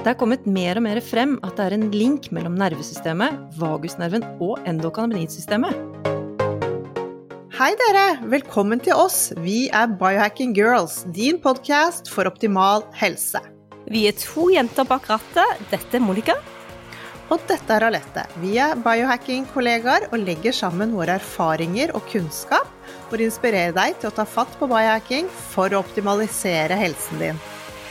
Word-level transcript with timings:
Det 0.00 0.14
er 0.14 0.16
kommet 0.16 0.46
mer 0.48 0.78
og 0.80 0.84
mer 0.86 0.98
frem 1.04 1.34
at 1.44 1.58
det 1.58 1.64
er 1.66 1.74
en 1.76 1.90
link 1.92 2.30
mellom 2.32 2.54
nervesystemet, 2.56 3.34
vagusnerven 3.60 4.22
og 4.40 4.54
endokannabinoidsystemet. 4.64 5.76
Hei 7.58 7.68
dere! 7.76 8.06
Velkommen 8.32 8.80
til 8.80 8.96
oss. 8.96 9.34
Vi 9.44 9.66
er 9.76 9.92
Biohacking 10.00 10.56
Girls, 10.56 11.02
din 11.12 11.36
podkast 11.44 12.08
for 12.08 12.24
optimal 12.32 12.86
helse. 12.96 13.44
Vi 13.92 14.06
er 14.08 14.16
to 14.16 14.48
jenter 14.54 14.88
bak 14.88 15.04
rattet. 15.12 15.68
Dette 15.68 16.00
er 16.00 16.06
Monica. 16.06 16.38
Og 17.28 17.44
dette 17.52 17.76
er 17.76 17.90
Alette. 17.90 18.24
Vi 18.40 18.56
er 18.56 18.80
biohacking-kollegaer 18.80 20.08
og 20.14 20.24
legger 20.24 20.56
sammen 20.56 20.96
våre 20.96 21.20
erfaringer 21.20 21.92
og 21.92 22.08
kunnskap 22.08 22.72
for 23.10 23.20
å 23.20 23.28
inspirere 23.28 23.76
deg 23.76 24.00
til 24.00 24.08
å 24.08 24.16
ta 24.16 24.24
fatt 24.24 24.56
på 24.56 24.72
biohacking 24.72 25.28
for 25.52 25.68
å 25.68 25.84
optimalisere 25.84 26.80
helsen 26.88 27.26
din. 27.28 27.48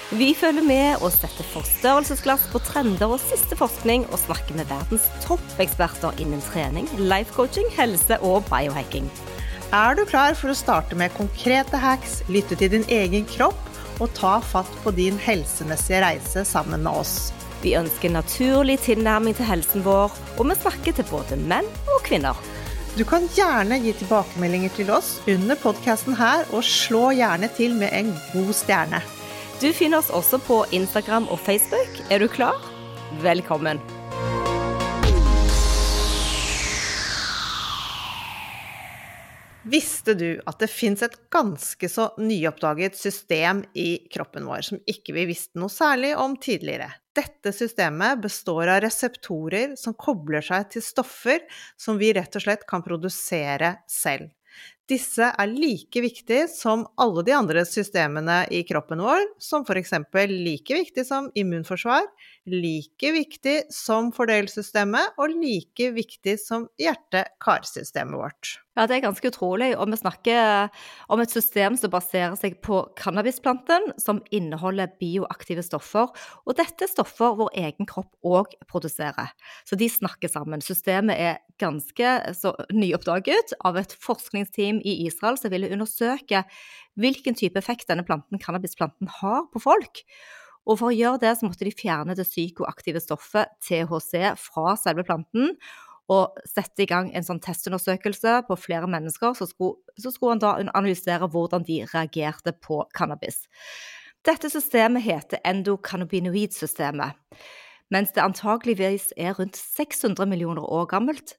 Vi 0.10 0.32
følger 0.34 0.66
med 0.66 1.04
og 1.06 1.12
setter 1.14 1.46
forstørrelsesglass 1.52 2.48
på 2.50 2.58
trender 2.66 3.12
og 3.14 3.20
siste 3.22 3.54
forskning, 3.54 4.08
og 4.10 4.18
snakker 4.18 4.56
med 4.58 4.66
verdens 4.66 5.04
toppeksperter 5.22 6.18
innen 6.18 6.42
trening, 6.48 6.88
life 6.98 7.30
coaching, 7.36 7.68
helse 7.76 8.18
og 8.26 8.48
biohacking. 8.50 9.06
Er 9.70 9.94
du 9.94 10.02
klar 10.10 10.34
for 10.34 10.50
å 10.50 10.58
starte 10.58 10.98
med 10.98 11.14
konkrete 11.14 11.78
hacks, 11.78 12.24
lytte 12.26 12.58
til 12.58 12.72
din 12.74 12.88
egen 12.90 13.28
kropp 13.30 14.02
og 14.02 14.10
ta 14.18 14.40
fatt 14.42 14.72
på 14.82 14.96
din 14.98 15.20
helsemessige 15.22 16.02
reise 16.02 16.42
sammen 16.42 16.82
med 16.88 17.04
oss? 17.04 17.30
Vi 17.62 17.76
ønsker 17.78 18.10
naturlig 18.10 18.80
tilnærming 18.88 19.38
til 19.38 19.46
helsen 19.46 19.86
vår, 19.86 20.18
og 20.40 20.50
vi 20.50 20.58
snakker 20.58 20.98
til 20.98 21.10
både 21.12 21.38
menn 21.44 21.70
og 21.86 22.02
kvinner. 22.10 22.34
Du 22.98 23.06
kan 23.06 23.30
gjerne 23.38 23.78
gi 23.86 23.94
tilbakemeldinger 24.02 24.74
til 24.74 24.90
oss 24.90 25.20
under 25.30 25.62
podkasten 25.62 26.18
her, 26.18 26.50
og 26.50 26.66
slå 26.66 27.12
gjerne 27.14 27.54
til 27.62 27.78
med 27.78 27.94
en 27.94 28.10
god 28.34 28.54
stjerne. 28.58 29.06
Du 29.62 29.74
finner 29.74 29.98
oss 29.98 30.08
også 30.10 30.38
på 30.40 30.62
Instagram 30.72 31.26
og 31.28 31.40
Facebook. 31.44 31.98
Er 32.08 32.22
du 32.24 32.30
klar? 32.32 32.56
Velkommen! 33.20 33.82
Visste 39.68 40.16
du 40.16 40.40
at 40.48 40.64
det 40.64 40.70
fins 40.72 41.04
et 41.04 41.18
ganske 41.28 41.92
så 41.92 42.08
nyoppdaget 42.24 42.96
system 42.96 43.66
i 43.76 44.08
kroppen 44.08 44.48
vår 44.48 44.64
som 44.70 44.80
ikke 44.88 45.18
vi 45.20 45.28
visste 45.34 45.60
noe 45.60 45.68
særlig 45.68 46.16
om 46.16 46.40
tidligere? 46.40 46.94
Dette 47.12 47.52
systemet 47.52 48.24
består 48.24 48.78
av 48.78 48.80
reseptorer 48.88 49.76
som 49.76 49.98
kobler 50.00 50.40
seg 50.40 50.72
til 50.72 50.88
stoffer 50.88 51.44
som 51.76 52.00
vi 52.00 52.16
rett 52.16 52.40
og 52.40 52.48
slett 52.48 52.64
kan 52.70 52.86
produsere 52.88 53.76
selv. 53.92 54.32
Disse 54.90 55.28
er 55.30 55.52
like 55.52 56.02
viktige 56.02 56.48
som 56.50 56.88
alle 56.98 57.22
de 57.28 57.34
andre 57.36 57.62
systemene 57.68 58.40
i 58.50 58.64
kroppen 58.66 59.04
vår, 59.04 59.22
som 59.38 59.62
f.eks. 59.62 59.94
like 60.32 60.80
viktig 60.80 61.06
som 61.06 61.28
immunforsvar, 61.38 62.08
like 62.50 63.12
viktig 63.14 63.60
som 63.74 64.10
fordelssystemet 64.16 65.20
og 65.22 65.36
like 65.36 65.92
viktig 65.94 66.40
som 66.42 66.66
hjerte-karsystemet 66.82 68.18
vårt. 68.18 68.58
Ja, 68.80 68.86
det 68.88 68.96
er 68.96 69.10
ganske 69.10 69.28
utrolig. 69.28 69.74
Og 69.76 69.90
vi 69.92 69.98
snakker 70.00 70.70
om 71.12 71.20
et 71.20 71.34
system 71.34 71.76
som 71.76 71.92
baserer 71.92 72.38
seg 72.40 72.62
på 72.64 72.86
cannabisplanten, 73.00 73.90
som 74.00 74.22
inneholder 74.32 74.94
bioaktive 75.02 75.66
stoffer. 75.66 76.08
Og 76.48 76.56
dette 76.56 76.88
er 76.88 76.92
stoffer 76.92 77.36
vår 77.42 77.52
egen 77.60 77.90
kropp 77.90 78.14
òg 78.24 78.56
produserer. 78.72 79.34
Så 79.68 79.76
de 79.76 79.90
snakker 79.92 80.32
sammen. 80.32 80.64
Systemet 80.64 81.20
er 81.20 81.42
ganske 81.60 82.14
så 82.40 82.54
nyoppdaget 82.72 83.52
av 83.68 83.82
et 83.82 83.96
forskningsteam 84.00 84.79
i 84.86 85.06
Israel 85.08 85.38
som 85.40 85.54
ville 85.54 85.70
undersøke 85.74 86.44
hvilken 87.00 87.38
type 87.38 87.60
effekt 87.60 87.90
denne 87.90 88.06
planten, 88.08 88.42
cannabisplanten 88.42 89.12
har 89.20 89.48
på 89.54 89.62
folk. 89.64 90.04
Og 90.70 90.80
for 90.82 90.92
å 90.92 90.96
gjøre 90.96 91.22
det, 91.24 91.36
så 91.38 91.48
måtte 91.48 91.66
de 91.66 91.74
fjerne 91.74 92.16
det 92.18 92.28
psykoaktive 92.28 93.02
stoffet 93.02 93.54
THC 93.66 94.36
fra 94.40 94.76
selve 94.80 95.06
planten. 95.08 95.56
Og 96.10 96.42
sette 96.50 96.84
i 96.84 96.90
gang 96.90 97.12
en 97.14 97.26
sånn 97.26 97.42
testundersøkelse 97.44 98.40
på 98.48 98.58
flere 98.58 98.90
mennesker. 98.90 99.36
Så 99.38 99.50
skulle, 99.52 99.78
så 100.02 100.12
skulle 100.14 100.36
han 100.36 100.44
da 100.44 100.56
analysere 100.62 101.30
hvordan 101.30 101.66
de 101.68 101.84
reagerte 101.94 102.54
på 102.66 102.82
cannabis. 102.98 103.46
Dette 104.26 104.50
systemet 104.52 105.06
heter 105.06 105.42
endokannabinoidsystemet. 105.48 107.16
Mens 107.94 108.12
det 108.14 108.26
antageligvis 108.26 109.10
er 109.18 109.38
rundt 109.38 109.58
600 109.58 110.28
millioner 110.30 110.66
år 110.66 110.90
gammelt. 110.92 111.38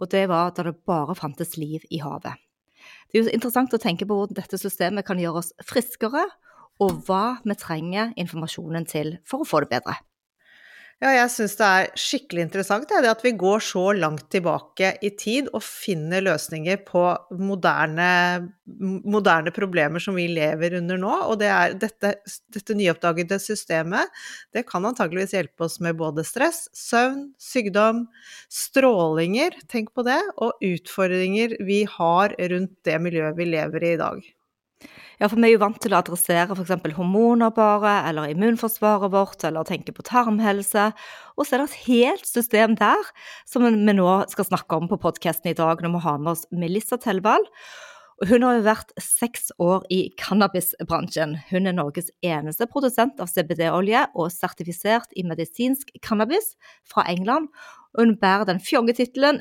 Og 0.00 0.08
det 0.12 0.28
var 0.30 0.54
da 0.56 0.68
det 0.68 0.78
bare 0.88 1.16
fantes 1.18 1.58
liv 1.60 1.84
i 1.90 2.00
havet. 2.00 2.38
Det 3.10 3.18
er 3.18 3.24
jo 3.26 3.34
interessant 3.34 3.74
å 3.74 3.80
tenke 3.82 4.08
på 4.08 4.16
hvordan 4.16 4.38
dette 4.38 4.60
systemet 4.60 5.06
kan 5.08 5.20
gjøre 5.20 5.42
oss 5.42 5.52
friskere 5.66 6.26
og 6.82 7.04
hva 7.06 7.38
vi 7.44 7.56
trenger 7.58 8.14
informasjonen 8.18 8.88
til 8.88 9.16
for 9.28 9.44
å 9.44 9.48
få 9.48 9.62
det 9.64 9.72
bedre. 9.74 9.98
Ja, 11.02 11.10
jeg 11.16 11.30
syns 11.34 11.56
det 11.58 11.66
er 11.66 11.88
skikkelig 11.98 12.44
interessant 12.44 12.84
det, 12.86 13.00
at 13.10 13.22
vi 13.24 13.32
går 13.34 13.62
så 13.66 13.88
langt 13.96 14.28
tilbake 14.30 14.92
i 15.02 15.08
tid 15.18 15.48
og 15.50 15.64
finner 15.66 16.22
løsninger 16.22 16.76
på 16.86 17.02
moderne, 17.42 18.10
moderne 18.70 19.50
problemer 19.56 20.04
som 20.04 20.14
vi 20.14 20.28
lever 20.30 20.76
under 20.78 21.00
nå. 21.02 21.16
Og 21.26 21.40
det 21.40 21.50
dette, 21.82 22.12
dette 22.54 22.76
nyoppdagede 22.78 23.40
systemet, 23.42 24.14
det 24.54 24.62
kan 24.68 24.86
antageligvis 24.86 25.34
hjelpe 25.34 25.66
oss 25.66 25.80
med 25.82 25.98
både 25.98 26.22
stress, 26.28 26.68
søvn, 26.70 27.32
sykdom, 27.50 28.04
strålinger, 28.62 29.58
tenk 29.74 29.90
på 29.98 30.06
det, 30.06 30.20
og 30.38 30.54
utfordringer 30.70 31.58
vi 31.66 31.82
har 31.98 32.38
rundt 32.54 32.78
det 32.86 33.00
miljøet 33.02 33.42
vi 33.42 33.50
lever 33.50 33.88
i 33.88 33.92
i 33.96 34.00
dag. 34.04 34.22
Ja, 35.20 35.28
for 35.28 35.38
vi 35.38 35.46
er 35.46 35.54
jo 35.54 35.62
vant 35.62 35.78
til 35.82 35.94
å 35.94 36.00
adressere 36.00 36.56
f.eks. 36.56 36.94
hormoner 36.96 37.52
bare, 37.54 37.92
eller 38.08 38.32
immunforsvaret 38.32 39.12
vårt, 39.12 39.44
eller 39.46 39.68
tenke 39.68 39.94
på 39.94 40.02
tarmhelse. 40.08 40.88
Og 41.36 41.46
så 41.46 41.54
er 41.54 41.62
det 41.62 41.68
et 41.70 41.84
helt 41.86 42.26
system 42.26 42.74
der 42.80 43.12
som 43.46 43.62
vi 43.62 43.94
nå 43.94 44.10
skal 44.32 44.48
snakke 44.48 44.80
om 44.80 44.90
på 44.90 44.98
podkasten 45.04 45.52
i 45.52 45.56
dag, 45.58 45.78
når 45.78 45.94
vi 45.94 46.04
har 46.08 46.18
med 46.18 46.34
oss 46.34 46.46
Melissa 46.50 46.98
Telvald. 46.98 47.46
Hun 48.22 48.44
har 48.46 48.54
jo 48.54 48.64
vært 48.66 48.92
seks 49.02 49.50
år 49.62 49.86
i 49.90 50.04
cannabisbransjen. 50.20 51.36
Hun 51.48 51.66
er 51.66 51.74
Norges 51.74 52.10
eneste 52.22 52.68
produsent 52.70 53.18
av 53.22 53.30
CBD-olje 53.30 54.04
og 54.14 54.30
sertifisert 54.30 55.10
i 55.18 55.24
medisinsk 55.26 55.90
cannabis 56.06 56.52
fra 56.86 57.02
England. 57.10 57.50
Hun 57.98 58.14
bærer 58.20 58.46
den 58.48 58.62
fjonge 58.62 58.94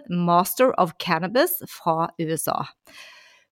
Master 0.09 0.73
of 0.81 0.93
Cannabis 0.97 1.61
fra 1.69 2.09
USA. 2.19 2.65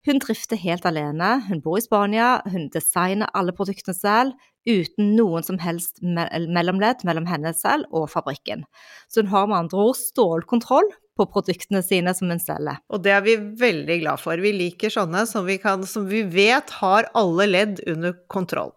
Hun 0.09 0.17
drifter 0.17 0.57
helt 0.57 0.87
alene, 0.89 1.35
hun 1.45 1.59
bor 1.61 1.77
i 1.77 1.83
Spania, 1.85 2.39
hun 2.49 2.63
designer 2.73 3.29
alle 3.37 3.53
produktene 3.53 3.93
selv, 3.93 4.31
uten 4.65 5.11
noen 5.13 5.45
som 5.45 5.59
helst 5.61 6.01
mellomledd 6.01 7.03
mellom 7.05 7.27
henne 7.29 7.51
selv 7.53 7.85
og 7.93 8.07
fabrikken. 8.09 8.63
Så 9.05 9.21
hun 9.21 9.29
har 9.29 9.45
med 9.45 9.59
andre 9.59 9.83
ord 9.91 9.99
stålkontroll 9.99 10.89
på 11.19 11.27
produktene 11.29 11.83
sine 11.85 12.15
som 12.17 12.33
hun 12.33 12.41
selger. 12.41 12.81
Og 12.89 13.03
det 13.05 13.13
er 13.13 13.21
vi 13.27 13.37
veldig 13.61 13.99
glad 14.01 14.23
for. 14.23 14.41
Vi 14.41 14.55
liker 14.55 14.95
sånne 14.95 15.27
som 15.29 15.45
vi, 15.45 15.59
kan, 15.61 15.85
som 15.85 16.09
vi 16.09 16.23
vet 16.25 16.73
har 16.79 17.11
alle 17.13 17.45
ledd 17.51 17.83
under 17.85 18.17
kontroll. 18.33 18.73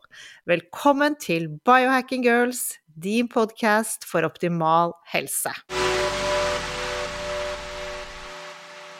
Velkommen 0.51 1.17
til 1.23 1.49
Biohacking 1.65 2.29
Girls, 2.29 2.75
din 2.93 3.33
podkast 3.33 4.05
for 4.05 4.29
optimal 4.29 4.93
helse. 5.15 5.57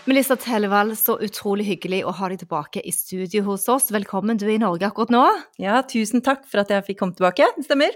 Melissa 0.05 0.35
Tellevall, 0.35 0.97
så 0.99 1.15
utrolig 1.23 1.69
hyggelig 1.69 2.01
å 2.03 2.13
ha 2.19 2.27
deg 2.33 2.41
tilbake 2.41 2.81
i 2.83 2.91
studio 2.91 3.45
hos 3.47 3.69
oss. 3.71 3.85
Velkommen, 3.95 4.35
du 4.35 4.49
er 4.49 4.57
i 4.57 4.63
Norge 4.63 4.89
akkurat 4.89 5.13
nå. 5.15 5.23
Ja, 5.63 5.77
tusen 5.87 6.25
takk 6.27 6.43
for 6.51 6.65
at 6.65 6.73
jeg 6.75 6.83
fikk 6.89 6.99
komme 7.05 7.15
tilbake. 7.15 7.47
Det 7.55 7.69
stemmer. 7.69 7.95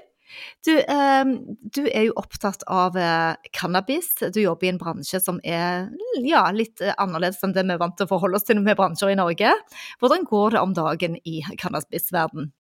Du, 0.67 0.71
eh, 0.79 1.33
du, 1.75 1.81
er 1.89 2.07
jo 2.07 2.15
opptatt 2.21 2.63
av 2.71 2.95
eh, 3.01 3.51
cannabis. 3.51 4.13
Du 4.23 4.39
jobber 4.39 4.69
i 4.69 4.71
en 4.77 4.79
bransje 4.79 5.19
som 5.25 5.41
er 5.43 5.89
ja, 6.23 6.45
litt 6.55 6.79
eh, 6.85 6.95
annerledes 6.95 7.43
enn 7.43 7.57
det 7.57 7.67
vi 7.67 7.75
er 7.75 7.83
vant 7.83 7.99
til 7.99 8.07
å 8.07 8.13
forholde 8.15 8.39
oss 8.39 8.47
til 8.47 8.63
med 8.63 8.79
bransjer 8.79 9.11
i 9.11 9.19
Norge. 9.19 9.57
Hvordan 9.99 10.31
går 10.31 10.55
det 10.55 10.63
om 10.63 10.79
dagen 10.79 11.19
i 11.27 11.41
cannabisverden? 11.59 12.53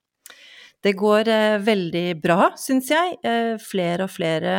Det 0.82 0.98
går 0.98 1.30
eh, 1.30 1.60
veldig 1.62 2.06
bra, 2.18 2.50
syns 2.58 2.90
jeg. 2.90 3.20
Eh, 3.22 3.54
flere 3.62 4.10
og 4.10 4.16
flere 4.18 4.56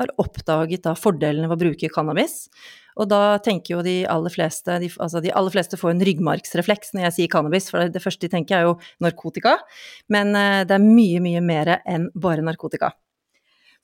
har 0.00 0.16
oppdaget 0.18 0.88
da 0.88 0.98
fordelene 0.98 1.46
ved 1.46 1.54
å 1.54 1.66
bruke 1.68 1.94
cannabis. 1.94 2.48
Og 2.94 3.08
da 3.10 3.38
tenker 3.42 3.76
jo 3.76 3.84
de 3.86 3.96
aller 4.10 4.32
fleste 4.32 4.78
de, 4.82 4.90
Altså 5.02 5.22
de 5.24 5.32
aller 5.34 5.54
fleste 5.54 5.78
får 5.80 5.94
en 5.94 6.04
ryggmargsrefleks 6.06 6.94
når 6.94 7.08
jeg 7.08 7.16
sier 7.18 7.32
cannabis, 7.32 7.70
for 7.72 7.90
det 7.90 8.02
første 8.02 8.26
de 8.26 8.34
tenker 8.36 8.58
er 8.58 8.68
jo 8.68 8.76
narkotika. 9.02 9.58
Men 10.12 10.34
eh, 10.38 10.62
det 10.68 10.78
er 10.78 10.84
mye, 10.84 11.22
mye 11.24 11.42
mer 11.44 11.76
enn 11.80 12.10
bare 12.14 12.44
narkotika. 12.46 12.94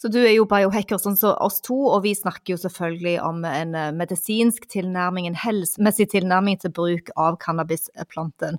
Så 0.01 0.09
du 0.09 0.17
er 0.23 0.33
jo 0.33 0.47
biohacker 0.49 0.97
sånn 0.97 1.17
som 1.21 1.35
oss 1.45 1.59
to, 1.61 1.77
og 1.93 2.07
vi 2.07 2.15
snakker 2.17 2.55
jo 2.55 2.61
selvfølgelig 2.63 3.19
om 3.21 3.43
en 3.45 3.75
eh, 3.77 3.91
medisinsk 3.93 4.65
tilnærming, 4.73 5.27
en 5.29 5.37
helsemessig 5.37 6.07
tilnærming 6.15 6.57
til 6.63 6.73
bruk 6.73 7.13
av 7.21 7.37
cannabisplanten. 7.43 8.57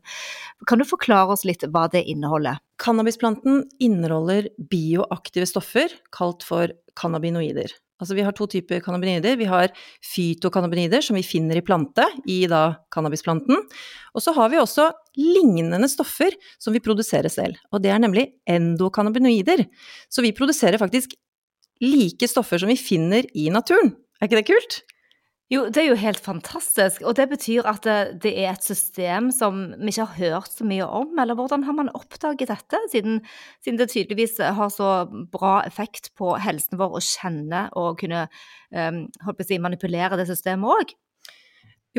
Kan 0.70 0.82
du 0.82 0.86
forklare 0.86 1.34
oss 1.34 1.46
litt 1.48 1.66
hva 1.74 1.88
det 1.90 2.04
inneholder? 2.14 2.62
Cannabisplanten 2.82 3.64
inneholder 3.82 4.52
bioaktive 4.70 5.50
stoffer 5.50 5.98
kalt 6.14 6.46
for 6.46 6.76
cannabinoider. 7.00 7.74
Altså 8.02 8.18
vi 8.18 8.26
har 8.26 8.34
to 8.34 8.48
typer 8.50 8.82
cannabinoider. 8.82 9.38
Vi 9.38 9.48
har 9.50 9.72
fytokannabinoider, 10.12 11.04
som 11.06 11.18
vi 11.20 11.26
finner 11.26 11.60
i 11.60 11.66
plante, 11.66 12.08
i 12.26 12.44
da 12.50 12.64
cannabisplanten. 12.94 13.62
Og 14.18 14.26
så 14.26 14.34
har 14.36 14.50
vi 14.52 14.60
også 14.60 14.90
lignende 15.20 15.90
stoffer 15.92 16.34
som 16.62 16.74
vi 16.74 16.84
produserer 16.84 17.30
selv, 17.32 17.60
og 17.72 17.84
det 17.84 17.92
er 17.94 18.02
nemlig 18.02 18.32
endokannabinoider. 18.50 19.68
Så 20.10 20.26
vi 20.26 20.34
produserer 20.36 20.82
faktisk 20.82 21.14
like 21.82 22.28
stoffer 22.30 22.62
som 22.62 22.72
vi 22.72 22.80
finner 22.80 23.28
i 23.38 23.50
naturen. 23.54 23.94
Er 24.20 24.30
ikke 24.30 24.42
det 24.42 24.50
kult? 24.50 24.82
Jo, 25.52 25.66
det 25.68 25.82
er 25.82 25.90
jo 25.90 26.00
helt 26.00 26.22
fantastisk. 26.24 27.02
Og 27.04 27.18
det 27.20 27.26
betyr 27.34 27.68
at 27.68 27.84
det, 27.84 27.98
det, 28.24 28.32
er 28.40 28.54
et 28.54 28.64
system 28.64 29.28
som 29.36 29.74
vi 29.76 29.92
ikke 29.92 30.06
har 30.08 30.20
hørt 30.22 30.54
så 30.54 30.64
mye 30.68 30.86
om. 30.88 31.12
Eller 31.20 31.36
hvordan 31.36 31.66
har 31.68 31.76
man 31.76 31.92
oppdaget 31.98 32.54
dette, 32.54 32.80
siden, 32.94 33.20
siden 33.60 33.80
det 33.82 33.90
tydeligvis 33.92 34.40
har 34.40 34.72
så 34.72 34.94
bra 35.34 35.58
effekt 35.68 36.14
på 36.16 36.38
helsen 36.40 36.80
vår 36.80 36.96
å 36.96 37.04
kjenne 37.04 37.66
og 37.80 38.00
kunne 38.00 38.30
um, 38.72 39.02
si, 39.44 39.58
manipulere 39.60 40.20
det 40.22 40.30
systemet 40.32 40.72
òg? 40.72 40.94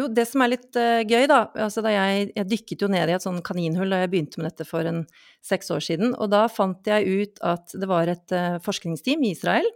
Jo, 0.01 0.07
det 0.09 0.25
som 0.31 0.41
er 0.41 0.55
litt 0.55 0.81
uh, 0.81 1.03
gøy, 1.05 1.27
da 1.29 1.43
altså 1.53 1.85
da 1.85 1.93
jeg, 1.93 2.31
jeg, 2.33 2.49
dykket 2.55 2.87
jo 2.87 2.89
ned 2.89 3.13
i 3.13 3.17
et 3.19 3.27
sånn 3.27 3.43
kaninhull 3.45 3.93
da 3.93 4.01
jeg 4.01 4.15
begynte 4.15 4.41
med 4.41 4.49
dette 4.49 4.65
for 4.65 4.89
en 4.89 5.03
seks 5.45 5.69
år 5.75 5.85
siden, 5.85 6.17
og 6.17 6.33
da 6.33 6.47
fant 6.49 6.89
jeg 6.89 7.05
ut 7.05 7.45
at 7.45 7.77
det 7.77 7.91
var 7.91 8.09
et 8.09 8.33
uh, 8.33 8.57
forskningsteam 8.65 9.29
i 9.29 9.35
Israel 9.37 9.69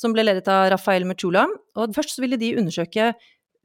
som 0.00 0.14
ble 0.16 0.24
ledet 0.24 0.48
av 0.50 0.70
Rafael 0.72 1.04
Mechula. 1.08 1.44
Og 1.76 1.94
først 1.96 2.20
ville 2.22 2.38
de 2.40 2.54
undersøke 2.60 3.12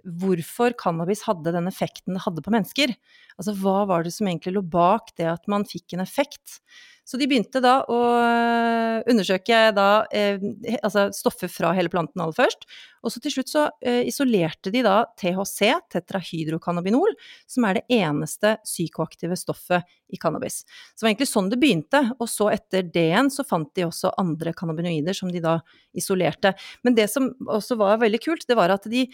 hvorfor 0.06 0.76
cannabis 0.78 1.24
hadde 1.26 1.54
den 1.56 1.70
effekten 1.70 2.18
det 2.18 2.26
hadde 2.26 2.44
på 2.46 2.54
mennesker. 2.54 2.94
Altså 3.40 3.56
hva 3.58 3.86
var 3.90 4.06
det 4.06 4.14
som 4.14 4.28
egentlig 4.30 4.54
lå 4.58 4.62
bak 4.62 5.16
det 5.18 5.30
at 5.32 5.48
man 5.52 5.66
fikk 5.68 5.96
en 5.96 6.04
effekt? 6.06 6.60
Så 7.06 7.20
de 7.22 7.28
begynte 7.30 7.62
da 7.62 7.76
å 7.86 8.00
eh, 8.18 9.04
undersøke 9.12 9.60
da, 9.78 9.90
eh, 10.10 10.42
altså 10.80 11.12
stoffer 11.14 11.52
fra 11.54 11.70
hele 11.78 11.92
planten 11.94 12.24
aller 12.24 12.34
først. 12.34 12.66
Og 13.06 13.14
så 13.14 13.22
til 13.22 13.36
slutt 13.36 13.52
så 13.52 13.66
eh, 13.86 14.02
isolerte 14.10 14.72
de 14.74 14.82
da 14.86 14.96
THC, 15.22 15.70
tetrahydrokannabinol, 15.94 17.14
som 17.46 17.70
er 17.70 17.78
det 17.78 18.00
eneste 18.00 18.56
psykoaktive 18.66 19.38
stoffet 19.38 19.86
i 20.10 20.18
cannabis. 20.22 20.64
Så 20.66 21.04
det 21.04 21.06
var 21.06 21.14
egentlig 21.14 21.30
sånn 21.30 21.54
det 21.54 21.62
begynte. 21.62 22.02
Og 22.18 22.30
så 22.32 22.50
etter 22.56 22.90
det 22.90 23.08
igjen 23.12 23.30
så 23.34 23.46
fant 23.46 23.70
de 23.78 23.86
også 23.86 24.16
andre 24.22 24.56
cannabinoider 24.58 25.18
som 25.18 25.30
de 25.30 25.46
da 25.46 25.60
isolerte. 25.94 26.56
Men 26.82 26.98
det 26.98 27.12
som 27.14 27.30
også 27.46 27.78
var 27.86 28.02
veldig 28.02 28.24
kult, 28.26 28.50
det 28.50 28.58
var 28.58 28.74
at 28.74 28.90
de, 28.90 29.06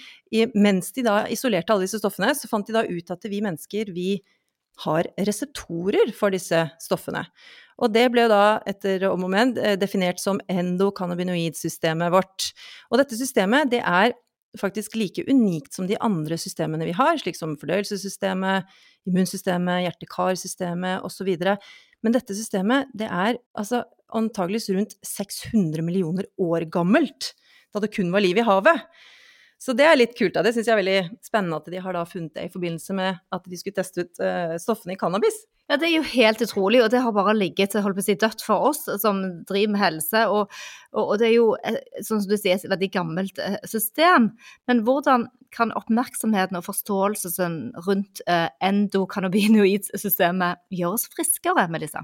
mens 0.56 0.96
de 0.96 1.04
da 1.04 1.26
isolerte 1.28 1.76
alle 1.76 1.90
disse 1.90 2.00
stoffene, 2.00 2.32
så 2.40 2.48
fant 2.48 2.72
de 2.72 2.80
da 2.80 2.88
ut 2.88 3.12
at 3.12 3.28
vi 3.28 3.44
mennesker, 3.44 3.92
vi 3.92 4.22
har 4.86 5.08
reseptorer 5.28 6.14
for 6.16 6.34
disse 6.34 6.64
stoffene. 6.82 7.26
Og 7.82 7.94
det 7.94 8.06
ble 8.14 8.28
da, 8.30 8.62
etter 8.70 9.08
om 9.10 9.26
og 9.26 9.32
men, 9.34 9.56
eh, 9.58 9.78
definert 9.80 10.22
som 10.22 10.42
endokannabinoidsystemet 10.52 12.14
vårt. 12.14 12.52
Og 12.92 13.02
dette 13.02 13.18
systemet, 13.18 13.72
det 13.72 13.82
er 13.82 14.14
faktisk 14.60 14.96
like 15.00 15.24
unikt 15.30 15.74
som 15.74 15.88
de 15.88 15.98
andre 16.04 16.38
systemene 16.38 16.86
vi 16.86 16.96
har, 16.98 17.16
slik 17.18 17.38
som 17.40 17.56
fordøyelsessystemet, 17.58 18.68
immunsystemet, 19.08 19.86
hjerte-karsystemet 19.88 21.06
osv. 21.08 21.32
Men 22.04 22.16
dette 22.16 22.36
systemet, 22.36 22.92
det 22.98 23.08
er 23.08 23.40
altså 23.58 23.86
antageligvis 24.14 24.70
rundt 24.76 24.98
600 25.08 25.82
millioner 25.86 26.28
år 26.42 26.68
gammelt, 26.70 27.34
da 27.72 27.80
det 27.80 27.94
kun 27.96 28.12
var 28.12 28.24
liv 28.24 28.38
i 28.38 28.46
havet. 28.46 28.84
Så 29.62 29.76
det 29.78 29.86
er 29.86 30.00
litt 30.00 30.16
kult. 30.18 30.34
Da. 30.34 30.42
Det 30.42 30.56
syns 30.56 30.68
jeg 30.68 30.74
er 30.74 30.82
veldig 30.82 31.24
spennende 31.24 31.60
at 31.62 31.68
de 31.70 31.82
har 31.86 31.98
funnet 32.10 32.34
det 32.34 32.48
i 32.48 32.52
forbindelse 32.52 32.96
med 32.98 33.20
at 33.32 33.44
de 33.46 33.60
skulle 33.60 33.78
teste 33.78 34.08
ut 34.08 34.22
uh, 34.24 34.56
stoffene 34.62 34.96
i 34.96 35.00
cannabis. 35.00 35.38
Ja, 35.72 35.78
det 35.80 35.88
er 35.88 35.94
jo 36.02 36.04
helt 36.04 36.42
utrolig, 36.44 36.82
og 36.84 36.90
det 36.92 37.00
har 37.00 37.14
bare 37.16 37.32
ligget 37.32 37.78
holdt 37.80 37.96
på 37.96 38.04
å 38.04 38.04
si, 38.04 38.18
dødt 38.20 38.42
for 38.44 38.66
oss 38.74 38.82
som 39.00 39.22
driver 39.48 39.72
med 39.72 39.80
helse. 39.80 40.24
Og, 40.28 40.52
og, 40.92 41.04
og 41.06 41.14
det 41.22 41.30
er 41.30 41.36
jo, 41.38 41.46
eh, 41.64 41.78
sånn 42.04 42.20
som 42.20 42.28
du 42.28 42.36
sier, 42.36 42.60
et 42.60 42.68
veldig 42.68 42.90
gammelt 42.92 43.40
uh, 43.40 43.56
system. 43.72 44.34
Men 44.68 44.82
hvordan 44.84 45.30
kan 45.56 45.72
oppmerksomheten 45.80 46.60
og 46.60 46.66
forståelsen 46.68 47.56
rundt 47.88 48.20
eh, 48.28 48.50
endokannabinoidsystemet 48.68 50.60
gjøre 50.76 51.00
friskere, 51.16 51.64
Melissa? 51.72 52.04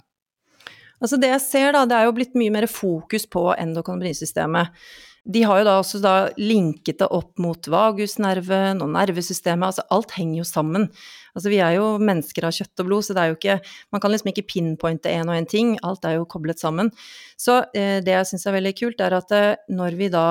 Altså 1.03 1.19
det 1.19 1.33
jeg 1.33 1.43
ser 1.43 1.75
da, 1.75 1.83
det 1.83 1.99
er 1.99 2.07
jo 2.07 2.15
blitt 2.15 2.39
mye 2.39 2.55
mer 2.55 2.71
fokus 2.71 3.27
på 3.29 3.49
endokannabinoidsystemet 3.51 4.71
de 5.27 5.43
har 5.43 5.59
jo 5.59 5.67
da 5.67 5.75
også 5.81 5.99
da 6.03 6.15
linket 6.39 7.01
det 7.01 7.07
opp 7.11 7.39
mot 7.43 7.67
vagusnerven 7.71 8.79
og 8.83 8.91
nervesystemet, 8.93 9.67
altså 9.67 9.83
alt 9.91 10.13
henger 10.15 10.39
jo 10.39 10.47
sammen. 10.47 10.87
Altså 11.35 11.51
vi 11.51 11.59
er 11.61 11.75
jo 11.75 11.89
mennesker 12.01 12.47
av 12.47 12.55
kjøtt 12.55 12.83
og 12.83 12.87
blod, 12.87 13.05
så 13.05 13.15
det 13.15 13.23
er 13.23 13.31
jo 13.31 13.37
ikke 13.37 13.57
Man 13.93 14.01
kan 14.01 14.11
liksom 14.11 14.31
ikke 14.31 14.47
pinpointe 14.47 15.11
én 15.11 15.27
og 15.27 15.35
én 15.35 15.49
ting, 15.49 15.75
alt 15.83 16.05
er 16.05 16.17
jo 16.17 16.29
koblet 16.29 16.59
sammen. 16.63 16.91
Så 17.37 17.59
eh, 17.75 17.99
det 18.03 18.15
jeg 18.15 18.29
syns 18.31 18.47
er 18.47 18.57
veldig 18.57 18.73
kult, 18.79 19.03
er 19.03 19.17
at 19.19 19.35
eh, 19.35 19.55
når 19.69 19.99
vi 19.99 20.09
da 20.13 20.27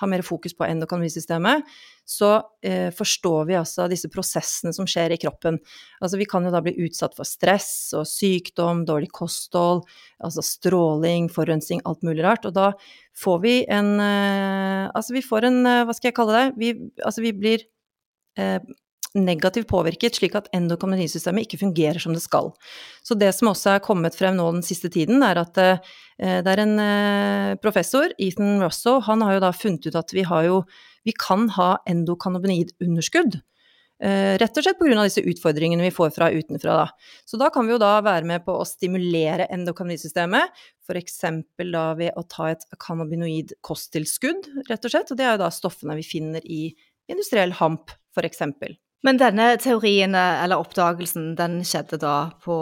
har 0.00 0.10
mer 0.10 0.24
fokus 0.26 0.54
på 0.56 0.66
endokannabinosystemet, 0.66 1.68
så 2.08 2.30
eh, 2.66 2.88
forstår 2.96 3.48
vi 3.50 3.58
altså 3.60 3.86
disse 3.90 4.10
prosessene 4.12 4.72
som 4.74 4.88
skjer 4.88 5.14
i 5.14 5.20
kroppen. 5.20 5.60
Altså 6.00 6.20
vi 6.20 6.26
kan 6.30 6.46
jo 6.46 6.52
da 6.54 6.62
bli 6.64 6.74
utsatt 6.86 7.14
for 7.18 7.28
stress 7.28 7.92
og 7.96 8.08
sykdom, 8.08 8.84
dårlig 8.88 9.10
kosthold, 9.14 9.84
altså 10.24 10.44
stråling, 10.44 11.30
forurensning, 11.32 11.84
alt 11.88 12.04
mulig 12.06 12.24
rart. 12.26 12.48
Og 12.48 12.56
da 12.56 12.72
får 13.20 13.42
vi 13.44 13.56
en 13.68 13.96
eh, 14.00 14.88
Altså 14.90 15.14
vi 15.14 15.22
får 15.22 15.44
en 15.48 15.58
eh, 15.68 15.82
Hva 15.86 15.94
skal 15.96 16.08
jeg 16.10 16.16
kalle 16.16 16.36
det? 16.38 16.46
Vi, 16.60 16.70
altså 17.04 17.22
vi 17.24 17.32
blir 17.36 17.64
eh, 18.40 18.58
negativt 19.18 19.68
påvirket, 19.70 20.14
slik 20.18 20.36
at 20.38 20.48
endokannabinoidsystemet 20.54 21.46
ikke 21.46 21.60
fungerer 21.64 21.98
som 22.02 22.14
det 22.14 22.22
skal. 22.22 22.52
Så 23.02 23.16
det 23.18 23.32
som 23.34 23.50
også 23.50 23.74
er 23.74 23.84
kommet 23.84 24.16
frem 24.18 24.36
nå 24.38 24.46
den 24.54 24.66
siste 24.66 24.90
tiden, 24.92 25.24
er 25.26 25.40
at 25.42 25.58
eh, 25.58 25.82
det 26.16 26.52
er 26.52 26.62
en 26.62 26.76
eh, 26.82 27.58
professor, 27.62 28.12
Ethan 28.22 28.60
Russo, 28.62 29.00
han 29.06 29.24
har 29.26 29.38
jo 29.38 29.44
da 29.46 29.52
funnet 29.56 29.90
ut 29.90 29.98
at 29.98 30.14
vi 30.16 30.26
har 30.28 30.46
jo 30.48 30.62
Vi 31.00 31.14
kan 31.16 31.46
ha 31.56 31.78
endokannabinoidunderskudd. 31.88 33.38
Eh, 34.04 34.34
rett 34.36 34.56
og 34.56 34.64
slett 34.64 34.76
pga. 34.76 35.02
disse 35.04 35.24
utfordringene 35.24 35.84
vi 35.86 35.92
får 35.92 36.10
fra 36.12 36.28
utenfra. 36.28 36.74
Da. 36.76 37.14
Så 37.24 37.40
da 37.40 37.48
kan 37.48 37.64
vi 37.64 37.72
jo 37.72 37.78
da 37.80 38.02
være 38.04 38.28
med 38.28 38.44
på 38.44 38.52
å 38.52 38.66
stimulere 38.68 39.48
endokannabinoidsystemet, 39.48 40.60
f.eks. 40.84 41.18
da 41.72 41.86
ved 41.96 42.12
å 42.16 42.24
ta 42.28 42.50
et 42.50 42.68
cannabinoid 42.76 43.56
kosttilskudd, 43.64 44.48
rett 44.68 44.84
og 44.84 44.92
slett. 44.92 45.10
Og 45.10 45.16
det 45.16 45.24
er 45.24 45.34
jo 45.38 45.42
da 45.44 45.50
stoffene 45.52 45.96
vi 45.96 46.04
finner 46.04 46.44
i 46.44 46.62
industriell 47.08 47.56
hamp, 47.60 47.96
f.eks. 48.16 48.44
Men 49.06 49.16
denne 49.16 49.54
teorien, 49.56 50.12
eller 50.14 50.60
oppdagelsen, 50.60 51.30
den 51.38 51.60
skjedde 51.64 51.96
da 52.02 52.14
på 52.44 52.56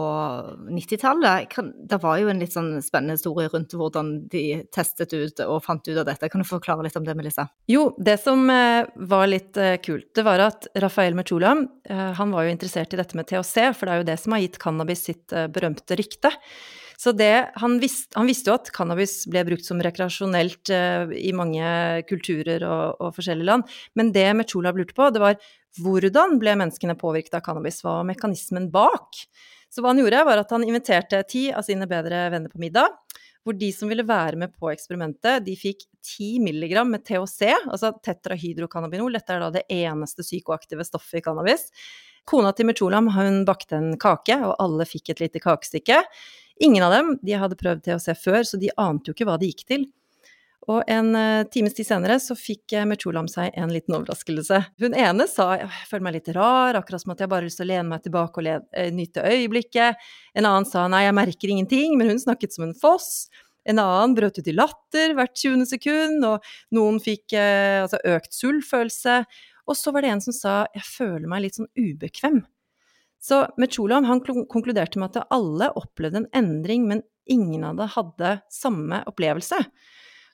90-tallet. 0.71 1.57
Det 1.91 1.99
var 2.03 2.21
jo 2.23 2.31
en 2.31 2.39
litt 2.39 2.55
sånn 2.55 2.77
spennende 2.85 3.17
historie 3.19 3.51
rundt 3.51 3.75
hvordan 3.75 4.13
de 4.31 4.45
testet 4.75 5.17
ut 5.17 5.43
og 5.49 5.65
fant 5.67 5.83
ut 5.89 5.97
av 5.97 6.07
dette. 6.07 6.31
Kan 6.31 6.45
du 6.45 6.47
forklare 6.47 6.87
litt 6.87 6.99
om 6.99 7.07
det, 7.09 7.17
Melissa? 7.19 7.49
Jo, 7.67 7.91
det 7.99 8.21
som 8.23 8.47
eh, 8.55 8.87
var 9.11 9.27
litt 9.27 9.59
eh, 9.59 9.81
kult, 9.83 10.13
det 10.15 10.27
var 10.29 10.47
at 10.47 10.71
Rafael 10.79 11.19
Merchula, 11.19 11.57
eh, 11.91 12.09
han 12.21 12.35
var 12.35 12.47
jo 12.47 12.55
interessert 12.55 12.95
i 12.95 13.03
dette 13.03 13.19
med 13.19 13.27
THC, 13.27 13.73
for 13.75 13.89
det 13.89 13.97
er 13.97 14.05
jo 14.05 14.11
det 14.13 14.21
som 14.23 14.37
har 14.37 14.45
gitt 14.47 14.63
cannabis 14.63 15.09
sitt 15.11 15.35
berømte 15.55 15.99
rykte. 15.99 16.37
Så 16.99 17.13
det, 17.15 17.51
han, 17.55 17.77
visste, 17.79 18.11
han, 18.19 18.27
visste, 18.27 18.51
jo 18.51 18.57
at 18.59 18.73
cannabis 18.75 19.21
ble 19.31 19.45
brukt 19.47 19.63
som 19.63 19.79
rekreasjonelt 19.85 20.73
uh, 20.75 21.13
i 21.15 21.31
mange 21.37 21.63
kulturer 22.09 22.65
og, 22.67 22.97
og, 22.99 23.13
forskjellige 23.15 23.47
land, 23.47 23.77
men 23.95 24.11
det 24.17 24.27
Mechula 24.35 24.73
lurte 24.75 24.97
på, 24.99 25.07
det 25.15 25.23
var 25.23 25.37
hvordan 25.77 26.39
ble 26.41 26.55
menneskene 26.59 26.97
påvirket 26.99 27.37
av 27.39 27.45
cannabis, 27.47 27.83
hva 27.85 28.01
var 28.01 28.09
mekanismen 28.09 28.71
bak? 28.73 29.21
Så 29.69 29.85
hva 29.85 29.93
han 29.93 30.01
gjorde, 30.01 30.25
var 30.25 30.41
at 30.41 30.53
han 30.55 30.65
inviterte 30.65 31.21
ti 31.29 31.49
av 31.53 31.67
sine 31.67 31.87
bedre 31.91 32.25
venner 32.33 32.53
på 32.53 32.61
middag, 32.63 32.97
hvor 33.45 33.57
de 33.57 33.69
som 33.73 33.89
ville 33.89 34.05
være 34.05 34.37
med 34.41 34.53
på 34.57 34.71
eksperimentet, 34.73 35.45
de 35.47 35.55
fikk 35.57 35.85
10 36.05 36.41
milligram 36.45 36.91
med 36.93 37.05
THC, 37.07 37.55
altså 37.69 37.95
tetrahydrocannabinol, 38.05 39.15
dette 39.17 39.35
er 39.35 39.45
da 39.45 39.53
det 39.55 39.65
eneste 39.73 40.25
psykoaktive 40.27 40.85
stoffet 40.85 41.21
i 41.21 41.25
cannabis. 41.25 41.69
Kona 42.29 42.53
til 42.53 42.69
Mecholam 42.69 43.09
hun 43.15 43.45
bakte 43.49 43.79
en 43.79 43.95
kake, 44.01 44.37
og 44.45 44.59
alle 44.61 44.85
fikk 44.89 45.15
et 45.15 45.23
lite 45.25 45.41
kakestykke. 45.41 46.03
Ingen 46.65 46.85
av 46.85 46.93
dem 46.93 47.15
de 47.25 47.39
hadde 47.41 47.57
prøvd 47.61 47.87
THC 47.87 48.19
før, 48.21 48.43
så 48.45 48.61
de 48.61 48.73
ante 48.77 49.09
jo 49.09 49.17
ikke 49.17 49.29
hva 49.29 49.39
det 49.41 49.53
gikk 49.53 49.65
til. 49.71 49.87
Og 50.69 50.83
en 50.93 51.11
uh, 51.17 51.47
times 51.49 51.73
tid 51.77 51.89
senere 51.89 52.19
så 52.21 52.37
fikk 52.37 52.77
Mechulam 52.91 53.29
seg 53.33 53.55
en 53.57 53.73
liten 53.73 53.97
overraskelse. 53.97 54.61
Hun 54.83 54.97
ene 54.97 55.25
sa 55.31 55.55
jeg 55.57 55.71
føler 55.89 56.05
meg 56.05 56.19
litt 56.19 56.31
rar, 56.37 56.77
akkurat 56.77 57.03
som 57.05 57.15
at 57.15 57.25
jeg 57.25 57.33
bare 57.33 57.41
har 57.41 57.49
lyst 57.49 57.63
til 57.63 57.69
å 57.69 57.73
lene 57.73 57.89
meg 57.89 58.05
tilbake 58.05 58.43
og 58.43 58.47
le, 58.47 58.57
uh, 58.61 58.89
nyte 58.93 59.25
øyeblikket. 59.25 60.09
En 60.37 60.49
annen 60.49 60.69
sa 60.69 60.85
nei, 60.93 61.07
jeg 61.07 61.17
merker 61.17 61.55
ingenting, 61.55 61.97
men 61.97 62.13
hun 62.13 62.21
snakket 62.21 62.57
som 62.57 62.69
en 62.69 62.77
foss. 62.77 63.29
En 63.69 63.81
annen 63.83 64.15
brøt 64.17 64.39
ut 64.39 64.49
i 64.49 64.55
latter 64.57 65.13
hvert 65.17 65.37
20. 65.37 65.67
sekund, 65.69 66.25
og 66.25 66.45
noen 66.75 67.01
fikk 67.05 67.35
eh, 67.37 67.83
altså 67.83 68.01
økt 68.15 68.33
sultfølelse. 68.33 69.19
Og 69.69 69.77
så 69.77 69.93
var 69.93 70.05
det 70.05 70.13
en 70.15 70.25
som 70.25 70.37
sa 70.37 70.55
jeg 70.77 70.87
føler 70.89 71.29
meg 71.29 71.45
litt 71.45 71.59
sånn 71.59 71.69
ubekvem. 71.77 72.41
Så 73.21 73.43
Mechulam 73.61 74.07
konkluderte 74.49 75.01
med 75.01 75.11
at 75.11 75.29
alle 75.35 75.73
opplevde 75.77 76.23
en 76.23 76.31
endring, 76.39 76.87
men 76.89 77.05
ingen 77.29 77.67
av 77.67 77.77
dem 77.77 77.93
hadde 77.93 78.39
samme 78.55 79.03
opplevelse. 79.11 79.59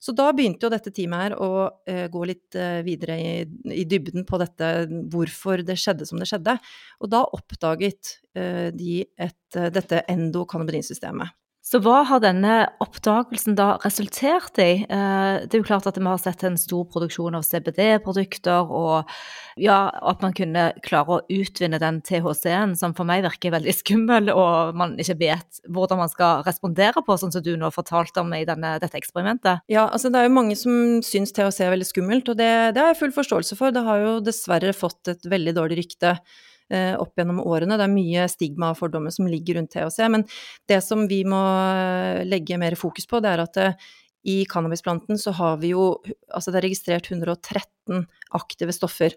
Så 0.05 0.13
da 0.17 0.27
begynte 0.37 0.67
jo 0.67 0.73
dette 0.73 0.93
teamet 0.93 1.23
her 1.23 1.37
å 1.41 1.51
uh, 1.65 2.07
gå 2.13 2.25
litt 2.29 2.59
uh, 2.59 2.83
videre 2.85 3.17
i, 3.17 3.31
i, 3.73 3.87
dybden 3.89 4.27
på 4.29 4.41
dette, 4.43 4.73
hvorfor 5.13 5.65
det 5.65 5.79
skjedde 5.81 6.09
som 6.09 6.21
det 6.21 6.29
skjedde. 6.29 6.59
Og 7.01 7.13
da 7.15 7.23
oppdaget 7.25 8.19
uh, 8.37 8.69
de 8.75 9.01
et, 9.17 9.41
dette 9.73 10.03
endokannabinsystemet. 10.13 11.33
Så 11.65 11.79
hva 11.81 12.03
har 12.05 12.21
denne 12.21 12.67
oppdagelsen 12.85 13.55
da 13.57 13.79
resultert 13.81 14.59
i? 14.61 14.85
Eh, 14.85 15.37
det 15.49 15.57
er 15.57 15.63
jo 15.63 15.65
klart 15.65 15.87
at 15.89 15.97
vi 15.97 16.05
har 16.05 16.21
sett 16.21 16.45
en 16.45 16.59
stor 16.61 16.85
produksjon 16.93 17.39
av 17.39 17.47
CBD-produkter, 17.47 18.69
og 18.69 19.09
ja, 19.57 19.79
at 19.97 20.21
man 20.21 20.37
kunne 20.37 20.67
klare 20.85 21.17
å 21.17 21.23
utvinne 21.33 21.81
den 21.81 22.03
THC-en, 22.05 22.77
som 22.77 22.93
for 22.93 23.09
meg 23.09 23.25
virker 23.25 23.57
veldig 23.57 23.77
skummel, 23.79 24.29
og 24.35 24.77
man 24.77 24.93
ikke 25.01 25.17
vet 25.25 25.65
hvordan 25.73 26.05
man 26.05 26.13
skal 26.13 26.45
respondere 26.45 27.01
på, 27.01 27.17
sånn 27.17 27.33
som 27.33 27.47
du 27.47 27.55
nå 27.57 27.73
fortalte 27.73 28.21
om 28.21 28.37
i 28.37 28.45
denne, 28.45 28.77
dette 28.85 29.01
eksperimentet. 29.01 29.65
Ja, 29.73 29.89
altså 29.89 30.13
det 30.13 30.21
er 30.21 30.29
jo 30.29 30.37
mange 30.37 30.61
som 30.61 31.01
syns 31.07 31.33
THC 31.33 31.65
er 31.65 31.73
veldig 31.79 31.89
skummelt, 31.89 32.29
og 32.29 32.43
det, 32.45 32.53
det 32.77 32.85
har 32.85 32.93
jeg 32.93 33.07
full 33.07 33.17
forståelse 33.23 33.57
for. 33.57 33.73
Det 33.73 33.89
har 33.89 34.05
jo 34.05 34.19
dessverre 34.27 34.77
fått 34.77 35.17
et 35.17 35.33
veldig 35.33 35.57
dårlig 35.57 35.87
rykte. 35.87 36.19
Eh, 36.73 36.95
opp 36.97 37.19
gjennom 37.19 37.43
årene. 37.45 37.77
Det 37.77 37.85
er 37.85 37.93
mye 37.93 38.23
stigma 38.33 38.71
og 38.73 38.79
fordommer 38.79 39.13
som 39.13 39.29
ligger 39.29 39.59
rundt 39.59 39.75
THC. 39.75 39.99
Men 40.09 40.25
det 40.71 40.81
som 40.81 41.05
vi 41.11 41.21
må 41.29 41.43
eh, 41.77 42.23
legge 42.25 42.57
mer 42.61 42.77
fokus 42.81 43.05
på, 43.11 43.21
det 43.21 43.35
er 43.35 43.43
at 43.45 43.61
eh, 43.61 43.91
i 44.25 44.39
cannabisplanten 44.49 45.21
så 45.21 45.35
har 45.37 45.59
vi 45.61 45.75
jo 45.75 45.99
Altså 46.33 46.51
det 46.51 46.63
er 46.63 46.65
registrert 46.71 47.11
113 47.13 48.07
aktive 48.35 48.73
stoffer. 48.73 49.13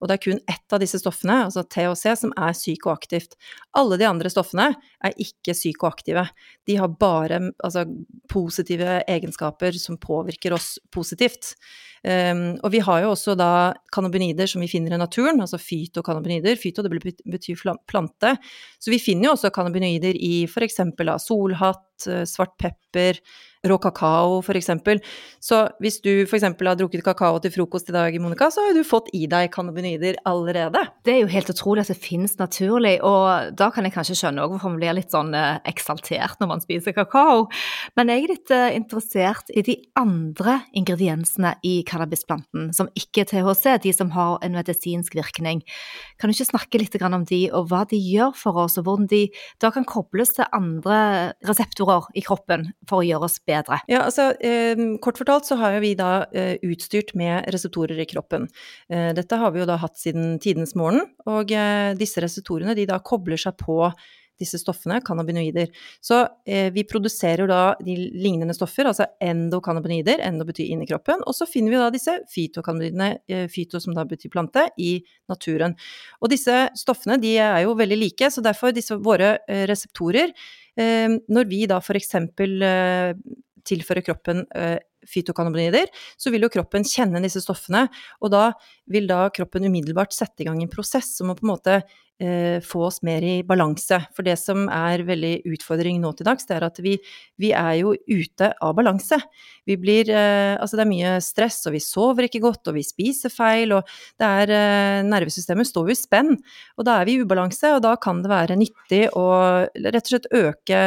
Og 0.00 0.08
det 0.08 0.14
er 0.14 0.22
kun 0.22 0.40
ett 0.50 0.74
av 0.74 0.80
disse 0.82 0.98
stoffene, 0.98 1.34
altså 1.46 1.62
THC, 1.62 2.04
som 2.18 2.32
er 2.34 2.54
psykoaktivt. 2.56 3.36
Alle 3.78 3.98
de 4.00 4.06
andre 4.08 4.30
stoffene 4.32 4.70
er 5.04 5.18
ikke 5.20 5.54
psykoaktive. 5.54 6.24
De 6.66 6.78
har 6.80 6.90
bare 6.98 7.38
altså, 7.62 7.84
positive 8.30 9.02
egenskaper 9.10 9.78
som 9.78 10.00
påvirker 10.02 10.56
oss 10.56 10.74
positivt. 10.94 11.52
Um, 12.02 12.56
og 12.66 12.72
vi 12.74 12.80
har 12.82 13.04
jo 13.04 13.12
også 13.12 13.36
da 13.38 13.50
cannabinoider 13.94 14.48
som 14.50 14.64
vi 14.64 14.70
finner 14.70 14.96
i 14.96 15.00
naturen, 15.00 15.38
altså 15.42 15.60
fytokannabinoider. 15.62 16.58
Fyto 16.58 16.82
det 16.82 16.90
betyr 16.90 17.62
plante. 17.86 18.34
Så 18.82 18.90
vi 18.90 18.98
finner 19.02 19.30
jo 19.30 19.36
også 19.36 19.52
cannabinoider 19.54 20.18
i 20.18 20.44
f.eks. 20.48 20.80
solhatt, 21.22 22.08
eh, 22.10 22.24
svart 22.26 22.56
pepper, 22.58 23.20
rå 23.62 23.76
kakao 23.78 24.40
f.eks. 24.42 24.70
Så 25.42 25.58
hvis 25.82 26.00
du 26.02 26.10
f.eks. 26.24 26.46
har 26.48 26.78
drukket 26.78 27.04
kakao 27.06 27.38
til 27.42 27.52
frokost 27.54 27.90
i 27.92 27.94
dag, 27.94 28.16
Monica, 28.20 28.48
så 28.50 28.64
har 28.66 28.74
du 28.74 28.82
fått 28.86 29.12
i 29.14 29.28
deg 29.30 29.52
cannabinoider 29.54 30.18
allerede. 30.28 30.82
Det 31.06 31.14
er 31.14 31.20
jo 31.22 31.30
helt 31.30 31.52
utrolig 31.52 31.84
at 31.84 31.92
det 31.92 32.00
finnes 32.02 32.34
naturlig, 32.40 32.96
og 33.06 33.54
da 33.58 33.70
kan 33.74 33.86
jeg 33.86 33.94
kanskje 33.94 34.18
skjønne 34.18 34.48
hvorfor 34.50 34.72
man 34.72 34.80
blir 34.82 34.98
litt 34.98 35.14
sånn 35.14 35.30
eh, 35.38 35.60
eksaltert 35.70 36.42
når 36.42 36.52
man 36.56 36.64
spiser 36.64 36.96
kakao. 36.96 37.46
Men 37.98 38.10
jeg 38.10 38.24
er 38.24 38.34
litt 38.34 38.54
eh, 38.54 38.68
interessert 38.78 39.54
i 39.54 39.64
de 39.66 39.78
andre 40.00 40.58
ingrediensene 40.78 41.54
i 41.62 41.78
cannabisplanten, 41.92 42.70
som 42.76 42.90
ikke 42.98 43.24
er 43.24 43.30
THC, 43.30 43.66
de 43.84 43.92
som 43.94 44.12
har 44.16 44.38
en 44.44 44.56
medisinsk 44.56 45.16
virkning. 45.18 45.62
Kan 46.20 46.30
du 46.30 46.36
ikke 46.36 46.50
snakke 46.50 46.80
litt 46.80 46.96
om 47.02 47.24
de, 47.28 47.40
og 47.52 47.68
hva 47.70 47.82
de 47.88 47.98
gjør 47.98 48.34
for 48.38 48.60
oss, 48.64 48.78
og 48.80 48.86
hvordan 48.86 49.10
de 49.10 49.22
da 49.62 49.72
kan 49.74 49.86
kobles 49.88 50.34
til 50.36 50.48
andre 50.54 51.32
reseptorer 51.48 52.08
i 52.16 52.24
kroppen 52.24 52.70
for 52.88 53.02
å 53.02 53.06
gjøre 53.06 53.28
oss 53.28 53.38
bedre? 53.48 53.80
Ja, 53.90 54.04
altså 54.06 54.30
eh, 54.40 54.78
kort 55.02 55.20
fortalt 55.20 55.48
så 55.48 55.58
har 55.60 55.78
vi 55.82 55.94
da 55.98 56.24
eh, 56.32 56.56
utstyrt 56.62 57.14
med 57.18 57.48
reseptorer 57.52 57.98
i 58.02 58.08
kroppen. 58.08 58.48
Eh, 58.92 59.10
dette 59.16 59.38
har 59.40 59.54
vi 59.54 59.62
jo 59.62 59.68
da 59.68 59.78
hatt 59.82 59.98
siden 60.00 60.38
tidens 60.42 60.76
morgen, 60.78 61.04
og 61.28 61.52
disse 61.98 62.22
reseptorene 62.22 62.74
de 62.76 62.86
da 62.88 62.98
kobler 63.04 63.40
seg 63.40 63.56
på 63.60 63.76
disse 64.42 64.60
stoffene, 64.60 65.00
cannabinoider. 65.06 65.70
Så 66.04 66.20
eh, 66.46 66.68
vi 66.74 66.84
produserer 66.88 67.48
da 67.50 67.60
de 67.82 67.96
lignende 67.96 68.56
stoffer, 68.56 68.90
altså 68.90 69.06
endokannabinoider, 69.22 70.22
endo 70.26 70.46
betyr 70.48 70.72
inni 70.74 70.88
kroppen, 70.90 71.22
og 71.26 71.36
så 71.38 71.48
finner 71.48 71.74
vi 71.74 71.80
da 71.80 71.90
disse 71.94 72.16
fytokannabinoidene, 72.34 73.10
eh, 73.30 73.46
fyto 73.52 73.80
som 73.82 73.96
da 73.96 74.06
betyr 74.08 74.32
plante, 74.32 74.66
i 74.82 74.96
naturen. 75.30 75.76
Og 76.20 76.32
disse 76.32 76.66
stoffene 76.78 77.18
de 77.22 77.36
er 77.40 77.62
jo 77.66 77.76
veldig 77.78 77.98
like, 78.00 78.32
så 78.32 78.44
derfor 78.44 78.74
disse 78.74 78.98
våre 79.02 79.36
eh, 79.46 79.64
reseptorer 79.70 80.32
eh, 80.76 81.08
Når 81.28 81.48
vi 81.50 81.64
da 81.70 81.80
eksempel 81.82 82.62
eh, 82.64 83.12
tilfører 83.68 84.04
kroppen 84.06 84.44
eh, 84.56 84.78
fytokannabinoider, 85.08 85.90
så 86.16 86.30
vil 86.32 86.46
jo 86.46 86.52
kroppen 86.52 86.86
kjenne 86.86 87.22
disse 87.24 87.42
stoffene, 87.42 87.86
og 88.22 88.32
da 88.34 88.44
vil 88.90 89.08
da 89.10 89.26
kroppen 89.34 89.66
umiddelbart 89.68 90.14
sette 90.14 90.44
i 90.44 90.48
gang 90.48 90.62
en 90.62 90.72
prosess 90.72 91.16
som 91.18 91.30
må 91.30 91.36
på 91.38 91.46
en 91.46 91.52
måte 91.54 91.80
få 92.64 92.84
oss 92.88 93.00
mer 93.06 93.24
i 93.26 93.40
balanse. 93.46 93.98
For 94.16 94.26
det 94.26 94.36
som 94.40 94.68
er 94.72 95.04
veldig 95.06 95.32
utfordring 95.52 96.00
nå 96.02 96.12
til 96.18 96.28
dags, 96.28 96.46
det 96.48 96.56
er 96.58 96.66
at 96.68 96.78
vi, 96.84 96.96
vi 97.40 97.52
er 97.56 97.80
jo 97.80 97.94
ute 98.08 98.52
av 98.62 98.76
balanse. 98.78 99.18
Vi 99.68 99.76
blir 99.78 100.10
eh, 100.10 100.54
Altså 100.62 100.78
det 100.78 100.84
er 100.84 100.90
mye 100.90 101.12
stress, 101.24 101.60
og 101.68 101.74
vi 101.76 101.80
sover 101.82 102.26
ikke 102.26 102.42
godt, 102.42 102.68
og 102.70 102.76
vi 102.76 102.84
spiser 102.86 103.32
feil, 103.32 103.74
og 103.76 103.88
det 104.20 104.28
er 104.42 104.52
eh, 104.54 105.02
Nervesystemet 105.06 105.68
står 105.68 105.90
jo 105.90 105.96
i 105.96 105.98
spenn, 105.98 106.36
og 106.78 106.86
da 106.86 106.98
er 106.98 107.08
vi 107.08 107.16
i 107.16 107.22
ubalanse, 107.22 107.74
og 107.76 107.82
da 107.84 107.94
kan 108.00 108.22
det 108.22 108.30
være 108.32 108.58
nyttig 108.58 109.02
å 109.18 109.26
rett 109.72 110.02
og 110.02 110.12
slett 110.12 110.30
øke 110.38 110.80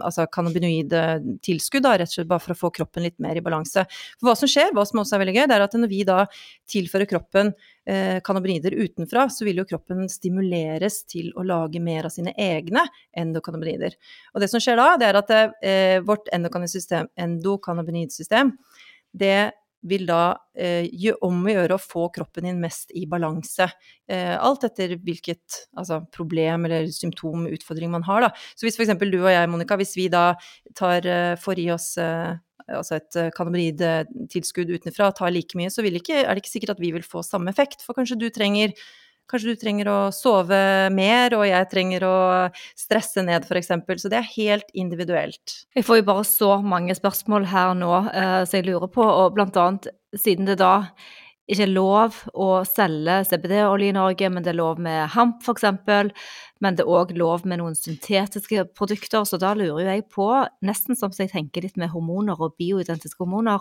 altså 0.00 0.26
cannabinoidtilskudd, 0.34 1.84
da, 1.84 1.96
rett 2.00 2.12
og 2.12 2.18
slett 2.18 2.30
bare 2.30 2.44
for 2.44 2.56
å 2.56 2.60
få 2.64 2.72
kroppen 2.80 3.06
litt 3.06 3.18
mer 3.22 3.38
i 3.38 3.44
balanse. 3.44 3.86
For 4.18 4.30
hva 4.30 4.36
som 4.38 4.50
skjer, 4.50 4.72
hva 4.76 4.86
som 4.88 5.02
også 5.02 5.16
er 5.16 5.24
veldig 5.24 5.36
gøy, 5.38 5.46
det 5.50 5.58
er 5.58 5.66
at 5.66 5.78
når 5.78 5.92
vi 5.92 6.02
da 6.08 6.20
tilfører 6.70 7.10
kroppen 7.10 7.52
eh, 7.52 7.73
cannabinoider 8.24 8.72
utenfra, 8.78 9.26
så 9.30 9.44
vil 9.44 9.58
jo 9.60 9.66
kroppen 9.68 10.08
stimuleres 10.10 11.04
til 11.10 11.32
å 11.36 11.42
lage 11.46 11.80
mer 11.84 12.04
av 12.08 12.12
sine 12.14 12.32
egne 12.40 12.82
endokannabinoider. 13.16 13.92
Og 14.34 14.40
det 14.42 14.48
som 14.52 14.60
skjer 14.62 14.76
da, 14.80 14.88
det 15.00 15.06
er 15.10 15.16
at 15.20 15.30
eh, 15.36 15.98
vårt 16.04 16.26
endokannabinoidsystem, 16.32 18.50
det 19.14 19.52
vil 19.84 20.06
da 20.08 20.20
eh, 20.56 20.88
om 21.24 21.42
å 21.44 21.52
gjøre 21.52 21.76
å 21.76 21.82
få 21.82 22.06
kroppen 22.14 22.48
din 22.48 22.62
mest 22.62 22.92
i 22.96 23.04
balanse. 23.10 23.68
Eh, 24.08 24.32
alt 24.34 24.64
etter 24.66 24.96
hvilket 24.96 25.60
altså, 25.76 26.00
problem 26.14 26.68
eller 26.68 26.88
symptom, 26.94 27.46
utfordring 27.52 27.92
man 27.92 28.06
har. 28.08 28.26
Da. 28.26 28.32
Så 28.56 28.68
hvis 28.68 28.80
f.eks. 28.80 28.96
du 29.02 29.20
og 29.20 29.30
jeg, 29.32 29.52
Monica, 29.52 29.78
hvis 29.80 29.96
vi 29.98 30.08
da 30.12 30.32
tar, 30.76 31.04
eh, 31.04 31.34
får 31.40 31.62
i 31.62 31.68
oss 31.74 31.92
eh, 32.00 32.34
altså 32.72 32.98
et 32.98 33.18
eh, 33.20 33.30
cannabinoidtilskudd 33.36 34.72
utenfra 34.72 35.10
tar 35.16 35.32
like 35.34 35.58
mye, 35.58 35.72
så 35.72 35.84
ikke, 35.84 36.22
er 36.22 36.32
det 36.32 36.44
ikke 36.44 36.54
sikkert 36.54 36.76
at 36.76 36.84
vi 36.84 36.92
vil 36.96 37.04
få 37.06 37.24
samme 37.26 37.52
effekt. 37.52 37.84
For 37.84 37.96
kanskje 37.96 38.20
du 38.20 38.28
trenger 38.32 38.72
Kanskje 39.30 39.54
du 39.54 39.60
trenger 39.60 39.88
å 39.88 39.98
sove 40.12 40.58
mer, 40.92 41.32
og 41.38 41.46
jeg 41.48 41.68
trenger 41.70 42.04
å 42.04 42.16
stresse 42.76 43.24
ned, 43.24 43.46
f.eks. 43.48 43.72
Så 44.02 44.12
det 44.12 44.20
er 44.20 44.32
helt 44.34 44.72
individuelt. 44.76 45.58
Jeg 45.74 45.86
får 45.86 46.02
jo 46.02 46.08
bare 46.10 46.24
så 46.28 46.50
mange 46.60 46.96
spørsmål 46.96 47.48
her 47.48 47.74
nå 47.78 47.92
eh, 48.12 48.40
som 48.44 48.58
jeg 48.58 48.68
lurer 48.68 48.90
på, 48.92 49.04
og 49.04 49.36
blant 49.38 49.56
annet 49.60 49.88
siden 50.20 50.50
det 50.50 50.58
da 50.60 50.74
ikke 51.44 51.66
er 51.66 51.72
lov 51.72 52.22
å 52.40 52.48
selge 52.64 53.18
CBD-olje 53.28 53.90
i 53.90 53.96
Norge, 53.96 54.28
men 54.32 54.44
det 54.44 54.54
er 54.54 54.60
lov 54.60 54.78
med 54.80 55.10
hamp 55.12 55.44
f.eks. 55.44 55.66
Men 56.64 56.78
det 56.78 56.84
er 56.84 56.92
òg 56.96 57.12
lov 57.18 57.44
med 57.48 57.60
noen 57.60 57.76
syntetiske 57.76 58.64
produkter, 58.76 59.26
så 59.28 59.40
da 59.40 59.52
lurer 59.56 59.90
jeg 59.90 60.06
på, 60.12 60.28
nesten 60.64 60.96
som 60.96 61.12
jeg 61.12 61.32
tenker 61.34 61.66
litt 61.66 61.76
med 61.80 61.92
hormoner 61.92 62.40
og 62.40 62.56
bioidentiske 62.60 63.20
hormoner, 63.20 63.60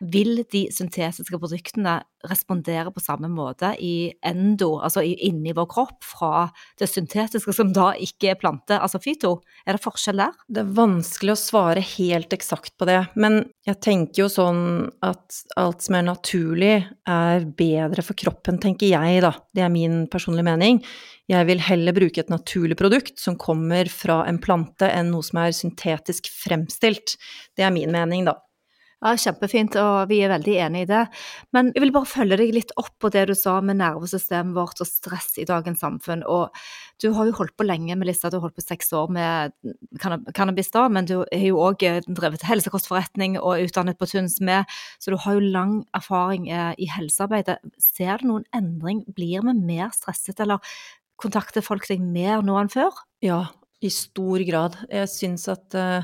vil 0.00 0.42
de 0.52 0.66
syntetiske 0.74 1.38
produktene 1.38 2.00
respondere 2.26 2.90
på 2.90 3.02
samme 3.02 3.28
måte 3.30 3.72
i 3.82 4.10
endo, 4.26 4.76
altså 4.82 5.02
inni 5.04 5.54
vår 5.56 5.68
kropp, 5.70 5.98
fra 6.04 6.46
det 6.80 6.88
syntetiske 6.90 7.54
som 7.54 7.72
da 7.76 7.92
ikke 8.02 8.32
er 8.32 8.40
plante, 8.40 8.78
altså 8.78 9.00
fyto? 9.02 9.36
Er 9.66 9.76
det 9.76 9.84
forskjell 9.84 10.22
der? 10.22 10.36
Det 10.48 10.62
er 10.62 10.72
vanskelig 10.78 11.36
å 11.36 11.40
svare 11.40 11.84
helt 11.94 12.34
eksakt 12.34 12.74
på 12.78 12.88
det, 12.88 13.02
men 13.14 13.44
jeg 13.68 13.80
tenker 13.84 14.24
jo 14.24 14.30
sånn 14.32 14.62
at 15.06 15.42
alt 15.60 15.86
som 15.86 15.98
er 15.98 16.08
naturlig 16.08 16.74
er 17.08 17.46
bedre 17.58 18.04
for 18.06 18.18
kroppen, 18.18 18.60
tenker 18.62 18.90
jeg 18.90 19.22
da. 19.24 19.34
Det 19.54 19.64
er 19.64 19.72
min 19.72 20.04
personlige 20.12 20.48
mening. 20.50 20.82
Jeg 21.30 21.46
vil 21.48 21.62
heller 21.66 21.94
bruke 21.94 22.22
et 22.22 22.30
naturlig 22.30 22.76
produkt 22.78 23.18
som 23.18 23.38
kommer 23.40 23.88
fra 23.90 24.20
en 24.30 24.38
plante, 24.42 24.86
enn 24.86 25.10
noe 25.10 25.26
som 25.26 25.40
er 25.42 25.56
syntetisk 25.56 26.30
fremstilt. 26.30 27.16
Det 27.58 27.66
er 27.66 27.74
min 27.74 27.90
mening, 27.94 28.26
da. 28.28 28.38
Ja, 29.04 29.10
Kjempefint, 29.20 29.74
og 29.76 30.08
vi 30.08 30.22
er 30.24 30.30
veldig 30.32 30.52
enig 30.64 30.86
i 30.86 30.88
det. 30.88 31.02
Men 31.52 31.68
jeg 31.74 31.82
vil 31.84 31.90
bare 31.92 32.08
følge 32.08 32.38
deg 32.40 32.54
litt 32.56 32.70
opp 32.80 32.94
på 33.02 33.10
det 33.12 33.26
du 33.28 33.34
sa 33.36 33.58
med 33.60 33.76
nervesystemet 33.76 34.56
vårt 34.56 34.80
og 34.80 34.88
stress 34.88 35.34
i 35.36 35.44
dagens 35.44 35.82
samfunn. 35.84 36.22
Og 36.24 36.48
du 37.04 37.10
har 37.12 37.28
jo 37.28 37.34
holdt 37.36 37.52
på 37.60 37.66
lenge 37.68 37.92
med 37.92 38.08
Lissa, 38.08 38.30
du 38.32 38.38
har 38.38 38.46
holdt 38.46 38.56
på 38.56 38.64
seks 38.64 38.94
år 38.96 39.12
med 39.12 39.52
cannabis 40.00 40.72
da, 40.72 40.86
men 40.88 41.08
du 41.10 41.18
har 41.20 41.44
jo 41.44 41.60
òg 41.66 41.84
eh, 41.84 42.00
drevet 42.08 42.46
helsekostforretning 42.48 43.36
og 43.42 43.66
utdannet 43.66 44.00
på 44.00 44.08
Tuns 44.08 44.38
med, 44.40 44.64
så 44.96 45.12
du 45.12 45.18
har 45.26 45.36
jo 45.36 45.44
lang 45.44 45.76
erfaring 45.98 46.48
eh, 46.48 46.72
i 46.80 46.88
helsearbeidet. 46.88 47.58
Ser 47.76 48.24
du 48.24 48.30
noen 48.30 48.48
endring? 48.56 49.04
Blir 49.12 49.44
vi 49.44 49.56
mer 49.60 49.92
stresset, 49.92 50.40
eller 50.40 50.64
kontakter 51.20 51.60
folk 51.60 51.84
deg 51.92 52.00
mer 52.00 52.40
nå 52.40 52.56
enn 52.62 52.72
før? 52.72 53.04
Ja, 53.20 53.44
i 53.84 53.92
stor 53.92 54.40
grad. 54.48 54.80
Jeg 54.88 55.12
syns 55.12 55.48
at 55.52 55.76
uh 55.76 56.02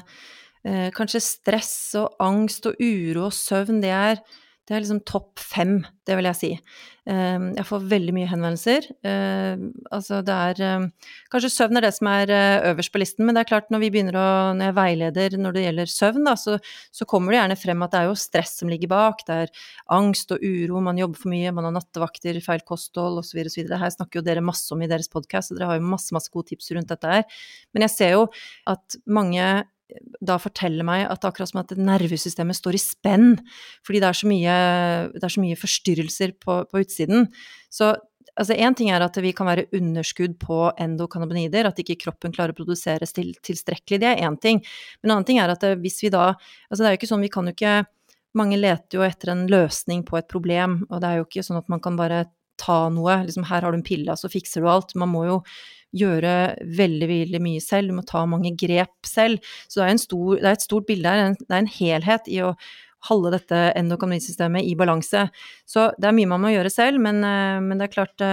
eh, 0.68 0.88
kanskje 0.94 1.22
stress 1.24 1.74
og 2.00 2.16
angst 2.22 2.70
og 2.70 2.78
uro 2.80 3.28
og 3.28 3.36
søvn, 3.36 3.82
det 3.82 3.92
er, 3.94 4.22
det 4.68 4.76
er 4.76 4.84
liksom 4.84 5.02
topp 5.08 5.42
fem, 5.42 5.80
det 6.06 6.16
vil 6.18 6.28
jeg 6.30 6.38
si. 6.38 6.50
Eh, 7.02 7.44
jeg 7.56 7.66
får 7.66 7.86
veldig 7.90 8.12
mye 8.14 8.28
henvendelser. 8.30 8.84
Eh, 9.02 9.62
altså 9.90 10.20
det 10.22 10.34
er 10.34 10.60
eh, 10.62 10.84
Kanskje 11.32 11.50
søvn 11.50 11.80
er 11.80 11.86
det 11.88 11.90
som 11.96 12.06
er 12.12 12.30
eh, 12.30 12.66
øverst 12.70 12.92
på 12.94 13.00
listen, 13.02 13.26
men 13.26 13.34
det 13.34 13.42
er 13.42 13.48
klart 13.48 13.72
når 13.74 13.82
vi 13.82 13.88
begynner 13.90 14.18
å 14.20 14.28
Når 14.54 14.68
jeg 14.68 14.76
veileder 14.76 15.36
når 15.40 15.56
det 15.56 15.64
gjelder 15.64 15.90
søvn, 15.90 16.28
da, 16.28 16.36
så, 16.38 16.56
så, 16.94 17.08
kommer 17.10 17.34
det 17.34 17.40
gjerne 17.40 17.58
frem 17.58 17.82
at 17.82 17.94
det 17.94 18.00
er 18.04 18.08
jo 18.12 18.14
stress 18.22 18.54
som 18.62 18.70
ligger 18.70 18.92
bak. 18.92 19.26
Det 19.26 19.40
er 19.42 19.66
angst 19.98 20.30
og 20.36 20.46
uro, 20.46 20.84
man 20.84 21.02
jobber 21.02 21.24
for 21.24 21.34
mye, 21.34 21.56
man 21.58 21.66
har 21.66 21.76
nattevakter, 21.80 22.38
feil 22.46 22.62
kosthold 22.68 23.18
osv. 23.24 23.42
osv. 23.50 23.66
Det 23.66 23.82
her 23.82 23.94
snakker 23.98 24.20
jo 24.20 24.26
dere 24.30 24.46
masse 24.46 24.70
om 24.74 24.86
i 24.86 24.90
deres 24.90 25.10
podkast, 25.10 25.50
og 25.50 25.58
dere 25.58 25.72
har 25.72 25.82
jo 25.82 25.90
masse, 25.90 26.14
masse 26.14 26.30
gode 26.30 26.52
tips 26.52 26.70
rundt 26.76 26.94
dette 26.94 27.16
her. 27.16 27.26
Men 27.74 27.88
jeg 27.88 27.96
ser 27.96 28.14
jo 28.14 28.28
at 28.70 29.00
mange 29.10 29.50
da 30.22 30.38
forteller 30.40 30.86
meg 30.86 31.04
at 31.06 31.20
det 31.20 31.28
er 31.28 31.32
akkurat 31.32 31.50
som 31.50 31.60
at 31.62 31.74
nervesystemet 31.78 32.58
står 32.58 32.78
i 32.78 32.82
spenn, 32.82 33.28
fordi 33.86 34.00
det 34.02 34.08
er 34.08 34.18
så 34.18 34.30
mye, 34.30 34.56
er 35.18 35.34
så 35.34 35.42
mye 35.42 35.58
forstyrrelser 35.58 36.34
på, 36.42 36.62
på 36.70 36.82
utsiden. 36.84 37.28
Så 37.72 37.92
altså 38.38 38.56
ting 38.76 38.90
er 38.90 39.04
at 39.04 39.16
vi 39.20 39.32
kan 39.36 39.48
være 39.48 39.66
underskudd 39.76 40.38
på 40.40 40.60
endokannabinider, 40.80 41.66
at 41.68 41.78
ikke 41.78 42.00
kroppen 42.04 42.32
klarer 42.32 42.54
å 42.54 42.58
produsere 42.58 43.06
til, 43.06 43.34
tilstrekkelig, 43.44 44.00
det 44.00 44.08
er 44.08 44.22
én 44.26 44.38
ting. 44.40 44.62
Men 45.02 45.10
en 45.10 45.16
annen 45.16 45.28
ting 45.28 45.40
er 45.42 45.52
at 45.52 45.64
hvis 45.80 46.02
vi 46.02 46.12
da 46.12 46.32
Altså 46.32 46.82
det 46.82 46.88
er 46.88 46.94
jo 46.94 47.00
ikke 47.02 47.10
sånn, 47.10 47.26
vi 47.26 47.32
kan 47.32 47.48
jo 47.48 47.56
ikke 47.56 47.82
Mange 48.32 48.56
leter 48.56 48.96
jo 48.96 49.02
etter 49.04 49.28
en 49.28 49.42
løsning 49.44 50.06
på 50.08 50.16
et 50.16 50.24
problem, 50.24 50.86
og 50.88 51.02
det 51.02 51.08
er 51.08 51.18
jo 51.18 51.26
ikke 51.26 51.42
sånn 51.44 51.58
at 51.58 51.66
man 51.68 51.82
kan 51.84 51.98
bare 51.98 52.22
ta 52.56 52.86
noe, 52.88 53.18
liksom 53.26 53.44
her 53.44 53.60
har 53.60 53.74
du 53.74 53.76
en 53.76 53.84
pille, 53.84 54.14
så 54.16 54.30
fikser 54.32 54.64
du 54.64 54.70
alt. 54.72 54.94
Man 54.96 55.10
må 55.12 55.26
jo 55.26 55.34
gjøre 55.96 56.36
veldig, 56.78 57.08
veldig 57.10 57.42
mye 57.44 57.62
selv, 57.64 57.90
du 57.90 57.98
må 57.98 58.06
ta 58.08 58.24
mange 58.28 58.54
grep 58.58 59.08
selv. 59.08 59.42
Så 59.68 59.80
det 59.80 59.88
er, 59.88 60.00
stor, 60.02 60.38
det 60.38 60.48
er 60.48 60.56
et 60.56 60.64
stort 60.64 60.88
bilde 60.88 61.12
her, 61.12 61.36
det 61.38 61.50
er 61.50 61.62
en 61.62 61.76
helhet 61.76 62.32
i 62.32 62.40
å 62.44 62.54
holde 63.08 63.32
dette 63.34 63.60
endokannabinoidsystemet 63.78 64.66
i 64.68 64.76
balanse. 64.78 65.26
Så 65.66 65.90
det 65.98 66.08
er 66.08 66.16
mye 66.16 66.30
man 66.30 66.44
må 66.44 66.52
gjøre 66.52 66.70
selv, 66.72 67.02
men, 67.02 67.22
eh, 67.26 67.58
men 67.64 67.80
det 67.80 67.88
er 67.88 67.96
klart 67.96 68.26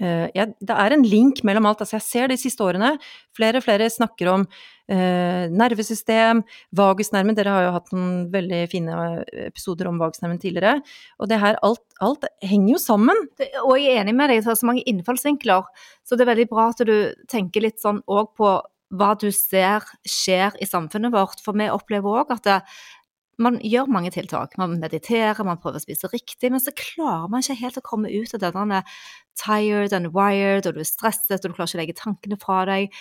eh, 0.00 0.06
eh, 0.06 0.30
ja, 0.36 0.46
det 0.46 0.76
er 0.76 0.94
en 0.94 1.04
link 1.06 1.42
mellom 1.46 1.66
alt. 1.68 1.82
Altså 1.84 1.98
jeg 1.98 2.06
ser 2.06 2.32
de 2.32 2.38
siste 2.40 2.64
årene 2.64 2.94
flere 3.36 3.60
og 3.60 3.66
flere 3.66 3.88
snakker 3.92 4.30
om 4.32 4.46
eh, 4.90 5.46
nervesystem, 5.52 6.42
vagusnerven. 6.76 7.36
Dere 7.38 7.54
har 7.54 7.66
jo 7.66 7.74
hatt 7.76 7.92
noen 7.94 8.26
veldig 8.32 8.62
fine 8.72 9.00
episoder 9.46 9.90
om 9.90 10.00
vagusnerven 10.02 10.40
tidligere. 10.42 10.80
Og 11.20 11.30
det 11.32 11.40
her, 11.42 11.58
alt, 11.66 11.84
alt 12.04 12.28
henger 12.44 12.76
jo 12.76 12.82
sammen. 12.82 13.26
Det, 13.38 13.50
og 13.64 13.76
jeg 13.80 13.94
er 13.94 14.04
enig 14.04 14.16
med 14.18 14.32
deg, 14.32 14.44
det 14.44 14.54
er 14.54 14.62
så 14.62 14.70
mange 14.70 14.86
innfallsvinkler. 14.88 15.68
Så 16.06 16.16
det 16.16 16.26
er 16.26 16.32
veldig 16.34 16.50
bra 16.52 16.70
at 16.72 16.86
du 16.86 16.96
tenker 17.32 17.66
litt 17.66 17.82
sånn 17.82 18.02
òg 18.06 18.32
på 18.38 18.56
hva 18.94 19.16
du 19.18 19.32
ser 19.34 19.82
skjer 20.06 20.54
i 20.62 20.68
samfunnet 20.68 21.14
vårt. 21.14 21.42
For 21.42 21.56
vi 21.58 21.66
opplever 21.72 22.22
òg 22.22 22.36
at 22.36 22.46
det, 22.46 22.60
man 23.42 23.58
gjør 23.64 23.90
mange 23.92 24.12
tiltak. 24.14 24.56
Man 24.60 24.78
mediterer, 24.80 25.44
man 25.44 25.60
prøver 25.60 25.80
å 25.80 25.84
spise 25.84 26.10
riktig, 26.12 26.50
men 26.52 26.62
så 26.62 26.72
klarer 26.76 27.28
man 27.32 27.44
ikke 27.44 27.58
helt 27.60 27.80
å 27.80 27.84
komme 27.84 28.12
ut 28.12 28.32
av 28.36 28.44
denne 28.46 28.82
tired 29.38 29.94
and 29.96 30.12
wired, 30.16 30.66
og 30.66 30.76
du 30.76 30.82
er 30.82 30.88
stresset, 30.88 31.44
og 31.44 31.52
du 31.52 31.56
klarer 31.56 31.70
ikke 31.70 31.78
å 31.78 31.82
legge 31.84 32.00
tankene 32.02 32.40
fra 32.40 32.64
deg. 32.68 32.94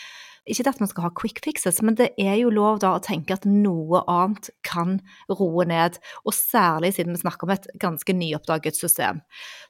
Ikke 0.46 0.62
det 0.62 0.76
at 0.76 0.82
man 0.82 0.90
skal 0.92 1.08
ha 1.08 1.10
quick 1.18 1.40
fixes, 1.42 1.80
men 1.82 1.96
det 1.98 2.12
er 2.22 2.36
jo 2.38 2.52
lov 2.54 2.78
da 2.84 2.92
å 2.94 3.02
tenke 3.02 3.34
at 3.34 3.48
noe 3.50 4.04
annet 4.12 4.52
kan 4.68 5.00
roe 5.32 5.66
ned, 5.66 5.98
og 6.22 6.36
særlig 6.38 6.92
siden 6.96 7.16
vi 7.16 7.24
snakker 7.24 7.48
om 7.48 7.54
et 7.56 7.66
ganske 7.82 8.14
nyoppdaget 8.14 8.78
system. 8.78 9.24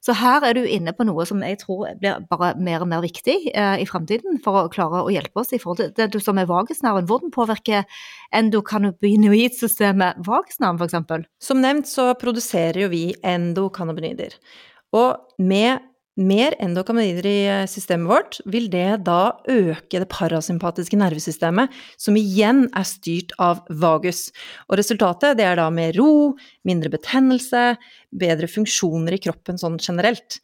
Så 0.03 0.17
her 0.19 0.43
er 0.43 0.57
du 0.57 0.65
inne 0.67 0.91
på 0.95 1.07
noe 1.07 1.23
som 1.27 1.39
jeg 1.47 1.61
tror 1.63 1.95
blir 2.01 2.27
bare 2.27 2.51
mer 2.59 2.83
og 2.83 2.91
mer 2.91 3.05
viktig 3.05 3.37
eh, 3.53 3.77
i 3.79 3.87
fremtiden 3.87 4.41
for 4.43 4.65
å 4.65 4.73
klare 4.73 5.05
å 5.05 5.13
hjelpe 5.13 5.45
oss 5.45 5.55
i 5.55 5.61
forhold 5.63 5.79
til 5.79 5.95
det 5.95 6.11
du 6.11 6.19
som 6.23 6.41
er 6.41 6.51
vagusnerven. 6.51 7.07
Hvordan 7.07 7.31
påvirker 7.35 7.87
endokannabinoidsystemet 8.35 10.25
vagusnerven 10.27 10.83
f.eks.? 10.83 11.31
Som 11.39 11.63
nevnt 11.63 11.87
så 11.87 12.11
produserer 12.19 12.83
jo 12.83 12.91
vi 12.91 13.05
endokannabinoider. 13.23 14.35
Og 14.95 15.39
med 15.39 15.79
mer 16.15 16.55
endokaminider 16.63 17.27
i 17.27 17.39
eh, 17.49 17.63
systemet 17.69 18.07
vårt, 18.09 18.37
vil 18.47 18.69
det 18.71 19.03
da 19.07 19.35
øke 19.51 19.99
det 19.99 20.07
parasympatiske 20.11 20.97
nervesystemet, 20.99 21.73
som 21.99 22.15
igjen 22.19 22.65
er 22.71 22.87
styrt 22.87 23.33
av 23.41 23.63
vagus. 23.69 24.29
Og 24.69 24.79
resultatet 24.79 25.35
det 25.39 25.47
er 25.47 25.59
da 25.59 25.67
mer 25.73 25.95
ro, 25.99 26.35
mindre 26.67 26.91
betennelse, 26.93 27.65
bedre 28.15 28.47
funksjoner 28.51 29.17
i 29.17 29.21
kroppen 29.25 29.59
sånn 29.59 29.75
generelt. 29.81 30.39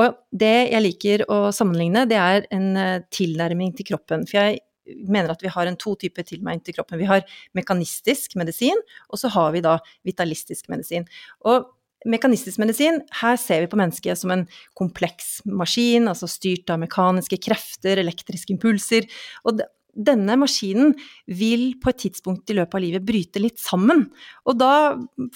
Og 0.00 0.18
det 0.30 0.54
jeg 0.74 0.84
liker 0.84 1.24
å 1.32 1.48
sammenligne, 1.56 2.04
det 2.10 2.20
er 2.20 2.48
en 2.54 2.70
eh, 2.76 3.00
tilnærming 3.14 3.72
til 3.78 3.88
kroppen. 3.94 4.28
For 4.28 4.42
jeg 4.42 4.60
mener 5.08 5.32
at 5.32 5.40
vi 5.40 5.52
har 5.52 5.68
en 5.68 5.78
to 5.80 5.94
typer 6.00 6.26
tilnærming 6.28 6.60
til 6.64 6.76
kroppen. 6.76 7.00
Vi 7.00 7.08
har 7.08 7.24
mekanistisk 7.56 8.36
medisin, 8.36 8.84
og 9.08 9.22
så 9.22 9.32
har 9.32 9.54
vi 9.56 9.64
da 9.64 9.78
vitalistisk 10.04 10.68
medisin. 10.72 11.08
Og 11.48 11.64
mekanistisk 12.04 12.60
medisin, 12.62 13.00
her 13.20 13.38
ser 13.40 13.64
vi 13.64 13.70
på 13.72 13.78
mennesket 13.80 14.20
som 14.20 14.32
en 14.34 14.44
kompleks 14.78 15.38
maskin, 15.44 16.08
altså 16.10 16.28
styrt 16.30 16.70
av 16.72 16.82
mekaniske 16.82 17.38
krefter, 17.44 18.00
elektriske 18.02 18.54
impulser. 18.54 19.08
Og 19.48 19.62
denne 19.94 20.34
maskinen 20.38 20.92
vil 21.30 21.76
på 21.82 21.92
et 21.92 22.00
tidspunkt 22.04 22.50
i 22.50 22.56
løpet 22.58 22.76
av 22.76 22.82
livet 22.82 23.06
bryte 23.06 23.42
litt 23.42 23.60
sammen. 23.62 24.08
Og 24.44 24.58
da 24.58 24.72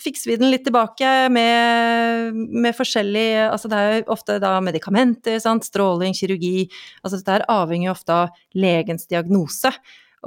fikser 0.02 0.32
vi 0.32 0.38
den 0.40 0.50
litt 0.52 0.66
tilbake 0.66 1.12
med, 1.32 2.34
med 2.34 2.76
forskjellig 2.76 3.28
Altså 3.48 3.70
det 3.70 3.78
er 3.78 4.10
ofte 4.10 4.38
da 4.42 4.56
medikamenter, 4.64 5.38
sant? 5.42 5.66
stråling, 5.68 6.16
kirurgi 6.16 6.66
Altså 7.04 7.20
dette 7.20 7.38
er 7.38 7.48
avhengig 7.52 7.90
ofte 7.92 8.16
av 8.24 8.42
legens 8.58 9.06
diagnose. 9.10 9.72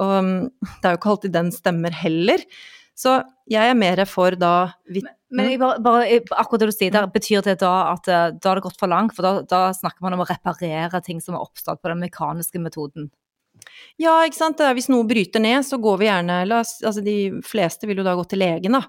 Og 0.00 0.14
mm, 0.24 0.36
det 0.80 0.88
er 0.88 0.94
jo 0.94 1.00
ikke 1.02 1.12
alltid 1.16 1.36
den 1.36 1.52
stemmer 1.54 2.00
heller. 2.02 2.44
Så 2.96 3.20
jeg 3.50 3.68
er 3.68 3.78
mer 3.78 4.04
for 4.08 4.36
da 4.38 4.72
men 5.32 5.48
bare, 5.60 5.80
bare, 5.82 6.20
akkurat 6.36 6.62
det 6.62 6.70
du 6.70 6.76
sier 6.76 6.92
der, 6.94 7.08
betyr 7.12 7.44
det 7.46 7.58
da 7.62 7.72
at 7.94 8.08
eh, 8.10 8.28
da 8.36 8.50
har 8.50 8.60
det 8.60 8.66
gått 8.66 8.78
for 8.80 8.90
langt? 8.92 9.14
For 9.16 9.24
da, 9.24 9.32
da, 9.48 9.64
snakker 9.76 10.04
man 10.04 10.16
om 10.16 10.24
å 10.24 10.28
reparere 10.28 11.00
ting 11.04 11.22
som 11.24 11.36
er 11.36 11.44
oppstått 11.44 11.82
på 11.82 11.92
den 11.92 12.02
mekaniske 12.04 12.60
metoden. 12.62 13.10
Ja, 14.00 14.16
ikke 14.26 14.40
sant. 14.40 14.60
Hvis 14.74 14.88
noe 14.90 15.06
bryter 15.06 15.42
ned, 15.42 15.62
så 15.66 15.78
går 15.82 16.00
vi 16.00 16.08
gjerne 16.08 16.40
oss, 16.56 16.74
altså 16.82 17.02
De 17.04 17.16
fleste 17.46 17.86
vil 17.86 18.00
jo 18.00 18.06
da 18.06 18.16
gå 18.18 18.24
til 18.26 18.42
legen 18.42 18.74
da, 18.74 18.80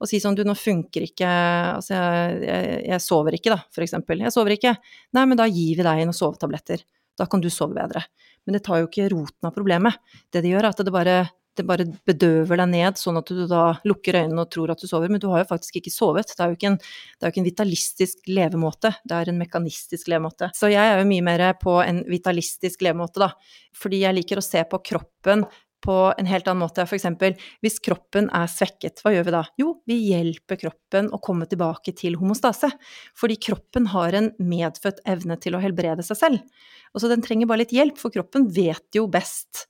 og 0.00 0.10
si 0.10 0.18
sånn 0.22 0.34
du, 0.34 0.42
nå 0.48 0.56
funker 0.58 1.04
ikke 1.06 1.28
Altså 1.76 1.94
jeg, 1.94 2.40
jeg, 2.48 2.80
jeg 2.88 3.04
sover 3.04 3.38
ikke, 3.38 3.54
da, 3.54 3.60
for 3.74 3.86
eksempel. 3.86 4.24
Jeg 4.26 4.34
sover 4.34 4.56
ikke. 4.56 4.74
Nei, 5.16 5.26
men 5.30 5.38
da 5.38 5.46
gir 5.46 5.78
vi 5.78 5.86
deg 5.86 6.02
noen 6.02 6.16
sovetabletter. 6.16 6.82
Da 7.16 7.28
kan 7.30 7.44
du 7.44 7.48
sove 7.52 7.76
bedre. 7.78 8.04
Men 8.46 8.58
det 8.58 8.64
tar 8.66 8.82
jo 8.82 8.90
ikke 8.90 9.08
roten 9.12 9.48
av 9.48 9.54
problemet. 9.54 10.00
Det 10.32 10.42
det 10.44 10.52
gjør, 10.52 10.66
er 10.66 10.74
at 10.74 10.84
det 10.84 10.94
bare 10.94 11.16
det 11.58 11.66
bare 11.68 11.86
bedøver 12.08 12.60
deg 12.62 12.70
ned, 12.72 13.00
sånn 13.00 13.20
at 13.20 13.30
du 13.32 13.44
da 13.50 13.64
lukker 13.88 14.20
øynene 14.22 14.44
og 14.44 14.50
tror 14.54 14.72
at 14.74 14.82
du 14.82 14.88
sover. 14.90 15.12
Men 15.12 15.22
du 15.22 15.28
har 15.32 15.42
jo 15.42 15.50
faktisk 15.50 15.80
ikke 15.80 15.92
sovet. 15.94 16.32
Det 16.32 16.42
er 16.42 16.52
jo 16.52 16.58
ikke 16.58 16.72
en, 16.72 16.80
jo 17.20 17.32
ikke 17.32 17.42
en 17.42 17.50
vitalistisk 17.50 18.30
levemåte, 18.30 18.94
det 19.04 19.20
er 19.20 19.32
en 19.32 19.40
mekanistisk 19.40 20.10
levemåte. 20.12 20.50
Så 20.56 20.72
jeg 20.72 20.82
er 20.82 21.00
jo 21.00 21.10
mye 21.10 21.26
mer 21.26 21.46
på 21.60 21.78
en 21.84 22.02
vitalistisk 22.08 22.84
levemåte, 22.86 23.22
da. 23.22 23.32
Fordi 23.76 24.02
jeg 24.04 24.16
liker 24.16 24.40
å 24.40 24.44
se 24.44 24.62
på 24.68 24.82
kroppen 24.84 25.44
på 25.86 25.96
en 26.18 26.26
helt 26.26 26.48
annen 26.48 26.64
måte. 26.64 26.86
Eksempel, 26.96 27.36
hvis 27.64 27.78
kroppen 27.84 28.30
er 28.34 28.48
svekket, 28.50 29.02
hva 29.04 29.12
gjør 29.14 29.28
vi 29.28 29.34
da? 29.34 29.42
Jo, 29.60 29.74
vi 29.88 29.98
hjelper 30.08 30.58
kroppen 30.60 31.10
å 31.14 31.20
komme 31.22 31.46
tilbake 31.50 31.94
til 31.98 32.18
homostase. 32.20 32.72
Fordi 33.18 33.38
kroppen 33.48 33.90
har 33.92 34.16
en 34.18 34.32
medfødt 34.42 35.02
evne 35.08 35.38
til 35.42 35.56
å 35.56 35.62
helbrede 35.62 36.06
seg 36.06 36.20
selv. 36.20 36.66
Og 36.94 37.02
så 37.02 37.12
den 37.12 37.24
trenger 37.24 37.50
bare 37.50 37.64
litt 37.64 37.76
hjelp, 37.76 38.00
for 38.00 38.14
kroppen 38.14 38.48
vet 38.56 38.98
jo 38.98 39.06
best. 39.12 39.66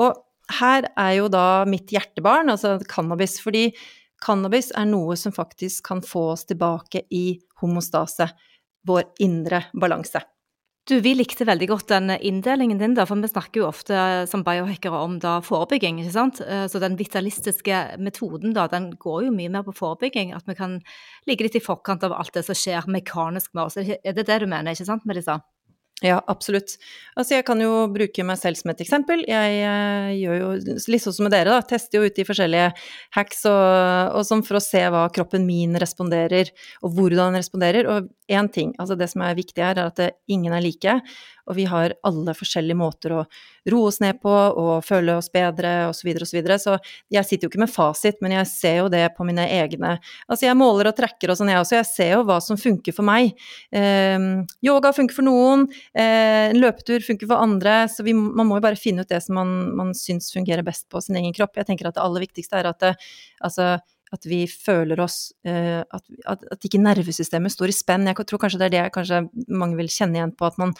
Og 0.00 0.16
her 0.58 0.88
er 0.98 1.12
jo 1.18 1.28
da 1.32 1.64
mitt 1.68 1.92
hjertebarn, 1.92 2.52
altså 2.52 2.76
cannabis. 2.90 3.38
Fordi 3.42 3.70
cannabis 4.22 4.72
er 4.78 4.88
noe 4.90 5.16
som 5.18 5.34
faktisk 5.34 5.86
kan 5.90 6.02
få 6.06 6.32
oss 6.34 6.46
tilbake 6.48 7.06
i 7.10 7.40
homostase, 7.62 8.28
vår 8.86 9.06
indre 9.22 9.66
balanse. 9.78 10.22
Du, 10.90 10.96
vi 10.98 11.12
likte 11.14 11.46
veldig 11.46 11.68
godt 11.70 11.92
den 11.92 12.10
inndelingen 12.10 12.80
din, 12.80 12.96
da, 12.98 13.04
for 13.06 13.20
vi 13.22 13.28
snakker 13.30 13.60
jo 13.60 13.68
ofte 13.68 13.94
som 14.26 14.42
biohackere 14.42 14.98
om 14.98 15.20
da 15.22 15.36
forebygging, 15.46 16.00
ikke 16.02 16.14
sant. 16.16 16.40
Eh, 16.42 16.64
så 16.66 16.80
den 16.82 16.96
vitalistiske 16.98 17.84
metoden, 18.02 18.50
da, 18.56 18.64
den 18.70 18.90
går 18.98 19.28
jo 19.28 19.34
mye 19.36 19.52
mer 19.54 19.62
på 19.68 19.76
forebygging. 19.78 20.34
At 20.34 20.50
vi 20.50 20.58
kan 20.58 20.80
ligge 21.30 21.46
litt 21.46 21.60
i 21.60 21.62
forkant 21.62 22.02
av 22.02 22.16
alt 22.16 22.34
det 22.34 22.42
som 22.48 22.58
skjer 22.58 22.90
mekanisk 22.90 23.54
med 23.54 23.68
oss. 23.68 23.78
Er 23.78 24.16
det 24.18 24.26
det 24.26 24.40
du 24.42 24.48
mener, 24.50 24.74
ikke 24.74 24.88
sant, 24.90 25.06
Melissa? 25.06 25.38
Ja, 26.02 26.18
absolutt. 26.26 26.74
Altså, 27.14 27.36
jeg 27.36 27.44
kan 27.46 27.60
jo 27.62 27.86
bruke 27.92 28.24
meg 28.26 28.40
selv 28.40 28.58
som 28.58 28.72
et 28.72 28.80
eksempel. 28.82 29.22
Jeg 29.28 29.60
uh, 29.62 30.10
gjør 30.16 30.38
jo 30.40 30.48
litt 30.90 31.04
sånn 31.04 31.14
som 31.14 31.28
med 31.28 31.34
dere, 31.34 31.54
da. 31.54 31.66
Tester 31.68 32.00
jo 32.00 32.08
ut 32.08 32.16
de 32.16 32.26
forskjellige 32.26 32.72
hacks 33.14 33.44
og, 33.50 34.16
og 34.18 34.26
sånn 34.26 34.42
for 34.46 34.58
å 34.58 34.64
se 34.64 34.82
hva 34.90 35.04
kroppen 35.14 35.46
min 35.46 35.78
responderer, 35.78 36.50
og 36.82 36.96
hvordan 36.96 37.30
den 37.30 37.42
responderer. 37.44 37.90
Og 37.92 38.10
én 38.32 38.48
ting, 38.52 38.72
altså 38.80 38.96
det 38.98 39.08
som 39.12 39.22
er 39.24 39.38
viktig 39.38 39.62
her, 39.62 39.78
er 39.78 39.90
at 39.92 40.18
ingen 40.30 40.54
er 40.54 40.64
like. 40.64 40.98
Og 41.50 41.56
vi 41.58 41.64
har 41.66 41.94
alle 42.06 42.34
forskjellige 42.38 42.78
måter 42.78 43.14
å 43.16 43.22
roe 43.72 43.88
oss 43.90 43.98
ned 44.02 44.20
på 44.22 44.30
og 44.30 44.84
føle 44.86 45.16
oss 45.18 45.30
bedre 45.32 45.88
osv. 45.88 46.12
osv. 46.14 46.26
Så, 46.28 46.36
videre, 46.36 46.58
og 46.58 46.62
så, 46.62 46.76
så 46.78 47.16
jeg 47.16 47.28
sitter 47.28 47.46
jo 47.46 47.50
ikke 47.50 47.62
med 47.64 47.72
fasit, 47.72 48.20
men 48.22 48.36
jeg 48.36 48.50
ser 48.50 48.76
jo 48.82 48.90
det 48.92 49.04
på 49.16 49.26
mine 49.26 49.44
egne 49.50 49.96
Altså 50.30 50.46
jeg 50.46 50.58
måler 50.58 50.90
og 50.90 50.96
trekker 50.98 51.32
og 51.32 51.38
sånn, 51.38 51.50
jeg 51.50 51.62
også. 51.62 51.78
Jeg 51.80 51.88
ser 51.90 52.12
jo 52.14 52.26
hva 52.28 52.38
som 52.44 52.60
funker 52.60 52.94
for 52.94 53.06
meg. 53.06 53.32
Eh, 53.74 54.28
yoga 54.64 54.92
funker 54.94 55.18
for 55.18 55.26
noen, 55.26 55.66
eh, 55.94 56.52
en 56.52 56.60
løpetur 56.62 57.02
funker 57.04 57.30
for 57.30 57.42
andre. 57.42 57.82
Så 57.90 58.06
vi, 58.06 58.14
man 58.14 58.48
må 58.48 58.60
jo 58.60 58.66
bare 58.68 58.78
finne 58.78 59.02
ut 59.02 59.10
det 59.10 59.22
som 59.24 59.38
man, 59.40 59.56
man 59.78 59.96
syns 59.98 60.30
fungerer 60.34 60.64
best 60.66 60.88
på 60.92 61.02
sin 61.02 61.18
egen 61.18 61.34
kropp. 61.36 61.58
Jeg 61.58 61.68
tenker 61.70 61.90
at 61.90 61.98
det 61.98 62.06
aller 62.06 62.26
viktigste 62.26 62.60
er 62.60 62.70
at 62.70 62.80
det, 62.82 62.94
altså 63.42 63.74
at 64.12 64.26
vi 64.28 64.42
føler 64.50 65.00
oss 65.02 65.32
uh, 65.48 65.80
at, 65.82 66.04
at, 66.28 66.44
at, 66.52 66.66
ikke 66.68 66.82
nervesystemet 66.82 67.54
står 67.54 67.72
i 67.72 67.76
spenn. 67.76 68.08
Jeg 68.10 68.28
tror 68.28 68.42
kanskje 68.42 68.60
det 68.60 68.68
er 68.68 68.74
det 68.76 68.84
kanskje 68.94 69.24
mange 69.48 69.78
vil 69.80 69.90
kjenne 69.92 70.20
igjen 70.20 70.34
på, 70.36 70.50
at 70.50 70.60
man 70.60 70.76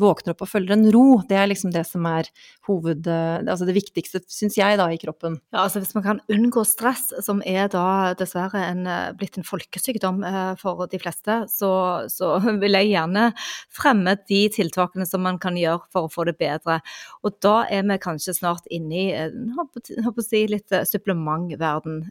våkner 0.00 0.34
opp 0.34 0.42
og 0.44 0.50
føler 0.50 0.74
en 0.74 0.86
ro. 0.94 1.04
Det 1.28 1.36
er 1.38 1.48
liksom 1.50 1.72
det 1.74 1.84
som 1.88 2.06
er 2.08 2.28
hoved... 2.68 3.06
Altså 3.06 3.66
det 3.68 3.76
viktigste, 3.76 4.22
syns 4.32 4.56
jeg, 4.58 4.78
da, 4.80 4.88
i 4.90 4.98
kroppen. 5.00 5.38
Ja, 5.54 5.64
altså 5.64 5.82
hvis 5.82 5.94
man 5.96 6.06
kan 6.06 6.22
unngå 6.32 6.64
stress, 6.68 7.06
som 7.24 7.42
er 7.46 7.68
da 7.72 8.14
dessverre 8.18 8.64
en, 8.70 8.88
blitt 9.18 9.38
en 9.38 9.46
folkesykdom 9.46 10.22
for 10.60 10.84
de 10.90 11.00
fleste, 11.02 11.38
så, 11.52 11.72
så 12.12 12.34
vil 12.62 12.78
jeg 12.80 12.92
gjerne 12.94 13.28
fremme 13.74 14.16
de 14.30 14.42
tiltakene 14.54 15.06
som 15.08 15.24
man 15.26 15.38
kan 15.42 15.58
gjøre 15.60 15.86
for 15.94 16.08
å 16.08 16.12
få 16.12 16.26
det 16.28 16.36
bedre. 16.40 16.80
Og 17.22 17.38
da 17.44 17.60
er 17.70 17.86
vi 17.88 18.00
kanskje 18.02 18.36
snart 18.40 18.66
inne 18.74 19.04
i 19.04 19.06
håper 19.54 20.26
si, 20.26 20.44
litt 20.50 20.74
supplementverden. 20.90 22.02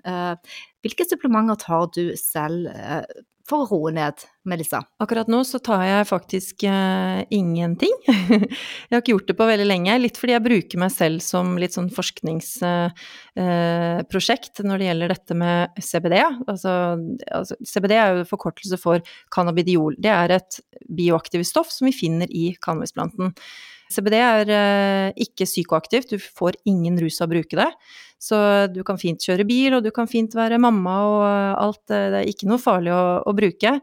Hvilke 0.83 1.07
supplementer 1.07 1.59
tar 1.63 1.87
du 1.95 2.05
selv 2.19 2.71
for 3.49 3.63
å 3.63 3.65
roe 3.67 3.91
ned, 3.95 4.13
Melissa? 4.47 4.79
Akkurat 5.03 5.27
nå 5.31 5.39
så 5.47 5.59
tar 5.63 5.81
jeg 5.83 6.09
faktisk 6.09 6.63
uh, 6.69 7.19
ingenting. 7.33 7.93
jeg 8.07 8.93
har 8.93 9.01
ikke 9.01 9.15
gjort 9.15 9.29
det 9.31 9.39
på 9.39 9.49
veldig 9.49 9.67
lenge, 9.67 9.99
litt 9.99 10.17
fordi 10.19 10.33
jeg 10.35 10.45
bruker 10.45 10.77
meg 10.83 10.91
selv 10.95 11.17
som 11.25 11.45
litt 11.59 11.75
sånn 11.75 11.93
forskningsprosjekt 11.93 14.55
uh, 14.63 14.67
når 14.69 14.75
det 14.79 14.87
gjelder 14.89 15.07
dette 15.15 15.33
med 15.43 15.57
CBD. 15.89 16.15
Altså, 16.47 16.71
altså, 17.27 17.53
CBD 17.67 17.93
er 17.97 18.07
jo 18.21 18.31
forkortelse 18.31 18.77
for 18.79 18.97
cannabidiol. 19.35 19.93
Det 19.99 20.13
er 20.13 20.29
et 20.39 20.51
bioaktivt 20.87 21.47
stoff 21.51 21.69
som 21.73 21.85
vi 21.89 21.93
finner 21.95 22.27
i 22.31 22.55
cannabisplanten. 22.63 23.27
CBD 23.93 24.17
er 24.19 24.49
eh, 24.51 25.23
ikke 25.25 25.47
psykoaktivt, 25.47 26.13
du 26.13 26.21
får 26.21 26.57
ingen 26.69 26.97
rus 27.01 27.19
av 27.21 27.29
å 27.29 27.33
bruke 27.35 27.59
det. 27.59 27.69
Så 28.23 28.37
du 28.71 28.79
kan 28.87 28.99
fint 28.99 29.19
kjøre 29.19 29.45
bil, 29.47 29.75
og 29.75 29.83
du 29.83 29.91
kan 29.95 30.07
fint 30.07 30.31
være 30.35 30.61
mamma 30.63 30.95
og 31.09 31.25
alt. 31.59 31.83
Eh, 31.91 32.09
det 32.13 32.21
er 32.21 32.31
ikke 32.31 32.49
noe 32.49 32.61
farlig 32.61 32.93
å, 32.95 33.03
å 33.27 33.35
bruke. 33.37 33.75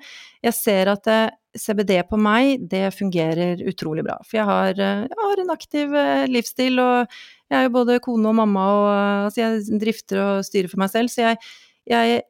Jeg 0.47 0.57
ser 0.57 0.93
at 0.93 1.11
eh, 1.13 1.29
CBD 1.61 1.97
på 2.09 2.19
meg, 2.21 2.67
det 2.71 2.89
fungerer 2.95 3.63
utrolig 3.71 4.05
bra. 4.07 4.19
For 4.27 4.41
jeg 4.41 4.49
har, 4.49 4.75
jeg 4.79 5.21
har 5.23 5.43
en 5.43 5.55
aktiv 5.57 5.97
livsstil, 6.31 6.79
og 6.79 7.17
jeg 7.51 7.59
er 7.59 7.67
jo 7.67 7.73
både 7.75 7.99
kone 8.05 8.31
og 8.31 8.37
mamma, 8.39 8.67
og 8.77 8.91
altså 9.27 9.43
jeg 9.43 9.81
drifter 9.83 10.23
og 10.23 10.45
styrer 10.47 10.71
for 10.71 10.83
meg 10.85 10.93
selv. 10.93 11.11
Så 11.11 11.25
jeg, 11.25 11.41
jeg 11.91 12.21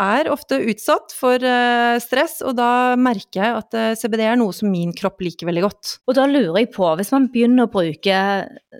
er 0.00 0.28
ofte 0.28 0.58
utsatt 0.68 1.14
for 1.16 1.40
uh, 1.40 1.96
stress, 2.02 2.38
og 2.44 2.56
da 2.58 2.96
merker 3.00 3.40
jeg 3.40 3.56
at 3.62 3.76
eh, 3.76 3.94
CBD 3.96 4.22
er 4.26 4.38
noe 4.38 4.52
som 4.56 4.68
min 4.72 4.92
kropp 4.96 5.24
liker 5.24 5.48
veldig 5.48 5.64
godt. 5.64 5.92
Og 6.06 6.18
da 6.18 6.26
lurer 6.28 6.60
jeg 6.60 6.70
på, 6.74 6.88
hvis 6.98 7.12
man 7.14 7.30
begynner 7.32 7.66
å 7.66 7.72
bruke 7.72 8.20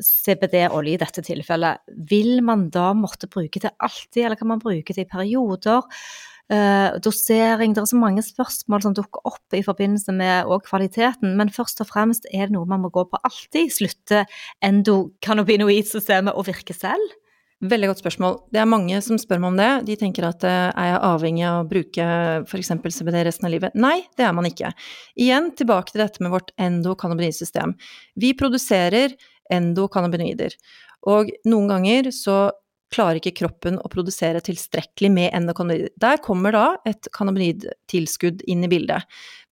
CBD-olje 0.05 0.95
i 0.97 1.01
dette 1.01 1.25
tilfellet, 1.25 1.83
vil 2.11 2.41
man 2.45 2.69
da 2.75 2.91
måtte 2.97 3.31
bruke 3.33 3.63
det 3.63 3.73
alltid, 3.81 4.27
eller 4.27 4.41
kan 4.41 4.53
man 4.53 4.63
bruke 4.63 4.97
det 4.97 5.07
i 5.07 5.11
perioder? 5.11 5.87
Uh, 6.47 6.95
dosering, 7.03 7.73
det 7.75 7.83
er 7.83 7.91
så 7.91 7.99
mange 7.99 8.23
spørsmål 8.23 8.85
som 8.85 8.95
dukker 8.95 9.25
opp 9.27 9.57
i 9.57 9.65
forbindelse 9.67 10.13
med 10.15 10.53
kvaliteten, 10.69 11.33
men 11.41 11.51
først 11.51 11.81
og 11.83 11.89
fremst 11.91 12.29
er 12.31 12.47
det 12.47 12.55
noe 12.55 12.69
man 12.71 12.85
må 12.85 12.93
gå 12.95 13.03
på 13.09 13.21
alltid. 13.27 13.73
Slutte 13.75 14.27
endokannabinoidsystemet 14.69 16.37
å 16.37 16.45
virke 16.47 16.77
selv? 16.77 17.17
Veldig 17.65 17.89
godt 17.89 18.03
spørsmål. 18.03 18.35
Det 18.53 18.61
er 18.61 18.69
mange 18.69 18.99
som 19.01 19.17
spør 19.17 19.41
meg 19.41 19.55
om 19.55 19.57
det. 19.57 19.71
De 19.89 19.95
tenker 19.97 20.27
at 20.29 20.43
eh, 20.45 20.67
er 20.77 20.91
jeg 20.91 20.99
avhengig 21.09 21.45
av 21.49 21.63
å 21.63 21.69
bruke 21.71 22.09
f.eks. 22.45 22.73
CBD 22.99 23.23
resten 23.25 23.49
av 23.49 23.55
livet? 23.55 23.79
Nei, 23.81 24.03
det 24.21 24.27
er 24.29 24.35
man 24.37 24.49
ikke. 24.49 24.75
Igjen 25.17 25.49
tilbake 25.57 25.95
til 25.95 26.05
dette 26.05 26.21
med 26.21 26.35
vårt 26.35 26.53
endokannabinoidsystem. 26.61 27.73
Vi 28.21 28.35
produserer 28.37 29.17
endokannabinoider. 29.57 30.53
Og 31.09 31.33
noen 31.49 31.73
ganger 31.73 32.13
så 32.13 32.37
klarer 32.97 33.21
ikke 33.21 33.37
kroppen 33.43 33.81
å 33.83 33.91
produsere 33.93 34.43
tilstrekkelig 34.45 35.13
med 35.13 35.33
endokannabinoid. 35.37 35.95
Der 36.01 36.21
kommer 36.25 36.57
da 36.57 36.67
et 36.89 37.09
cannabinoidtilskudd 37.17 38.47
inn 38.49 38.65
i 38.65 38.71
bildet. 38.73 39.05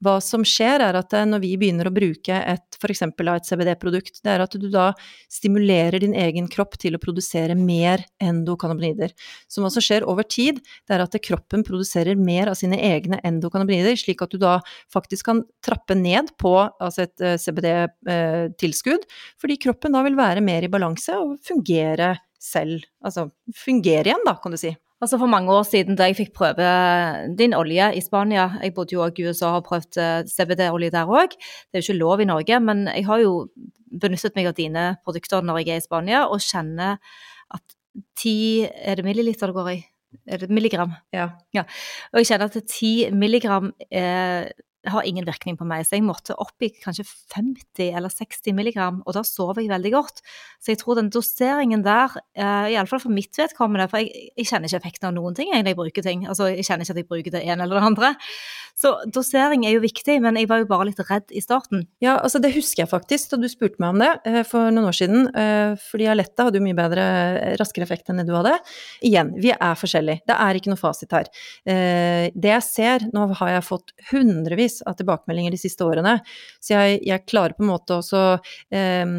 Hva 0.04 0.18
som 0.20 0.42
skjer 0.46 0.82
er 0.84 0.96
at 0.98 1.14
eh, 1.16 1.26
når 1.28 1.42
vi 1.44 1.54
begynner 1.60 1.88
å 1.88 1.94
bruke 1.94 2.36
et 2.36 2.62
et 2.84 3.46
CBD-produkt, 3.48 4.18
det 4.20 4.32
er 4.34 4.42
at 4.44 4.56
du 4.60 4.66
da 4.68 4.90
stimulerer 5.32 6.02
din 6.02 6.12
egen 6.12 6.48
kropp 6.52 6.76
til 6.76 6.96
å 6.96 7.00
produsere 7.00 7.54
mer 7.56 8.02
endokannabinoider. 8.20 9.14
Så 9.48 9.62
hva 9.64 9.70
som 9.72 9.84
skjer 9.84 10.04
over 10.04 10.26
tid, 10.28 10.60
det 10.84 10.96
er 10.96 11.04
at 11.06 11.16
kroppen 11.24 11.64
produserer 11.64 12.18
mer 12.20 12.50
av 12.52 12.58
sine 12.60 12.76
egne 12.76 13.20
endokannabinoider, 13.24 13.96
slik 13.96 14.20
at 14.20 14.34
du 14.34 14.42
da 14.42 14.58
faktisk 14.92 15.30
kan 15.30 15.40
trappe 15.64 15.96
ned 15.96 16.34
på 16.40 16.52
altså 16.60 17.06
et 17.06 17.24
eh, 17.24 17.38
CBD-tilskudd, 17.40 19.08
eh, 19.08 19.24
fordi 19.40 19.58
kroppen 19.64 19.96
da 19.96 20.04
vil 20.04 20.18
være 20.18 20.44
mer 20.44 20.66
i 20.66 20.72
balanse 20.72 21.16
og 21.16 21.38
fungere 21.46 22.14
selv, 22.44 22.84
altså 23.04 23.28
fungere 23.56 24.10
igjen, 24.10 24.24
da, 24.26 24.36
kan 24.42 24.52
du 24.54 24.60
si. 24.60 24.74
Altså 25.02 25.18
For 25.20 25.28
mange 25.28 25.52
år 25.52 25.64
siden 25.68 25.98
da 25.98 26.06
jeg 26.08 26.16
fikk 26.16 26.32
prøve 26.36 26.66
din 27.36 27.54
olje 27.56 27.90
i 27.98 28.00
Spania, 28.00 28.46
jeg 28.62 28.74
bodde 28.76 28.94
jo 28.94 29.02
også 29.04 29.20
i 29.20 29.26
USA 29.28 29.46
og 29.50 29.56
har 29.58 29.64
prøvd 29.66 29.98
eh, 30.00 30.28
CBD-olje 30.30 30.92
der 30.94 31.10
òg, 31.10 31.34
det 31.34 31.76
er 31.78 31.82
jo 31.82 31.88
ikke 31.90 31.98
lov 31.98 32.22
i 32.22 32.28
Norge, 32.30 32.60
men 32.60 32.86
jeg 32.88 33.04
har 33.08 33.20
jo 33.20 33.32
benyttet 34.00 34.36
meg 34.36 34.48
av 34.48 34.56
dine 34.58 34.84
produkter 35.04 35.44
når 35.44 35.60
jeg 35.60 35.74
er 35.74 35.82
i 35.82 35.84
Spania, 35.84 36.22
og 36.28 36.42
kjenner 36.44 37.00
at 37.54 37.76
ti 38.18 38.64
Er 38.64 38.96
det 38.98 39.04
milliliter 39.06 39.50
det 39.50 39.54
går 39.54 39.68
i? 39.70 39.80
Er 40.26 40.38
det 40.38 40.50
milligram? 40.50 40.94
Ja. 41.12 41.28
ja. 41.54 41.62
Og 42.12 42.22
jeg 42.22 42.30
kjenner 42.30 42.50
at 42.50 42.70
ti 42.70 43.10
milligram 43.12 43.72
er 43.90 44.50
har 44.90 45.06
ingen 45.08 45.26
virkning 45.26 45.56
på 45.58 45.66
meg, 45.68 45.84
så 45.86 45.96
jeg 45.96 46.04
måtte 46.04 46.36
opp 46.40 46.64
i 46.64 46.70
kanskje 46.82 47.06
50 47.34 47.94
eller 47.96 48.12
60 48.12 48.56
milligram, 48.56 49.00
og 49.06 49.16
da 49.16 49.22
sover 49.26 49.62
jeg 49.62 49.72
veldig 49.72 49.92
godt. 49.94 50.20
Så 50.60 50.72
jeg 50.72 50.80
tror 50.82 50.98
den 50.98 51.10
doseringen 51.12 51.84
der, 51.86 52.12
uh, 52.38 52.66
iallfall 52.72 53.02
for 53.02 53.14
mitt 53.14 53.36
vedkommende, 53.38 53.88
for 53.90 54.02
jeg, 54.02 54.30
jeg, 54.34 54.48
kjenner 54.50 54.68
ikke 54.68 54.82
effekten 54.82 55.08
av 55.10 55.16
noen 55.16 55.36
ting 55.36 55.52
når 55.54 55.72
jeg 55.72 55.78
bruker 55.78 56.04
ting, 56.04 56.26
altså 56.28 56.50
jeg 56.52 56.66
kjenner 56.68 56.86
ikke 56.86 56.96
at 56.96 57.00
jeg 57.00 57.08
bruker 57.10 57.36
det 57.36 57.42
ene 57.44 57.66
eller 57.66 57.80
det 57.80 57.88
andre. 57.90 58.12
Så 58.74 58.92
dosering 59.14 59.64
er 59.64 59.76
jo 59.76 59.84
viktig, 59.84 60.18
men 60.22 60.36
jeg 60.38 60.48
var 60.50 60.62
jo 60.62 60.68
bare 60.70 60.88
litt 60.88 61.00
redd 61.06 61.32
i 61.32 61.42
starten. 61.44 61.86
Ja, 62.02 62.16
altså 62.18 62.40
det 62.42 62.52
husker 62.56 62.84
jeg 62.84 62.90
faktisk 62.90 63.32
da 63.32 63.38
du 63.40 63.48
spurte 63.50 63.80
meg 63.82 63.94
om 63.94 64.02
det 64.02 64.12
uh, 64.28 64.42
for 64.48 64.74
noen 64.74 64.90
år 64.90 64.98
siden, 64.98 65.28
uh, 65.32 65.80
fordi 65.80 66.10
Aletta 66.12 66.48
hadde 66.48 66.60
jo 66.60 66.66
mye 66.66 66.78
bedre, 66.78 67.06
raskere 67.60 67.86
effekt 67.88 68.10
enn 68.10 68.20
det 68.20 68.28
du 68.28 68.34
hadde. 68.36 68.56
Igjen, 69.06 69.32
vi 69.40 69.54
er 69.54 69.78
forskjellige, 69.78 70.24
det 70.28 70.36
er 70.36 70.60
ikke 70.60 70.74
noe 70.74 70.80
fasit 70.80 71.12
her. 71.14 71.30
det 71.64 72.50
jeg 72.50 72.64
ser, 72.66 73.04
nå 73.14 73.26
har 73.38 73.50
jeg 73.54 73.64
fått 73.66 73.92
hundrevis 74.10 74.73
av 74.82 74.96
tilbakemeldinger 74.98 75.54
de 75.54 75.60
siste 75.60 75.86
årene. 75.86 76.18
Så 76.60 76.74
jeg, 76.74 77.02
jeg 77.06 77.26
klarer 77.30 77.56
på 77.56 77.64
en 77.64 77.72
måte 77.74 78.00
også 78.00 78.24
eh, 78.74 79.14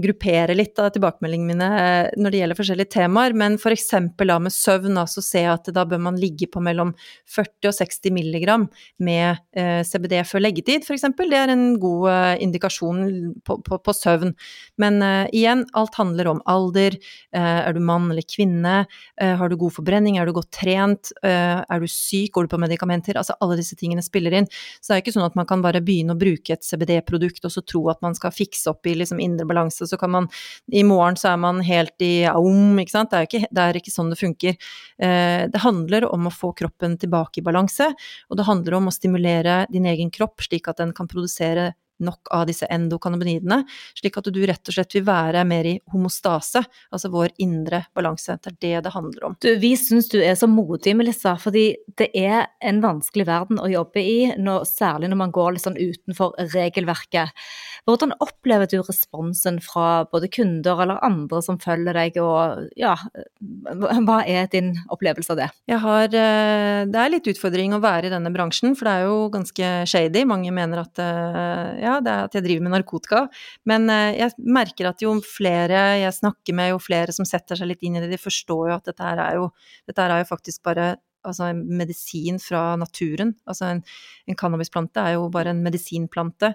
gruppere 0.00 0.56
litt 0.56 0.78
av 0.82 0.90
tilbakemeldingene 0.94 1.54
mine 1.54 1.68
eh, 1.78 2.08
når 2.18 2.32
det 2.32 2.40
gjelder 2.40 2.58
forskjellige 2.58 2.92
temaer, 2.96 3.34
men 3.36 3.58
f.eks. 3.58 3.90
da 4.18 4.38
med 4.42 4.54
søvn, 4.54 4.98
så 5.10 5.22
jeg 5.34 5.50
at 5.50 5.70
da 5.74 5.84
bør 5.88 6.02
man 6.08 6.18
ligge 6.20 6.48
på 6.50 6.62
mellom 6.64 6.92
40 7.30 7.70
og 7.70 7.76
60 7.76 8.14
milligram 8.14 8.66
med 8.98 9.40
eh, 9.56 9.82
CBD 9.86 10.16
før 10.28 10.44
leggetid, 10.44 10.86
f.eks. 10.86 11.06
Det 11.14 11.38
er 11.38 11.52
en 11.52 11.66
god 11.82 12.08
eh, 12.10 12.42
indikasjon 12.44 13.04
på, 13.46 13.58
på, 13.66 13.78
på, 13.78 13.94
søvn. 13.94 14.34
Men 14.80 14.98
uh, 15.02 15.24
igjen, 15.34 15.62
alt 15.78 15.94
handler 15.98 16.28
om 16.32 16.40
alder. 16.50 16.96
Uh, 17.34 17.60
er 17.68 17.74
du 17.76 17.80
mann 17.84 18.10
eller 18.10 18.24
kvinne? 18.26 18.74
Uh, 19.20 19.34
har 19.38 19.50
du 19.50 19.56
god 19.60 19.74
forbrenning? 19.76 20.18
Er 20.18 20.26
du 20.26 20.34
godt 20.36 20.50
trent? 20.54 21.12
er 21.24 21.80
du 21.80 21.86
syk? 21.88 22.32
Går 22.34 22.46
du 22.46 22.52
på 22.52 22.58
medikamenter? 22.60 23.16
Altså 23.18 23.36
alle 23.42 23.56
disse 23.58 23.76
tingene 23.78 24.02
spiller 24.04 24.34
inn. 24.36 24.48
Så 24.80 24.90
det 24.90 24.96
er 24.96 25.02
ikke 25.04 25.14
sånn 25.14 25.26
at 25.26 25.36
man 25.38 25.46
kan 25.48 25.62
bare 25.64 25.82
begynne 25.84 26.14
å 26.14 26.20
bruke 26.20 26.54
et 26.54 26.66
CBD-produkt 26.66 27.46
og 27.46 27.54
så 27.54 27.62
tro 27.64 27.84
at 27.92 28.00
man 28.04 28.16
skal 28.16 28.34
fikse 28.34 28.68
opp 28.72 28.86
i 28.88 28.96
liksom 28.98 29.22
indre 29.22 29.46
balanse 29.48 29.83
så 29.90 29.98
kan 30.00 30.12
man 30.14 30.28
I 30.72 30.84
morgen 30.86 31.18
så 31.20 31.32
er 31.34 31.40
man 31.40 31.60
helt 31.64 32.04
i 32.04 32.24
aum, 32.30 32.78
ikke 32.80 32.94
sant. 32.94 33.12
Det 33.12 33.20
er 33.20 33.28
ikke, 33.28 33.50
det 33.50 33.64
er 33.64 33.78
ikke 33.80 33.94
sånn 33.94 34.12
det 34.12 34.20
funker. 34.20 34.58
Eh, 34.98 35.44
det 35.50 35.62
handler 35.64 36.08
om 36.10 36.28
å 36.28 36.34
få 36.34 36.52
kroppen 36.56 36.98
tilbake 37.00 37.40
i 37.40 37.46
balanse, 37.46 37.90
og 38.28 38.40
det 38.40 38.48
handler 38.48 38.78
om 38.80 38.90
å 38.90 38.94
stimulere 38.94 39.64
din 39.72 39.88
egen 39.90 40.12
kropp 40.14 40.44
slik 40.44 40.68
at 40.70 40.80
den 40.82 40.94
kan 40.96 41.10
produsere 41.10 41.72
nok 42.02 42.30
av 42.34 42.46
disse 42.48 42.66
endokannabinoidene, 42.72 43.62
slik 43.98 44.18
at 44.18 44.30
du 44.34 44.40
rett 44.48 44.70
og 44.70 44.76
slett 44.76 44.96
vil 44.96 45.06
være 45.06 45.44
mer 45.48 45.68
i 45.68 45.74
homostase, 45.92 46.64
altså 46.90 47.10
vår 47.12 47.34
indre 47.44 47.84
balanse. 47.94 48.38
Det 48.42 48.52
er 48.52 48.58
det 48.64 48.82
det 48.88 48.94
handler 48.94 49.28
om. 49.28 49.36
Du, 49.42 49.50
vi 49.60 49.74
syns 49.78 50.10
du 50.12 50.18
er 50.22 50.34
så 50.38 50.48
modig, 50.50 50.96
Melissa, 50.98 51.36
fordi 51.40 51.66
det 51.98 52.10
er 52.18 52.48
en 52.64 52.80
vanskelig 52.84 53.28
verden 53.28 53.60
å 53.62 53.70
jobbe 53.70 54.02
i, 54.02 54.18
når, 54.40 54.66
særlig 54.68 55.12
når 55.12 55.22
man 55.22 55.34
går 55.34 55.54
litt 55.54 55.66
sånn 55.66 55.78
utenfor 55.78 56.34
regelverket. 56.54 57.34
Hvordan 57.84 58.14
opplever 58.24 58.68
du 58.70 58.78
responsen 58.80 59.60
fra 59.62 60.04
både 60.10 60.30
kunder 60.32 60.80
eller 60.84 61.02
andre 61.04 61.42
som 61.44 61.60
følger 61.60 61.96
deg, 61.98 62.18
og 62.22 62.70
ja, 62.80 62.94
hva 63.74 64.20
er 64.24 64.48
din 64.52 64.72
opplevelse 64.92 65.34
av 65.34 65.42
det? 65.42 65.50
Jeg 65.70 65.80
har, 65.84 66.08
eh, 66.08 66.84
det 66.88 67.00
er 67.00 67.12
litt 67.12 67.28
utfordring 67.30 67.76
å 67.76 67.82
være 67.84 68.08
i 68.08 68.14
denne 68.14 68.32
bransjen, 68.34 68.74
for 68.78 68.88
det 68.88 68.94
er 68.94 69.08
jo 69.08 69.28
ganske 69.34 69.72
shady. 69.90 70.24
Mange 70.28 70.52
mener 70.54 70.84
at 70.84 71.02
eh, 71.02 71.83
ja, 71.84 71.98
det 72.04 72.12
er 72.12 72.28
at 72.28 72.36
jeg 72.36 72.46
driver 72.46 72.66
med 72.66 72.74
narkotika. 72.78 73.24
Men 73.70 73.88
eh, 73.92 74.18
jeg 74.18 74.34
merker 74.58 74.90
at 74.90 75.04
jo 75.04 75.14
flere 75.24 75.86
jeg 76.00 76.18
snakker 76.18 76.56
med, 76.56 76.72
jo 76.74 76.82
flere 76.82 77.14
som 77.14 77.28
setter 77.28 77.60
seg 77.60 77.70
litt 77.70 77.84
inn 77.86 77.98
i 77.98 78.04
det, 78.04 78.12
de 78.12 78.20
forstår 78.20 78.70
jo 78.70 78.78
at 78.78 78.88
dette 78.90 79.04
her 79.04 79.22
er 79.22 79.40
jo, 79.40 79.50
dette 79.88 80.04
her 80.04 80.16
er 80.16 80.24
jo 80.24 80.30
faktisk 80.32 80.64
bare 80.66 80.94
altså 81.24 81.48
en 81.50 81.62
medisin 81.78 82.38
fra 82.42 82.74
naturen. 82.80 83.34
Altså 83.48 83.70
en, 83.72 83.82
en 84.28 84.38
cannabisplante 84.38 85.00
er 85.00 85.16
jo 85.16 85.28
bare 85.32 85.54
en 85.54 85.62
medisinplante. 85.64 86.52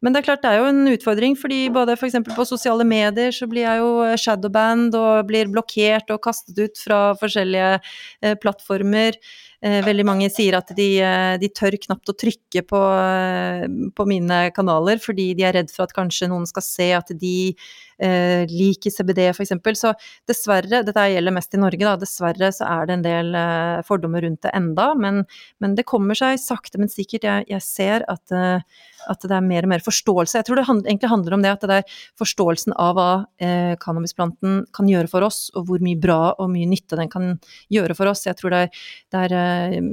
Men 0.00 0.14
det 0.14 0.20
er 0.20 0.28
klart 0.30 0.44
det 0.44 0.52
er 0.52 0.62
jo 0.62 0.70
en 0.70 0.92
utfordring, 0.94 1.36
fordi 1.36 1.60
både 1.72 1.96
f.eks. 1.96 2.18
På 2.32 2.46
sosiale 2.48 2.86
medier 2.88 3.34
så 3.36 3.48
blir 3.50 3.66
jeg 3.66 3.82
jo 3.82 3.90
shadowband 4.20 4.96
og 4.96 5.28
blir 5.28 5.50
blokkert 5.52 6.12
og 6.14 6.22
kastet 6.24 6.60
ut 6.60 6.80
fra 6.80 7.00
forskjellige 7.20 7.72
eh, 7.76 8.36
plattformer. 8.40 9.18
Eh, 9.60 9.82
veldig 9.84 10.06
mange 10.08 10.28
sier 10.32 10.56
at 10.56 10.70
de, 10.72 10.86
eh, 11.04 11.34
de 11.36 11.48
tør 11.52 11.74
knapt 11.82 12.08
å 12.08 12.16
trykke 12.16 12.62
på, 12.64 12.78
eh, 12.80 13.66
på, 13.92 14.06
mine 14.08 14.38
kanaler 14.56 14.96
fordi 14.96 15.34
de 15.36 15.44
er 15.44 15.52
redd 15.58 15.70
for 15.70 15.84
at 15.84 15.92
kanskje 15.92 16.30
noen 16.32 16.46
skal 16.48 16.64
se 16.64 16.86
at 16.96 17.12
de 17.12 17.52
eh, 18.00 18.46
liker 18.48 18.90
CBD 18.94 19.26
f.eks. 19.34 19.52
Så 19.76 19.92
dessverre, 20.24 20.80
dette 20.86 21.04
gjelder 21.12 21.36
mest 21.36 21.52
i 21.52 21.60
Norge, 21.60 21.84
da, 21.84 21.98
dessverre 22.00 22.48
så 22.56 22.70
er 22.72 22.88
det 22.88 22.96
en 22.96 23.04
del 23.04 23.36
eh, 23.36 23.82
fordommer 23.84 24.24
rundt 24.24 24.40
det 24.48 24.54
enda, 24.56 24.94
men, 24.96 25.26
men, 25.60 25.76
det 25.76 25.84
kommer 25.84 26.16
seg 26.16 26.40
sakte, 26.40 26.80
men 26.80 26.88
sikkert. 26.88 27.28
Jeg, 27.28 27.50
jeg 27.52 27.66
ser 27.66 28.08
at 28.08 28.32
eh, 28.32 28.64
at 29.08 29.24
det 29.24 29.32
er 29.32 29.44
mer 29.44 29.64
og 29.64 29.72
mer 29.72 29.84
forståelse. 29.84 30.38
Jeg 30.38 30.46
tror 30.48 30.58
det 30.58 30.66
egentlig 30.68 31.10
handler 31.10 31.36
om 31.36 31.44
det 31.44 31.52
at 31.54 31.66
det 31.68 31.78
er 31.80 31.98
forståelsen 32.20 32.74
av 32.80 32.96
hva 32.98 33.08
eh, 33.42 33.72
cannabisplanten 33.80 34.64
kan 34.76 34.90
gjøre 34.90 35.10
for 35.10 35.24
oss, 35.26 35.48
og 35.56 35.68
hvor 35.70 35.84
mye 35.84 35.98
bra 36.00 36.34
og 36.36 36.50
mye 36.52 36.68
nytte 36.68 36.98
den 37.00 37.12
kan 37.12 37.34
gjøre 37.72 37.96
for 37.98 38.10
oss. 38.10 38.26
Jeg 38.28 38.36
tror 38.40 38.54
det 38.54 38.62
er, 38.66 38.82
det 39.12 39.22
er 39.26 39.36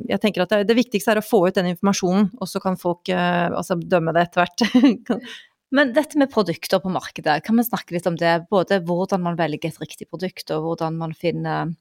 Jeg 0.09 0.21
tenker 0.23 0.43
at 0.43 0.53
det, 0.53 0.67
det, 0.69 0.77
viktigste 0.77 1.13
er 1.13 1.21
å 1.21 1.25
få 1.25 1.43
ut 1.47 1.57
den 1.57 1.71
informasjonen, 1.73 2.31
og 2.37 2.49
så 2.49 2.61
kan 2.63 2.79
folk 2.79 3.09
eh, 3.13 3.47
altså 3.49 3.79
dømme 3.79 4.13
det 4.15 4.27
etter 4.27 4.43
hvert. 4.43 5.21
Men 5.75 5.91
dette 5.95 6.19
med 6.19 6.31
produkter 6.31 6.79
på 6.79 6.91
markedet, 6.93 7.41
kan 7.43 7.59
vi 7.59 7.65
snakke 7.67 7.97
litt 7.97 8.07
om 8.07 8.15
det? 8.19 8.37
Både 8.51 8.79
hvordan 8.87 9.25
man 9.25 9.39
velger 9.39 9.67
et 9.67 9.81
riktig 9.83 10.07
produkt, 10.07 10.47
og 10.55 10.63
hvordan 10.63 10.95
man 11.01 11.15
finner 11.17 11.73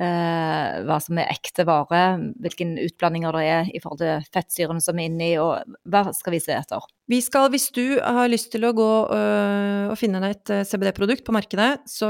eh, 0.00 0.78
hva 0.86 0.96
som 1.02 1.18
er 1.20 1.28
ekte 1.32 1.66
vare, 1.68 2.00
hvilke 2.40 2.66
utblandinger 2.86 3.36
det 3.36 3.42
er 3.50 3.68
i 3.74 3.82
forhold 3.82 4.00
til 4.00 4.30
fettsyrene 4.32 4.84
som 4.84 4.98
er 4.98 5.10
inni, 5.10 5.30
og 5.42 5.76
hva 5.90 6.06
skal 6.16 6.36
vi 6.36 6.40
se 6.42 6.56
etter? 6.56 6.86
Vi 7.10 7.20
skal, 7.24 7.50
hvis 7.52 7.68
du 7.76 7.98
har 7.98 8.30
lyst 8.30 8.52
til 8.54 8.64
å 8.64 8.72
gå 8.76 8.90
øh, 9.12 9.90
og 9.90 9.98
finne 10.00 10.22
deg 10.22 10.38
et 10.38 10.70
CBD-produkt 10.70 11.26
på 11.26 11.34
markedet, 11.36 11.70
så 11.90 12.08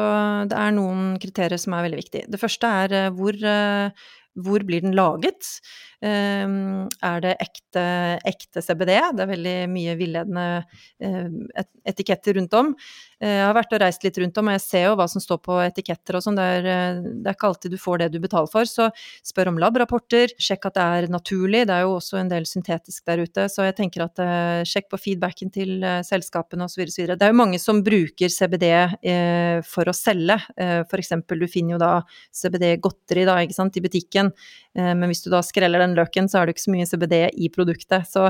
det 0.50 0.58
er 0.58 0.76
noen 0.76 1.14
kriterier 1.22 1.60
som 1.60 1.74
er 1.74 1.88
veldig 1.88 2.00
viktige. 2.02 2.30
Det 2.30 2.40
første 2.42 2.70
er 2.84 2.96
øh, 3.06 3.12
hvor, 3.18 3.34
øh, 3.34 4.10
hvor 4.44 4.64
blir 4.66 4.80
den 4.84 4.94
laget? 4.94 5.46
Um, 6.00 6.86
er 7.04 7.20
det 7.20 7.34
ekte, 7.44 7.84
ekte, 8.24 8.62
CBD? 8.64 8.94
Det 9.16 9.24
er 9.24 9.32
veldig 9.34 9.56
mye 9.68 9.96
villedende 10.00 10.46
uh, 10.64 11.58
etiketter 11.92 12.38
rundt 12.40 12.56
om. 12.56 12.74
Eh, 13.20 13.34
jeg 13.36 13.44
har 13.44 13.56
vært 13.56 13.74
og 13.76 13.82
reist 13.82 14.04
litt 14.06 14.16
rundt 14.20 14.38
om, 14.40 14.48
og 14.48 14.54
jeg 14.56 14.62
ser 14.64 14.84
jo 14.86 14.94
hva 14.96 15.06
som 15.10 15.20
står 15.20 15.40
på 15.44 15.58
etiketter 15.60 16.16
og 16.16 16.24
sånn. 16.24 16.38
Det, 16.38 16.46
eh, 16.64 17.00
det, 17.04 17.26
er 17.28 17.36
ikke 17.36 17.50
alltid 17.50 17.74
du 17.74 17.80
får 17.80 18.00
det 18.00 18.08
du 18.14 18.18
betaler 18.22 18.48
for, 18.48 18.68
så 18.68 18.88
spør 19.26 19.52
om 19.52 19.60
lab-rapporter. 19.60 20.32
Sjekk 20.40 20.70
at 20.70 20.78
det 20.78 20.86
er 20.96 21.08
naturlig. 21.12 21.66
Det 21.68 21.76
er 21.76 21.84
jo 21.84 21.98
også 21.98 22.20
en 22.20 22.32
del 22.32 22.48
syntetisk 22.48 23.04
der 23.10 23.24
ute, 23.26 23.46
så 23.52 23.68
jeg 23.68 23.76
tenker 23.76 24.06
at 24.06 24.22
sjekk 24.68 24.88
på 24.92 25.00
feedbacken 25.04 25.52
til 25.52 25.84
selskapene 26.06 26.64
osv. 26.64 26.86
Det 26.88 27.18
er 27.18 27.32
jo 27.32 27.40
mange 27.42 27.60
som 27.60 27.82
bruker 27.84 28.32
CBD 28.32 28.66
eh, 28.70 29.60
for 29.68 29.90
å 29.90 29.96
selge. 29.96 30.38
Eh, 30.56 30.80
eksempel, 31.00 31.40
du 31.40 31.48
finner 31.48 31.76
jo 31.76 31.80
da 31.80 31.92
CBD-godteri 32.36 33.24
i 33.24 33.82
butikken, 33.84 34.30
men 34.74 35.08
hvis 35.10 35.22
du 35.24 35.30
da 35.32 35.40
skreller 35.42 35.82
den 35.82 35.89
løken, 35.98 36.30
så 36.30 36.40
er 36.40 36.48
det 36.48 36.56
ikke 36.56 36.66
så 36.66 36.74
mye 36.74 36.88
CBD 36.88 37.16
i 37.34 37.50
produktet. 37.52 38.08
Så 38.10 38.28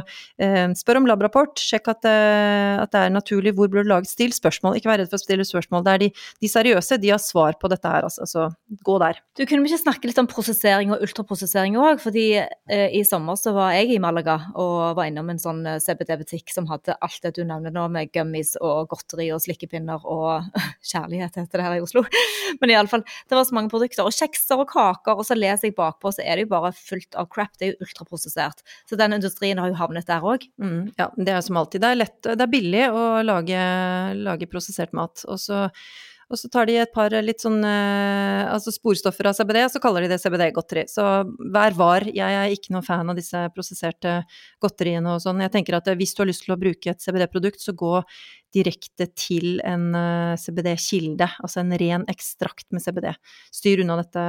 spør 0.80 1.00
om 1.00 1.08
lab-rapport, 1.08 1.60
sjekk 1.60 1.90
at, 1.92 2.06
at, 2.06 2.90
det 2.92 3.02
er 3.04 3.12
naturlig. 3.14 3.54
Hvor 3.58 3.70
blir 3.70 3.84
det 3.84 3.92
laget? 3.92 4.10
Still 4.10 4.34
spørsmål 4.34 4.78
ikke 4.78 4.90
vær 4.90 5.02
redd 5.02 5.12
for 5.12 5.20
å 5.20 5.24
stille 5.24 5.46
spørsmål. 5.46 5.84
Det 5.86 5.94
er 5.94 6.04
de, 6.04 6.10
de 6.42 6.50
seriøse, 6.50 7.00
de 7.02 7.12
har 7.12 7.22
svar 7.22 7.58
på 7.60 7.70
dette 7.72 7.90
her, 7.90 8.06
altså. 8.08 8.26
Så 8.28 8.48
gå 8.86 8.96
der. 9.02 9.20
Du 9.38 9.44
kunne 9.46 9.64
vi 9.64 9.72
ikke 9.72 9.82
snakke 9.84 10.10
litt 10.10 10.20
om 10.20 10.28
prosessering 10.30 10.92
og 10.94 11.04
ultraprosessering 11.04 11.76
òg? 11.80 12.00
Fordi 12.02 12.26
eh, 12.40 12.88
i 12.96 13.02
sommer 13.06 13.38
så 13.40 13.52
var 13.56 13.74
jeg 13.76 13.94
i 13.94 14.00
Malaga 14.02 14.36
og 14.54 14.96
var 14.98 15.10
innom 15.10 15.30
en 15.32 15.40
sånn 15.42 15.62
eh, 15.68 15.80
CBD-butikk 15.82 16.52
som 16.54 16.68
hadde 16.70 16.96
alt 17.00 17.20
det 17.24 17.34
du 17.38 17.42
nevner 17.46 17.74
nå, 17.74 17.86
med 17.92 18.12
gummies 18.14 18.56
og 18.60 18.90
godteri 18.92 19.30
og 19.34 19.42
slikkepinner 19.44 20.06
og 20.08 20.50
kjærlighet 20.92 21.40
heter 21.40 21.60
det 21.60 21.66
her 21.66 21.78
i 21.78 21.84
Oslo. 21.84 22.04
Men 22.60 22.74
iallfall, 22.74 23.04
det 23.04 23.38
var 23.38 23.46
så 23.48 23.56
mange 23.56 23.72
produkter. 23.72 24.06
Og 24.06 24.16
kjekser 24.16 24.60
og 24.60 24.70
kaker, 24.70 25.18
og 25.18 25.26
så 25.26 25.38
leser 25.38 25.70
jeg 25.70 25.78
bakpå, 25.78 26.14
så 26.14 26.24
er 26.24 26.38
det 26.38 26.48
jo 26.48 26.54
bare 26.54 26.72
fullt 26.76 27.18
av 27.18 27.30
crap. 27.32 27.49
Det 27.58 27.66
er 27.66 27.72
jo 27.74 27.86
ultraprosessert. 27.86 28.62
Så 28.88 28.98
den 29.00 29.16
industrien 29.16 29.60
har 29.60 29.70
jo 29.70 29.80
havnet 29.80 30.08
der 30.08 30.24
òg. 30.26 30.46
Mm, 30.60 30.92
ja, 30.98 31.10
det 31.16 31.34
er 31.34 31.42
som 31.44 31.58
alltid. 31.60 31.82
Det 31.82 31.90
er 31.90 32.00
lett, 32.00 32.20
det 32.24 32.46
er 32.46 32.54
billig 32.54 32.86
å 32.92 33.02
lage, 33.26 33.66
lage 34.20 34.48
prosessert 34.50 34.94
mat. 34.96 35.24
Og 35.28 35.40
så, 35.42 35.66
og 36.30 36.38
så 36.38 36.50
tar 36.52 36.68
de 36.70 36.76
et 36.78 36.92
par 36.94 37.12
litt 37.26 37.42
sånn 37.42 37.58
eh, 37.66 38.44
altså 38.46 38.72
sporstoffer 38.74 39.28
av 39.28 39.36
CBD, 39.36 39.64
så 39.72 39.82
kaller 39.82 40.06
de 40.06 40.12
det 40.12 40.20
CBD-godteri. 40.22 40.86
Så 40.90 41.06
vær 41.52 41.76
var. 41.78 42.06
Jeg 42.06 42.38
er 42.38 42.54
ikke 42.54 42.74
noen 42.76 42.86
fan 42.86 43.10
av 43.10 43.18
disse 43.18 43.42
prosesserte 43.56 44.20
godteriene 44.62 45.16
og 45.16 45.24
sånn. 45.24 45.42
Jeg 45.42 45.52
tenker 45.56 45.80
at 45.80 45.90
hvis 45.98 46.14
du 46.14 46.22
har 46.22 46.30
lyst 46.30 46.46
til 46.46 46.54
å 46.54 46.60
bruke 46.60 46.94
et 46.94 47.02
CBD-produkt, 47.02 47.62
så 47.64 47.74
gå 47.74 47.96
direkte 48.54 49.06
til 49.18 49.60
en 49.66 49.90
uh, 49.94 50.38
CBD-kilde, 50.38 51.28
altså 51.42 51.62
en 51.62 51.74
ren 51.82 52.06
ekstrakt 52.10 52.66
med 52.74 52.82
CBD. 52.82 53.12
Styr 53.54 53.84
unna 53.84 54.00
dette 54.00 54.24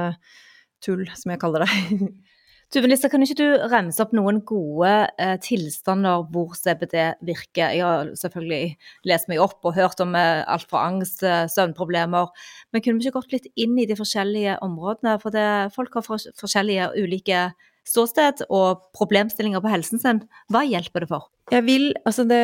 tull, 0.82 1.06
som 1.18 1.34
jeg 1.34 1.42
kaller 1.42 1.66
det. 1.66 2.10
Du, 2.72 2.78
Melissa, 2.80 3.10
kan 3.12 3.20
ikke 3.20 3.34
du 3.36 3.64
remse 3.68 4.00
opp 4.00 4.14
noen 4.16 4.38
gode 4.48 4.88
eh, 5.20 5.34
tilstander 5.44 6.22
hvor 6.32 6.54
CBD 6.56 6.94
virker? 7.20 7.74
Jeg 7.76 7.84
har 7.84 8.12
selvfølgelig 8.16 8.78
lest 9.10 9.28
meg 9.28 9.42
opp 9.44 9.68
og 9.68 9.76
hørt 9.76 10.00
om 10.00 10.16
eh, 10.16 10.40
alt 10.48 10.64
fra 10.70 10.86
angst, 10.88 11.20
eh, 11.20 11.44
søvnproblemer. 11.52 12.30
Men 12.72 12.84
kunne 12.84 12.96
vi 12.96 13.10
ikke 13.10 13.18
gått 13.18 13.36
litt 13.36 13.50
inn 13.60 13.76
i 13.76 13.84
de 13.90 13.98
forskjellige 13.98 14.56
områdene? 14.64 15.18
For 15.20 15.36
det, 15.36 15.44
folk 15.76 16.00
har 16.00 16.06
for, 16.08 16.24
forskjellige 16.40 16.88
ulike 16.96 17.44
ståsted 17.84 18.46
og 18.48 18.88
problemstillinger 18.96 19.60
på 19.60 19.74
helsen 19.74 20.00
sin, 20.00 20.24
hva 20.48 20.64
hjelper 20.64 21.04
det 21.04 21.12
for? 21.12 21.28
Jeg 21.52 21.66
vil, 21.66 21.90
altså 22.08 22.24
det, 22.24 22.40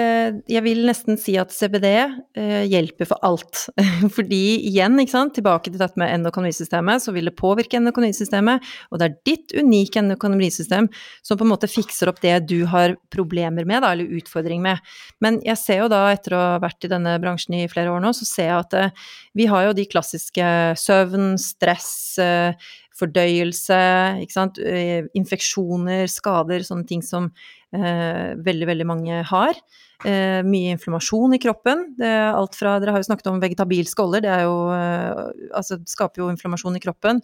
jeg 0.52 0.60
vil 0.66 0.82
nesten 0.84 1.16
si 1.20 1.32
at 1.40 1.52
CBD 1.54 1.86
eh, 1.88 2.64
hjelper 2.68 3.08
for 3.08 3.24
alt. 3.24 3.62
Fordi 4.16 4.40
igjen, 4.68 4.98
ikke 5.00 5.14
sant, 5.14 5.34
tilbake 5.38 5.70
til 5.70 5.80
dette 5.80 5.96
med 6.00 6.12
endokonomisystemet, 6.12 7.04
så 7.04 7.14
vil 7.16 7.30
det 7.30 7.36
påvirke 7.38 7.78
endokonomisystemet, 7.80 8.66
og 8.92 9.00
det 9.00 9.08
er 9.08 9.16
ditt 9.30 9.54
unike 9.56 10.02
endokonomisystem 10.02 10.90
som 11.24 11.40
på 11.40 11.46
en 11.46 11.52
måte 11.54 11.70
fikser 11.72 12.12
opp 12.12 12.20
det 12.24 12.34
du 12.50 12.60
har 12.68 12.98
problemer 13.14 13.64
med, 13.68 13.80
da, 13.84 13.94
eller 13.94 14.18
utfordring 14.20 14.60
med. 14.64 14.82
Men 15.24 15.40
jeg 15.46 15.56
ser 15.62 15.84
jo 15.84 15.92
da, 15.92 16.02
etter 16.12 16.36
å 16.36 16.42
ha 16.42 16.58
vært 16.62 16.84
i 16.84 16.92
denne 16.92 17.16
bransjen 17.22 17.56
i 17.56 17.68
flere 17.70 17.94
år 17.94 18.04
nå, 18.04 18.12
så 18.12 18.28
ser 18.28 18.50
jeg 18.50 18.58
at 18.58 18.76
eh, 18.76 19.08
vi 19.40 19.48
har 19.48 19.70
jo 19.70 19.78
de 19.78 19.88
klassiske 19.88 20.52
søvn, 20.84 21.32
stress, 21.40 21.88
eh, 22.20 22.68
fordøyelse, 22.98 23.78
eh, 24.18 25.06
infeksjoner, 25.16 26.08
skader, 26.10 26.64
sånne 26.66 26.86
ting 26.88 27.04
som 27.04 27.30
eh, 27.30 27.57
veldig, 27.72 28.66
veldig 28.70 28.86
mange 28.88 29.22
har. 29.28 29.58
Eh, 30.06 30.44
mye 30.46 30.76
inflammasjon 30.76 31.34
i 31.34 31.40
kroppen. 31.42 31.80
Det 31.98 32.10
alt 32.30 32.54
fra, 32.54 32.76
dere 32.78 32.94
har 32.94 33.02
jo 33.02 33.08
snakket 33.08 33.32
om 33.32 33.40
vegetabilske 33.42 33.96
skåler, 33.96 34.22
det 34.22 34.30
er 34.30 34.44
jo, 34.46 34.58
eh, 34.70 35.48
altså, 35.58 35.80
skaper 35.90 36.22
jo 36.22 36.28
inflammasjon 36.30 36.78
i 36.78 36.82
kroppen. 36.84 37.18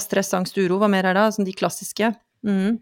Stress, 0.00 0.34
angst, 0.36 0.58
uro, 0.60 0.76
hva 0.76 0.90
mer 0.92 1.08
er 1.08 1.16
det? 1.16 1.24
Altså, 1.30 1.46
de 1.46 1.56
klassiske. 1.56 2.12
Mm. 2.44 2.76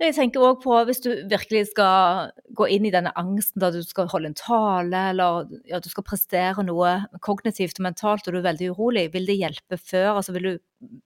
Jeg 0.00 0.14
tenker 0.16 0.40
òg 0.40 0.62
på 0.62 0.76
hvis 0.88 1.02
du 1.04 1.10
virkelig 1.28 1.70
skal 1.74 2.30
gå 2.56 2.68
inn 2.72 2.86
i 2.88 2.92
denne 2.92 3.12
angsten 3.20 3.60
da 3.60 3.68
du 3.72 3.82
skal 3.84 4.08
holde 4.08 4.30
en 4.30 4.36
tale, 4.36 5.00
eller 5.12 5.48
ja, 5.68 5.80
du 5.80 5.90
skal 5.92 6.04
prestere 6.04 6.64
noe 6.64 6.94
kognitivt 7.20 7.80
og 7.80 7.84
mentalt 7.84 8.28
og 8.28 8.32
du 8.32 8.38
er 8.40 8.48
veldig 8.48 8.70
urolig, 8.72 9.10
vil 9.12 9.28
det 9.28 9.36
hjelpe 9.36 9.76
før? 9.76 10.14
Altså 10.14 10.32
vil 10.32 10.48
du 10.48 10.54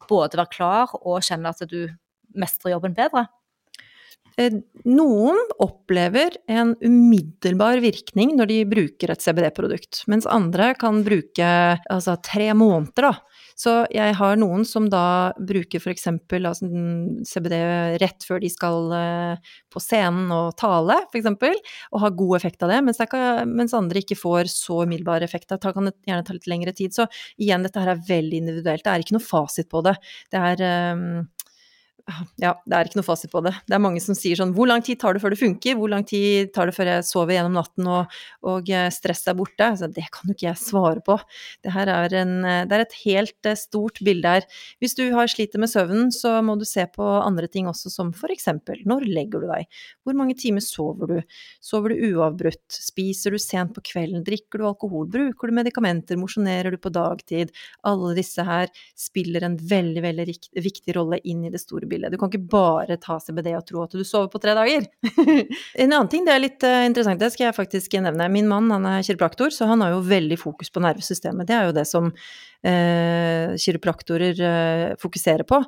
både 0.07 0.39
være 0.39 0.55
klar 0.55 0.95
og 1.01 1.27
kjenne 1.27 1.51
at 1.51 1.67
du 1.67 1.91
mestrer 2.39 2.77
jobben 2.77 2.95
bedre? 2.95 3.27
Eh, 4.41 4.57
noen 4.85 5.39
opplever 5.63 6.37
en 6.51 6.75
umiddelbar 6.83 7.79
virkning 7.85 8.35
når 8.39 8.51
de 8.51 8.59
bruker 8.67 9.13
et 9.15 9.23
CBD-produkt, 9.23 10.03
mens 10.11 10.27
andre 10.27 10.73
kan 10.79 11.05
bruke 11.07 11.51
altså, 11.93 12.17
tre 12.25 12.51
måneder 12.59 13.11
da, 13.11 13.13
så 13.55 13.75
jeg 13.95 14.17
har 14.19 14.39
noen 14.39 14.65
som 14.67 14.89
da 14.91 15.33
bruker 15.39 15.79
f.eks. 15.79 16.09
Altså, 16.11 16.69
CBD 17.31 17.55
rett 18.03 18.27
før 18.27 18.43
de 18.43 18.51
skal 18.51 18.91
uh, 18.91 19.53
på 19.71 19.83
scenen 19.83 20.33
og 20.35 20.57
tale, 20.59 20.99
f.eks., 21.13 21.31
og 21.95 22.03
har 22.03 22.17
god 22.19 22.37
effekt 22.41 22.67
av 22.67 22.75
det, 22.75 22.81
mens, 22.87 22.99
kan, 23.11 23.47
mens, 23.55 23.77
andre 23.79 24.03
ikke 24.03 24.19
får 24.19 24.51
så 24.51 24.83
umiddelbar 24.83 25.23
effekt. 25.27 25.55
Det 25.55 25.75
kan 25.77 25.93
gjerne 26.07 26.27
ta 26.27 26.35
litt 26.35 26.51
lengre 26.51 26.75
tid. 26.75 26.97
Så 26.97 27.07
igjen, 27.39 27.63
dette 27.67 27.81
her 27.83 27.95
er 27.95 28.03
veldig 28.09 28.43
individuelt. 28.43 28.85
Det 28.85 28.91
er 28.91 29.07
ikke 29.07 29.19
noe 29.19 29.29
fasit 29.29 29.71
på 29.71 29.85
det. 29.87 29.95
Det 30.35 30.43
er 30.51 30.67
um, 30.99 31.23
ja, 32.37 32.51
det 32.69 32.77
er 32.77 32.89
ikke 32.89 32.99
noe 32.99 33.07
fasit 33.07 33.33
på 33.33 33.41
det. 33.47 33.55
Det 33.65 33.73
er 33.73 33.81
mange 33.81 34.01
som 34.05 34.17
sier 34.17 34.37
sånn 34.37 34.53
Hvor 34.57 34.69
lang 34.69 34.83
tid 34.85 34.99
tar 35.01 35.17
det 35.17 35.23
før 35.23 35.33
det 35.33 35.41
funker? 35.41 35.79
Hvor 35.79 35.89
lang 35.89 36.03
tid 36.05 36.51
tar 36.53 36.69
det 36.69 36.75
før 36.77 36.91
jeg 36.91 37.07
sover 37.09 37.33
gjennom 37.33 37.57
natten 37.57 37.87
og, 37.89 38.19
og 38.45 38.69
eh, 38.69 38.91
stresset 38.93 39.31
er 39.33 39.39
borte? 39.39 39.71
Så 39.81 39.89
det 39.89 40.05
kan 40.13 40.29
jo 40.29 40.37
ikke 40.37 40.51
jeg 40.51 40.61
svare 40.61 41.01
på. 41.05 41.17
Det 41.65 41.73
her 41.73 41.89
er, 41.89 42.17
en, 42.21 42.35
eh, 42.45 42.65
det 42.69 42.77
er 42.77 42.85
et 42.85 42.97
helt 43.07 43.49
eh, 43.49 43.57
stort 43.57 44.03
bilde 44.05 44.35
her. 44.37 44.45
Hvis 44.85 44.97
du 44.99 45.07
har 45.15 45.31
sliter 45.33 45.63
med 45.63 45.73
søvnen, 45.73 46.11
så 46.13 46.35
må 46.45 46.59
du 46.61 46.67
se 46.69 46.85
på 46.93 47.07
andre 47.23 47.49
ting 47.49 47.71
også, 47.73 47.93
som 47.95 48.13
for 48.17 48.35
eksempel 48.35 48.85
når 48.85 49.09
legger 49.09 49.41
du 49.41 49.49
deg? 49.49 49.81
Hvor 50.05 50.21
mange 50.21 50.37
timer 50.37 50.65
sover 50.65 51.15
du? 51.15 51.41
Sover 51.65 51.95
du 51.95 52.05
uavbrutt? 52.11 52.67
Spiser 52.69 53.33
du 53.33 53.41
sent 53.41 53.73
på 53.73 53.85
kvelden? 53.95 54.27
Drikker 54.29 54.61
du 54.61 54.69
alkohol? 54.69 55.09
Bruker 55.09 55.49
du 55.49 55.57
medikamenter? 55.57 56.21
Mosjonerer 56.21 56.77
du 56.77 56.83
på 56.85 56.93
dagtid? 56.93 57.57
Alle 57.89 58.13
disse 58.21 58.45
her 58.45 58.69
spiller 58.93 59.49
en 59.49 59.57
veldig, 59.57 60.05
veldig 60.05 60.31
viktig 60.61 61.01
rolle 61.01 61.23
inn 61.25 61.49
i 61.49 61.55
det 61.55 61.65
store 61.65 61.89
bildet 61.89 61.94
bildet. 61.95 62.13
Du 62.13 62.19
kan 62.21 62.31
ikke 62.31 62.51
bare 62.53 62.99
ta 63.01 63.19
CBD 63.23 63.53
og 63.57 63.65
tro 63.69 63.85
at 63.87 63.95
du 63.95 64.05
sover 64.07 64.31
på 64.33 64.41
tre 64.43 64.55
dager. 64.59 64.87
en 65.83 65.93
annen 65.93 66.11
ting, 66.13 66.27
det 66.27 66.35
er 66.35 66.43
litt 66.43 66.67
uh, 66.67 66.83
interessant, 66.89 67.23
det 67.23 67.33
skal 67.35 67.49
jeg 67.49 67.59
faktisk 67.59 67.99
nevne. 68.05 68.31
Min 68.33 68.51
mann 68.51 68.73
han 68.75 68.89
er 68.91 69.07
kiropraktor, 69.07 69.55
så 69.55 69.71
han 69.71 69.85
har 69.85 69.95
jo 69.95 70.03
veldig 70.09 70.39
fokus 70.41 70.73
på 70.75 70.83
nervesystemet. 70.85 71.49
Det 71.49 71.57
er 71.57 71.69
jo 71.69 71.77
det 71.77 71.87
som 71.89 72.11
eh, 72.65 73.55
kiropraktorer 73.61 74.41
eh, 74.49 74.95
fokuserer 75.01 75.47
på. 75.49 75.63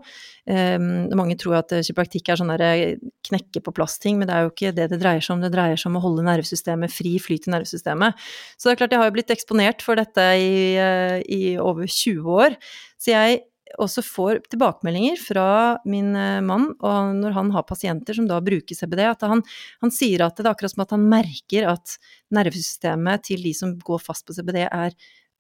mange 1.19 1.35
tror 1.41 1.57
at 1.59 1.73
kiropraktikk 1.75 2.31
er 2.31 2.39
sånn 2.39 2.53
der 2.53 3.01
knekke 3.27 3.63
på 3.65 3.75
plass-ting, 3.75 4.21
men 4.21 4.29
det 4.29 4.37
er 4.37 4.47
jo 4.47 4.53
ikke 4.53 4.75
det 4.77 4.87
det 4.93 5.01
dreier 5.03 5.25
seg 5.25 5.37
om. 5.37 5.43
Det 5.43 5.53
dreier 5.55 5.81
seg 5.81 5.91
om 5.91 5.99
å 5.99 6.05
holde 6.05 6.27
nervesystemet 6.27 6.93
fri 6.95 7.17
flyt 7.23 7.49
i 7.49 7.55
nervesystemet. 7.57 8.27
Så 8.55 8.69
det 8.69 8.77
er 8.77 8.81
klart, 8.83 8.95
jeg 8.95 9.03
har 9.03 9.11
jo 9.11 9.17
blitt 9.19 9.35
eksponert 9.35 9.85
for 9.85 9.99
dette 9.99 10.27
i, 10.39 10.79
i 11.27 11.43
over 11.59 11.91
20 11.91 12.41
år. 12.47 12.57
Så 13.01 13.13
jeg 13.13 13.43
også 13.83 14.03
får 14.05 14.41
tilbakemeldinger 14.53 15.19
fra 15.21 15.49
min 15.89 16.15
eh, 16.17 16.41
mann, 16.45 16.69
og 16.79 17.15
når 17.19 17.35
han 17.37 17.53
har 17.55 17.67
pasienter 17.67 18.17
som 18.17 18.29
da 18.31 18.39
bruker 18.45 18.79
CBD, 18.79 19.03
at 19.11 19.27
han, 19.27 19.43
han, 19.83 19.95
sier 19.95 20.27
at 20.27 20.39
det 20.39 20.47
er 20.47 20.53
akkurat 20.53 20.75
som 20.75 20.85
at 20.87 20.95
han 20.95 21.07
merker 21.11 21.69
at 21.75 21.97
nervesystemet 22.35 23.27
til 23.27 23.43
de 23.47 23.55
som 23.57 23.75
går 23.83 24.03
fast 24.03 24.27
på 24.27 24.37
CBD, 24.37 24.63
er 24.69 24.95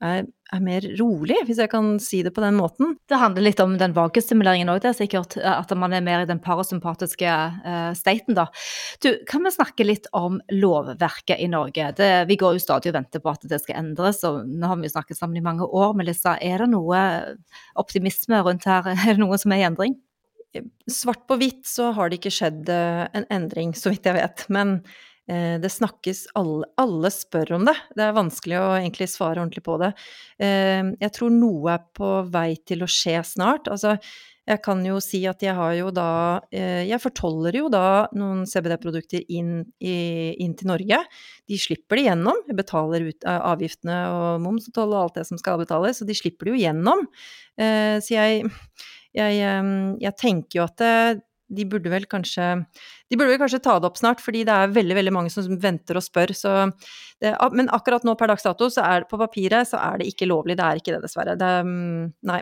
er, 0.04 0.26
er, 0.52 0.60
mer 0.60 0.84
rolig, 0.98 1.36
hvis 1.48 1.60
jeg 1.62 1.70
kan 1.72 1.94
si 2.02 2.20
det 2.24 2.32
på 2.36 2.42
den 2.44 2.58
måten. 2.58 2.94
Det 3.08 3.16
handler 3.20 3.46
litt 3.46 3.60
om 3.64 3.76
den 3.80 3.94
vagestimuleringen 3.96 4.68
òg, 4.72 4.82
det 4.84 4.90
er 4.90 4.98
sikkert. 4.98 5.36
At 5.40 5.72
man 5.78 5.94
er 5.96 6.04
mer 6.04 6.24
i 6.24 6.28
den 6.28 6.40
parasympatiske 6.42 7.32
uh, 7.64 7.92
staten, 7.96 8.36
da. 8.36 8.46
Du, 9.04 9.10
kan 9.28 9.46
vi 9.46 9.54
snakke 9.54 9.88
litt 9.88 10.10
om 10.16 10.38
lovverket 10.52 11.40
i 11.40 11.48
Norge? 11.52 11.90
Det, 11.96 12.10
vi 12.28 12.38
går 12.40 12.58
jo 12.58 12.64
stadig 12.66 12.92
og 12.92 12.98
venter 12.98 13.24
på 13.24 13.32
at 13.32 13.48
det 13.48 13.62
skal 13.64 13.80
endres, 13.80 14.20
og 14.28 14.44
nå 14.44 14.72
har 14.72 14.80
vi 14.80 14.90
jo 14.90 14.96
snakket 14.96 15.20
sammen 15.20 15.40
i 15.40 15.46
mange 15.46 15.64
år. 15.64 15.96
Melissa, 15.96 16.36
er 16.44 16.64
det 16.64 16.70
noe 16.74 17.02
optimisme 17.80 18.44
rundt 18.44 18.68
her? 18.68 18.92
Er 19.06 19.14
det 19.14 19.22
noe 19.22 19.36
som 19.38 19.52
er 19.54 19.62
i 19.62 19.68
endring? 19.68 19.96
Svart 20.90 21.26
på 21.28 21.36
hvitt 21.38 21.66
så 21.68 21.90
har 21.94 22.08
det 22.08 22.18
ikke 22.18 22.32
skjedd 22.32 22.70
eh, 22.72 23.04
en 23.14 23.26
endring, 23.32 23.74
så 23.76 23.92
vidt 23.92 24.08
jeg 24.08 24.16
vet. 24.16 24.46
Men 24.52 24.80
Eh, 24.80 25.15
det 25.26 25.70
snakkes 25.74 26.26
alle, 26.38 26.68
alle 26.78 27.10
spør 27.10 27.56
om 27.56 27.66
det. 27.66 27.74
Det 27.98 28.04
er 28.04 28.14
vanskelig 28.14 28.60
å 28.60 28.68
egentlig 28.76 29.08
svare 29.10 29.42
ordentlig 29.42 29.64
på 29.66 29.74
det. 29.82 29.90
Eh, 30.38 30.94
jeg 31.02 31.12
tror 31.16 31.34
noe 31.34 31.74
er 31.74 31.84
på 31.98 32.12
vei 32.30 32.52
til 32.62 32.84
å 32.86 32.90
skje 32.90 33.18
snart. 33.26 33.66
Altså, 33.72 33.96
jeg 34.46 34.62
kan 34.62 34.84
jo 34.86 35.00
si 35.02 35.24
at 35.26 35.42
jeg 35.42 35.56
har 35.58 35.72
jo 35.74 35.88
da 35.90 36.38
eh, 36.54 36.84
Jeg 36.86 37.02
fortoller 37.02 37.56
jo 37.58 37.66
da 37.72 38.06
noen 38.14 38.44
CBD-produkter 38.46 39.24
inn, 39.26 39.64
inn, 39.82 40.54
til 40.54 40.70
Norge. 40.70 41.02
De 41.50 41.58
slipper 41.58 41.98
det 41.98 42.06
gjennom. 42.06 42.42
Jeg 42.46 42.60
betaler 42.62 43.10
ut 43.10 43.26
avgiftene 43.26 44.00
og 44.14 44.44
moms 44.46 44.70
og 44.70 44.78
toll 44.78 44.94
og 44.94 45.00
alt 45.00 45.18
det 45.18 45.26
som 45.26 45.42
skal 45.42 45.58
betales, 45.58 45.98
så 45.98 46.06
de 46.06 46.14
slipper 46.14 46.46
det 46.46 46.54
jo 46.54 46.62
gjennom. 46.62 47.06
Så 47.56 48.12
jeg, 48.12 48.46
jeg, 49.16 49.38
jeg 50.04 50.14
tenker 50.20 50.60
jo 50.60 50.66
at 50.68 50.78
det, 50.78 50.94
de 51.46 51.66
burde 51.68 51.90
vel 51.92 52.06
kanskje 52.10 52.46
De 53.10 53.16
burde 53.18 53.30
vel 53.30 53.38
kanskje 53.38 53.62
ta 53.62 53.76
det 53.78 53.86
opp 53.88 54.00
snart, 54.00 54.22
fordi 54.22 54.42
det 54.48 54.54
er 54.54 54.72
veldig 54.74 54.96
veldig 54.98 55.14
mange 55.14 55.30
som 55.30 55.46
venter 55.62 55.98
og 55.98 56.04
spør. 56.04 56.32
Det, 56.34 57.32
men 57.54 57.70
akkurat 57.74 58.04
nå 58.06 58.16
per 58.18 58.32
dags 58.32 58.46
dato, 58.46 58.68
så 58.72 58.82
er 58.82 59.04
det 59.04 59.10
på 59.10 59.20
papiret 59.20 59.70
så 59.70 59.78
er 59.78 60.00
det 60.00 60.10
ikke 60.10 60.28
lovlig. 60.28 60.58
Det 60.58 60.66
er 60.66 60.80
ikke 60.80 60.96
det, 60.96 61.02
dessverre. 61.06 61.36
Det, 61.38 61.52
mm, 61.66 62.08
nei, 62.30 62.40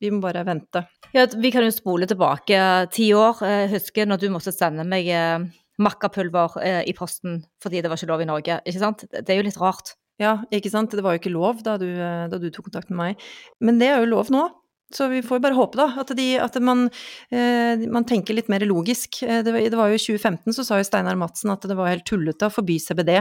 vi 0.00 0.12
må 0.12 0.22
bare 0.24 0.46
vente. 0.48 0.86
Ja, 1.12 1.26
vi 1.28 1.52
kan 1.52 1.66
jo 1.66 1.74
spole 1.74 2.08
tilbake 2.08 2.62
ti 2.94 3.10
år. 3.16 3.42
Jeg 3.44 3.72
husker 3.76 4.08
når 4.08 4.22
du 4.22 4.30
måtte 4.32 4.54
sende 4.54 4.86
meg 4.88 5.10
eh, 5.12 5.44
makkapulver 5.82 6.56
eh, 6.62 6.82
i 6.88 6.94
posten 6.96 7.42
fordi 7.62 7.82
det 7.82 7.92
var 7.92 8.00
ikke 8.00 8.12
lov 8.14 8.24
i 8.24 8.30
Norge. 8.32 8.60
Ikke 8.64 8.82
sant? 8.82 9.04
Det 9.12 9.28
er 9.28 9.42
jo 9.42 9.48
litt 9.48 9.60
rart. 9.60 9.94
Ja, 10.20 10.38
ikke 10.54 10.70
sant. 10.72 10.92
Det 10.94 11.04
var 11.04 11.16
jo 11.16 11.22
ikke 11.22 11.34
lov 11.34 11.62
da 11.66 11.76
du, 11.80 11.88
eh, 11.92 12.26
da 12.32 12.40
du 12.40 12.48
tok 12.50 12.70
kontakt 12.70 12.92
med 12.92 13.00
meg. 13.00 13.30
Men 13.60 13.80
det 13.82 13.92
er 13.92 14.02
jo 14.02 14.12
lov 14.14 14.32
nå. 14.32 14.48
Så 14.92 15.08
vi 15.08 15.22
får 15.24 15.40
bare 15.40 15.56
håpe, 15.56 15.78
da, 15.80 15.88
at, 16.02 16.12
de, 16.16 16.26
at 16.40 16.56
man, 16.60 16.86
eh, 17.32 17.80
man, 17.88 18.04
tenker 18.08 18.36
litt 18.36 18.50
mer 18.52 18.64
logisk. 18.68 19.22
Eh, 19.24 19.40
det 19.44 19.54
det 19.72 19.78
var 19.78 19.88
jo 19.88 19.96
I 19.96 20.02
2015 20.02 20.56
så 20.56 20.64
sa 20.66 20.80
jo 20.80 20.86
Steinar 20.86 21.16
Madsen 21.20 21.52
at 21.52 21.64
det 21.68 21.76
var 21.78 21.92
helt 21.92 22.04
tullete 22.08 22.48
å 22.48 22.52
forby 22.52 22.76
CBD. 22.82 23.14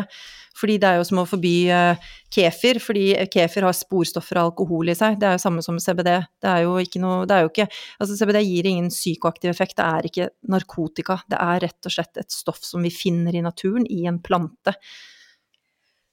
Fordi 0.58 0.76
det 0.84 0.90
er 0.90 1.00
jo 1.00 1.06
som 1.08 1.22
å 1.22 1.28
forby 1.30 1.54
eh, 1.72 2.10
kefir, 2.34 2.82
fordi 2.84 3.06
kefir 3.32 3.68
har 3.68 3.78
sporstoffer 3.78 4.42
av 4.42 4.52
alkohol 4.52 4.92
i 4.92 4.98
seg. 4.98 5.16
Det 5.22 5.30
er 5.30 5.38
jo 5.38 5.44
samme 5.46 5.64
som 5.64 5.80
CBD. 5.80 6.12
Det 6.44 6.52
er 6.52 6.66
jo 6.66 6.76
ikke 6.82 7.04
noe 7.04 7.24
Det 7.30 7.38
er 7.38 7.46
jo 7.46 7.54
ikke 7.54 7.70
Altså, 7.72 8.18
CBD 8.20 8.42
gir 8.44 8.68
ingen 8.68 8.92
psykoaktiv 8.92 9.54
effekt, 9.54 9.78
det 9.80 9.88
er 9.88 10.10
ikke 10.10 10.30
narkotika. 10.52 11.22
Det 11.32 11.40
er 11.40 11.64
rett 11.68 11.88
og 11.88 11.96
slett 11.96 12.20
et 12.20 12.36
stoff 12.36 12.60
som 12.68 12.84
vi 12.84 12.92
finner 12.92 13.36
i 13.36 13.44
naturen, 13.46 13.88
i 13.88 14.04
en 14.10 14.20
plante. 14.24 14.76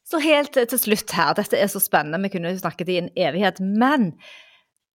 Så 0.09 0.21
helt 0.25 0.55
til 0.57 0.81
slutt 0.81 1.12
her, 1.12 1.35
dette 1.37 1.59
er 1.59 1.68
så 1.68 1.81
spennende, 1.83 2.23
vi 2.25 2.31
kunne 2.33 2.55
jo 2.55 2.61
snakket 2.62 2.92
i 2.92 3.01
en 3.03 3.11
evighet, 3.18 3.59
men 3.61 4.14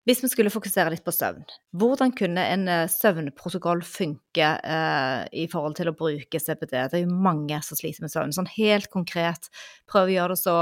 hvis 0.08 0.20
vi 0.24 0.30
skulle 0.32 0.52
fokusere 0.52 0.92
litt 0.92 1.06
på 1.06 1.14
søvn, 1.16 1.46
hvordan 1.80 2.12
kunne 2.18 2.44
en 2.52 2.68
eh, 2.68 2.90
søvnprotokoll 2.92 3.86
funke 3.88 4.50
eh, 4.60 5.22
i 5.44 5.46
forhold 5.52 5.78
til 5.80 5.92
å 5.92 5.96
bruke 5.96 6.42
CBD? 6.44 6.76
Det 6.76 7.00
er 7.00 7.06
jo 7.06 7.24
mange 7.24 7.60
som 7.64 7.80
sliter 7.80 8.04
med 8.04 8.12
søvn. 8.12 8.36
Sånn 8.36 8.52
helt 8.58 8.92
konkret, 8.92 9.48
prøv 9.90 10.12
å 10.12 10.16
gjøre 10.18 10.36
det 10.36 10.42
så 10.44 10.58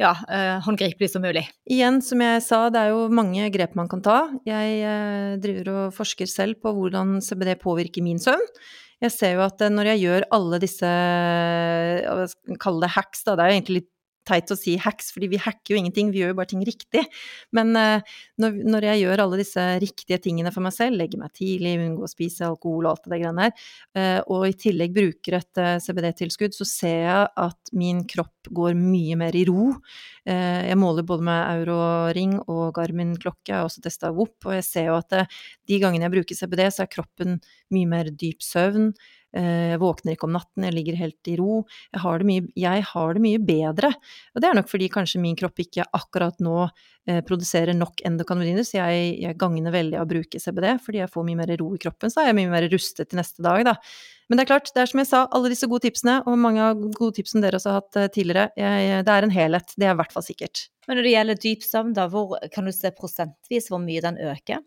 ja, 0.00 0.14
eh, 0.32 0.56
håndgripelig 0.64 1.10
som 1.12 1.24
mulig. 1.24 1.44
Igjen, 1.68 2.00
som 2.04 2.22
jeg 2.24 2.40
sa, 2.46 2.62
det 2.72 2.80
er 2.80 2.94
jo 2.94 3.08
mange 3.12 3.50
grep 3.52 3.76
man 3.76 3.90
kan 3.90 4.00
ta. 4.04 4.18
Jeg 4.48 4.80
eh, 4.80 5.36
driver 5.42 5.72
og 5.74 5.96
forsker 5.96 6.30
selv 6.30 6.62
på 6.64 6.72
hvordan 6.76 7.18
CBD 7.24 7.58
påvirker 7.60 8.04
min 8.06 8.22
søvn. 8.22 8.48
Jeg 9.04 9.12
ser 9.12 9.36
jo 9.36 9.44
at 9.44 9.60
eh, 9.60 9.72
når 9.72 9.92
jeg 9.92 10.04
gjør 10.06 10.28
alle 10.36 10.60
disse, 10.62 10.90
skal 12.32 12.60
kalle 12.64 12.86
det 12.86 12.94
hacks, 12.96 13.26
da, 13.28 13.36
det 13.36 13.44
er 13.44 13.52
jo 13.52 13.58
egentlig 13.60 13.82
litt 13.82 13.92
teit 14.30 14.50
å 14.52 14.58
si 14.58 14.76
hacks, 14.80 15.10
fordi 15.14 15.30
vi 15.32 15.40
hacker 15.42 15.74
jo 15.74 15.80
ingenting, 15.80 16.12
vi 16.14 16.22
gjør 16.22 16.32
jo 16.32 16.38
bare 16.38 16.50
ting 16.52 16.62
riktig. 16.66 17.04
Men 17.56 17.72
uh, 17.76 18.16
når, 18.40 18.60
når, 18.64 18.86
jeg 18.90 19.02
gjør 19.02 19.24
alle 19.24 19.40
disse 19.40 19.66
riktige 19.82 20.20
tingene 20.22 20.52
for 20.54 20.64
meg 20.64 20.74
selv, 20.76 20.98
legger 21.00 21.22
meg 21.22 21.34
tidlig, 21.36 21.76
unngår 21.82 22.08
å 22.08 22.12
spise 22.12 22.46
alkohol 22.48 22.86
og 22.86 22.92
alt 22.92 23.10
det 23.10 23.20
greiene 23.20 23.48
der, 23.48 23.68
uh, 23.98 24.20
og 24.36 24.46
i 24.48 24.56
tillegg 24.66 24.96
bruker 24.96 25.38
et 25.40 25.62
uh, 25.62 25.74
CBD-tilskudd, 25.82 26.56
så 26.56 26.68
ser 26.68 26.98
jeg 27.06 27.30
at 27.46 27.74
min 27.76 28.04
kropp 28.10 28.50
går 28.56 28.76
mye 28.78 29.18
mer 29.20 29.36
i 29.36 29.44
ro. 29.44 29.74
jeg 30.24 30.76
måler 30.80 31.04
både 31.04 31.24
med 31.26 31.60
Euroring 31.60 32.38
og 32.40 32.72
Garmin-klokke, 32.76 33.52
jeg 33.52 33.66
også 33.66 33.82
testa 33.84 34.10
Whoop, 34.14 34.38
og 34.46 34.54
jeg 34.56 34.64
ser 34.64 34.86
jo 34.88 34.96
at 34.96 35.12
de 35.68 35.78
gangene 35.82 36.06
jeg 36.06 36.14
bruker 36.14 36.38
CBD, 36.38 36.62
så 36.72 36.86
er 36.86 36.92
kroppen 36.92 37.36
mye 37.74 37.90
mer 37.90 38.08
dyp 38.08 38.40
søvn. 38.44 38.90
Jeg 39.30 39.74
eh, 39.74 39.78
våkner 39.78 40.16
ikke 40.16 40.26
om 40.26 40.32
natten, 40.34 40.64
jeg 40.66 40.74
ligger 40.74 40.96
helt 40.98 41.28
i 41.30 41.36
ro. 41.38 41.60
Jeg 41.94 42.02
har, 42.02 42.24
mye, 42.26 42.46
jeg 42.58 42.84
har 42.88 43.12
det 43.14 43.22
mye, 43.22 43.40
bedre. 43.50 43.92
Og 44.34 44.42
det 44.42 44.48
er 44.48 44.56
nok 44.58 44.70
fordi 44.70 44.88
kanskje 44.90 45.20
min 45.22 45.36
kropp 45.38 45.62
ikke 45.62 45.86
akkurat 45.94 46.40
nå 46.42 46.56
eh, 46.66 47.20
produserer 47.26 47.76
nok 47.78 48.02
endokannabinoider, 48.10 48.66
så 48.66 48.80
jeg, 48.80 49.12
jeg 49.22 49.38
gagner 49.38 49.74
veldig 49.74 50.00
av 50.00 50.08
å 50.08 50.10
bruke 50.10 50.40
CBD, 50.42 50.72
fordi 50.82 51.02
jeg 51.04 51.12
får 51.12 51.28
mye 51.28 51.38
mer 51.38 51.54
ro 51.62 51.68
i 51.76 51.82
kroppen. 51.82 52.10
Så 52.10 52.24
er 52.24 52.32
jeg 52.32 52.40
mye 52.40 52.50
mer 52.50 52.66
rustet 52.72 53.12
til 53.12 53.20
neste 53.22 53.46
dag, 53.46 53.62
da. 53.70 53.76
Men 54.30 54.38
det 54.38 54.44
er 54.44 54.50
klart, 54.50 54.72
det 54.74 54.82
er 54.82 54.90
som 54.90 55.02
jeg 55.02 55.10
sa, 55.10 55.22
alle 55.34 55.50
disse 55.50 55.66
gode 55.70 55.86
tipsene, 55.86 56.20
og 56.26 56.36
mange 56.38 56.66
av 56.66 56.82
gode 56.98 57.16
tipsene 57.20 57.42
dere 57.44 57.58
også 57.58 57.70
har 57.70 57.80
hatt 57.84 58.00
eh, 58.02 58.10
tidligere, 58.14 58.50
jeg, 58.58 59.06
det 59.06 59.14
er 59.14 59.28
en 59.28 59.36
helhet. 59.36 59.76
Det 59.78 59.86
er 59.86 59.94
i 59.94 60.00
hvert 60.02 60.16
fall 60.16 60.26
sikkert. 60.26 60.66
Men 60.90 60.98
når 60.98 61.06
det 61.06 61.14
gjelder 61.14 61.40
dyp 61.46 61.70
søvn, 61.70 61.94
da, 61.94 62.10
hvor 62.10 62.34
kan 62.50 62.66
du 62.66 62.74
se 62.74 62.90
prosentvis 62.98 63.70
hvor 63.70 63.82
mye 63.82 64.02
den 64.02 64.18
øker? 64.26 64.62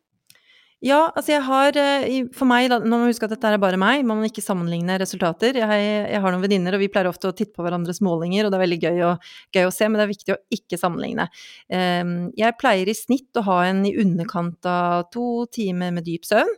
Ja, 0.84 0.98
altså 1.16 1.32
jeg 1.32 1.44
har 1.46 1.78
eh, 1.80 2.26
For 2.36 2.48
meg, 2.50 2.68
nå 2.68 2.82
må 2.92 3.06
man 3.06 3.12
huske 3.12 3.24
at 3.28 3.32
dette 3.32 3.48
er 3.48 3.62
bare 3.62 3.80
meg, 3.80 4.04
man 4.08 4.20
må 4.20 4.28
ikke 4.28 4.44
sammenligne 4.44 4.98
resultater. 5.00 5.56
Jeg, 5.62 5.86
jeg 6.12 6.22
har 6.24 6.34
noen 6.34 6.44
venninner, 6.44 6.76
og 6.76 6.84
vi 6.84 6.90
pleier 6.92 7.08
ofte 7.08 7.30
å 7.32 7.36
titte 7.36 7.56
på 7.56 7.64
hverandres 7.64 8.02
målinger, 8.04 8.44
og 8.44 8.52
det 8.52 8.60
er 8.60 8.64
veldig 8.66 8.80
gøy 8.82 9.04
å, 9.08 9.14
gøy 9.56 9.68
å 9.70 9.72
se, 9.72 9.88
men 9.88 10.02
det 10.02 10.06
er 10.06 10.12
viktig 10.12 10.36
å 10.36 10.42
ikke 10.58 10.80
sammenligne. 10.82 11.30
Ehm, 11.72 12.18
jeg 12.40 12.60
pleier 12.60 12.92
i 12.92 12.98
snitt 12.98 13.40
å 13.40 13.46
ha 13.48 13.62
en 13.70 13.86
i 13.88 13.96
underkant 14.04 14.68
av 14.68 15.08
to 15.16 15.46
timer 15.56 15.96
med 15.96 16.04
dyp 16.10 16.28
søvn. 16.28 16.52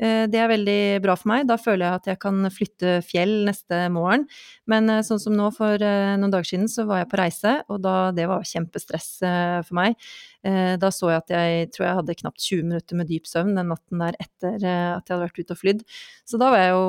Eh, 0.00 0.24
det 0.32 0.40
er 0.40 0.48
veldig 0.48 0.80
bra 1.04 1.14
for 1.18 1.30
meg. 1.32 1.46
Da 1.48 1.58
føler 1.60 1.84
jeg 1.84 2.00
at 2.00 2.08
jeg 2.12 2.20
kan 2.22 2.40
flytte 2.52 2.96
fjell 3.04 3.34
neste 3.48 3.82
morgen. 3.92 4.26
Men 4.70 4.88
eh, 4.88 5.02
sånn 5.06 5.20
som 5.20 5.36
nå, 5.36 5.50
for 5.56 5.76
eh, 5.76 6.16
noen 6.16 6.32
dager 6.32 6.48
siden, 6.48 6.70
så 6.72 6.86
var 6.88 7.02
jeg 7.02 7.10
på 7.10 7.20
reise, 7.20 7.54
og 7.68 7.82
da, 7.84 7.96
det 8.16 8.26
var 8.30 8.46
kjempestress 8.46 9.10
for 9.20 9.76
meg. 9.76 9.98
Da 10.40 10.88
så 10.94 11.10
jeg 11.10 11.20
at 11.20 11.32
jeg 11.34 11.66
tror 11.74 11.84
jeg 11.84 11.96
hadde 11.98 12.14
knapt 12.16 12.40
20 12.40 12.62
minutter 12.64 12.96
med 12.96 13.10
dyp 13.10 13.26
søvn 13.28 13.50
den 13.58 13.68
natten 13.68 14.00
der 14.00 14.16
etter 14.16 14.54
at 14.56 14.62
jeg 15.04 15.12
hadde 15.12 15.18
vært 15.26 15.40
ute 15.42 15.52
og 15.52 15.60
flydd. 15.60 15.82
Så 16.24 16.40
da 16.40 16.48
var 16.54 16.62
jeg 16.62 16.70
jo 16.72 16.86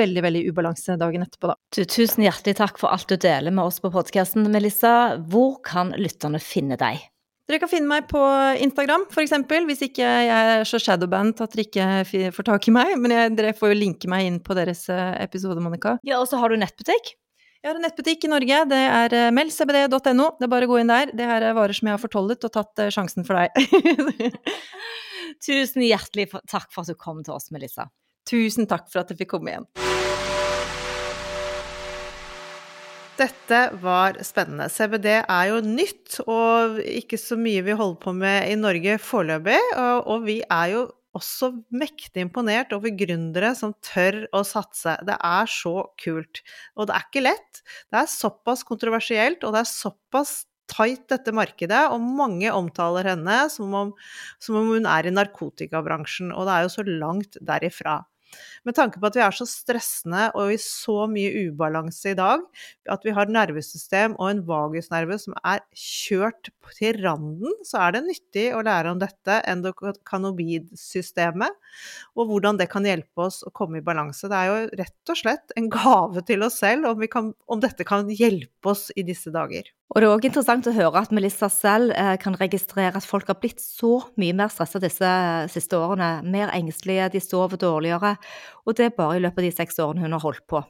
veldig, 0.00 0.24
veldig 0.26 0.42
ubalanse 0.50 0.98
dagen 0.98 1.22
etterpå, 1.22 1.52
da. 1.52 1.86
Tusen 1.86 2.26
hjertelig 2.26 2.56
takk 2.58 2.82
for 2.82 2.90
alt 2.90 3.06
du 3.06 3.14
deler 3.14 3.54
med 3.54 3.62
oss 3.62 3.78
på 3.84 3.92
podkasten, 3.94 4.50
Melissa. 4.50 5.14
Hvor 5.30 5.60
kan 5.62 5.94
lytterne 6.02 6.42
finne 6.42 6.80
deg? 6.80 7.06
Dere 7.50 7.58
kan 7.58 7.70
finne 7.72 7.90
meg 7.90 8.04
på 8.06 8.20
Instagram, 8.62 9.08
f.eks., 9.10 9.32
hvis 9.66 9.80
ikke 9.88 10.06
jeg 10.06 10.28
er 10.30 10.60
så 10.70 10.78
shadowband 10.78 11.40
at 11.42 11.56
dere 11.56 11.64
ikke 11.66 12.28
får 12.36 12.46
tak 12.46 12.68
i 12.70 12.74
meg. 12.76 12.92
Men 13.02 13.10
jeg, 13.16 13.32
dere 13.40 13.56
får 13.58 13.72
jo 13.72 13.78
linke 13.80 14.10
meg 14.12 14.28
inn 14.28 14.36
på 14.38 14.54
deres 14.54 14.84
eh, 14.86 15.16
episode, 15.24 15.58
Monica. 15.58 15.96
Ja, 16.06 16.20
og 16.22 16.30
så 16.30 16.38
har 16.38 16.54
du 16.54 16.60
nettbutikk? 16.62 17.10
Jeg 17.58 17.72
har 17.72 17.74
en 17.74 17.82
nettbutikk 17.82 18.28
i 18.28 18.30
Norge. 18.30 18.62
Det 18.70 18.80
er 18.86 19.34
meldcbd.no. 19.34 20.30
Det 20.38 20.46
er 20.46 20.54
bare 20.54 20.70
å 20.70 20.70
gå 20.70 20.78
inn 20.78 20.94
der. 20.94 21.10
Det 21.10 21.26
her 21.26 21.50
er 21.50 21.58
varer 21.58 21.74
som 21.74 21.90
jeg 21.90 21.98
har 21.98 22.04
fortollet 22.06 22.46
og 22.46 22.54
tatt 22.54 22.86
eh, 22.86 22.94
sjansen 22.94 23.26
for 23.26 23.42
deg. 23.42 24.38
Tusen 25.50 25.90
hjertelig 25.90 26.30
takk 26.46 26.70
for 26.70 26.84
at 26.86 26.94
du 26.94 27.02
kom 27.02 27.24
til 27.26 27.34
oss, 27.34 27.50
Melissa. 27.50 27.90
Tusen 28.30 28.70
takk 28.70 28.86
for 28.94 29.02
at 29.02 29.10
jeg 29.10 29.24
fikk 29.24 29.34
komme 29.40 29.56
igjen. 29.56 29.72
Dette 33.20 33.58
var 33.82 34.16
spennende. 34.24 34.70
CBD 34.72 35.10
er 35.18 35.50
jo 35.50 35.58
nytt, 35.64 36.22
og 36.24 36.78
ikke 36.80 37.18
så 37.20 37.36
mye 37.36 37.60
vi 37.66 37.76
holder 37.76 38.00
på 38.00 38.14
med 38.16 38.48
i 38.48 38.56
Norge 38.56 38.96
foreløpig. 39.04 39.58
Og 39.76 40.24
vi 40.24 40.38
er 40.46 40.72
jo 40.72 40.86
også 41.18 41.50
mektig 41.74 42.22
imponert 42.24 42.72
over 42.72 42.94
gründere 42.96 43.50
som 43.58 43.74
tør 43.84 44.22
å 44.36 44.40
satse. 44.46 44.94
Det 45.04 45.16
er 45.16 45.50
så 45.52 45.74
kult. 46.00 46.40
Og 46.78 46.88
det 46.88 46.96
er 46.96 47.08
ikke 47.08 47.26
lett. 47.26 47.64
Det 47.90 48.00
er 48.00 48.12
såpass 48.14 48.64
kontroversielt, 48.68 49.44
og 49.44 49.52
det 49.52 49.64
er 49.66 49.72
såpass 49.72 50.38
tight, 50.70 51.08
dette 51.10 51.34
markedet, 51.34 51.82
og 51.90 52.00
mange 52.00 52.48
omtaler 52.54 53.10
henne 53.12 53.42
som 53.52 53.74
om, 53.74 53.90
som 54.40 54.60
om 54.60 54.70
hun 54.70 54.86
er 54.88 55.08
i 55.08 55.12
narkotikabransjen, 55.12 56.30
og 56.30 56.46
det 56.46 56.56
er 56.56 56.64
jo 56.64 56.72
så 56.76 56.86
langt 56.86 57.40
derifra. 57.42 57.98
Med 58.68 58.76
tanke 58.76 59.00
på 59.00 59.08
at 59.08 59.16
vi 59.16 59.22
er 59.24 59.34
så 59.34 59.46
stressende 59.48 60.26
og 60.38 60.52
i 60.54 60.58
så 60.60 61.06
mye 61.10 61.46
ubalanse 61.48 62.12
i 62.12 62.18
dag, 62.18 62.42
at 62.92 63.06
vi 63.06 63.14
har 63.16 63.32
nervesystem 63.32 64.14
og 64.18 64.30
en 64.30 64.42
vagusnerve 64.48 65.16
som 65.22 65.34
er 65.40 65.62
kjørt 65.76 66.52
til 66.76 67.00
randen, 67.02 67.54
så 67.66 67.80
er 67.86 67.96
det 67.96 68.04
nyttig 68.06 68.46
å 68.54 68.62
lære 68.66 68.92
om 68.92 69.00
dette 69.00 69.40
endokanobidsystemet, 69.50 71.58
og 72.16 72.30
hvordan 72.30 72.60
det 72.60 72.68
kan 72.72 72.86
hjelpe 72.86 73.26
oss 73.26 73.42
å 73.46 73.54
komme 73.54 73.80
i 73.80 73.86
balanse. 73.86 74.30
Det 74.30 74.38
er 74.38 74.50
jo 74.50 74.70
rett 74.84 75.14
og 75.14 75.20
slett 75.24 75.56
en 75.56 75.70
gave 75.72 76.24
til 76.28 76.46
oss 76.46 76.60
selv 76.60 76.92
om, 76.92 77.04
kan, 77.10 77.32
om 77.50 77.62
dette 77.62 77.86
kan 77.88 78.10
hjelpe 78.12 78.74
oss 78.74 78.90
i 78.96 79.06
disse 79.06 79.32
dager. 79.34 79.64
Og 79.90 79.98
det 79.98 80.06
er 80.06 80.12
òg 80.14 80.26
interessant 80.28 80.68
å 80.70 80.74
høre 80.74 81.00
at 81.02 81.10
Melissa 81.14 81.48
selv 81.50 81.90
eh, 81.98 82.14
kan 82.22 82.36
registrere 82.38 82.94
at 82.94 83.06
folk 83.06 83.26
har 83.26 83.40
blitt 83.42 83.58
så 83.58 83.96
mye 84.20 84.36
mer 84.38 84.52
stressa 84.52 84.78
disse 84.82 85.14
siste 85.50 85.78
årene. 85.78 86.20
Mer 86.30 86.52
engstelige, 86.54 87.08
de 87.16 87.22
sover 87.24 87.58
dårligere. 87.58 88.14
Og 88.70 88.78
det 88.78 88.86
er 88.86 88.94
bare 88.94 89.18
i 89.18 89.24
løpet 89.24 89.42
av 89.42 89.48
de 89.48 89.56
seks 89.56 89.82
årene 89.82 90.04
hun 90.06 90.14
har 90.14 90.22
holdt 90.22 90.46
på. 90.50 90.62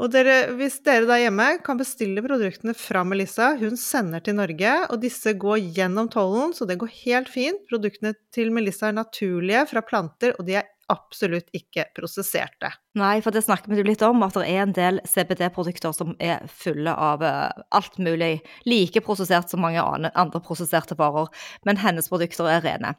Og 0.00 0.08
dere, 0.14 0.54
hvis 0.56 0.78
dere 0.86 1.04
der 1.08 1.24
hjemme 1.26 1.50
kan 1.64 1.76
bestille 1.76 2.24
produktene 2.24 2.72
fra 2.78 3.02
Melissa, 3.04 3.50
hun 3.60 3.76
sender 3.76 4.22
til 4.24 4.38
Norge, 4.38 4.72
og 4.88 5.02
disse 5.02 5.34
går 5.36 5.60
gjennom 5.76 6.08
tollen, 6.12 6.54
så 6.56 6.64
det 6.68 6.78
går 6.80 6.94
helt 7.02 7.28
fint. 7.28 7.60
Produktene 7.68 8.14
til 8.32 8.54
Melissa 8.56 8.88
er 8.88 8.96
naturlige 8.96 9.66
fra 9.74 9.84
planter, 9.84 10.32
og 10.38 10.48
de 10.48 10.56
er 10.62 10.70
absolutt 10.90 11.50
ikke 11.56 11.86
prosesserte. 11.96 12.72
Nei, 12.98 13.20
for 13.22 13.30
det 13.30 13.44
snakker 13.44 13.70
vi 13.70 13.84
litt 13.86 14.02
om, 14.02 14.18
at 14.26 14.34
det 14.34 14.48
er 14.50 14.64
en 14.64 14.72
del 14.74 14.98
CBD-produkter 15.06 15.92
som 15.94 16.16
er 16.18 16.42
fulle 16.50 16.90
av 16.90 17.22
eh, 17.22 17.60
alt 17.76 18.00
mulig, 18.02 18.40
like 18.66 19.02
prosessert 19.06 19.52
som 19.52 19.62
mange 19.62 19.78
andre 19.78 20.40
prosesserte 20.42 20.96
varer, 20.98 21.30
men 21.68 21.78
hennes 21.78 22.10
produkter 22.10 22.50
er 22.50 22.64
rene. 22.66 22.96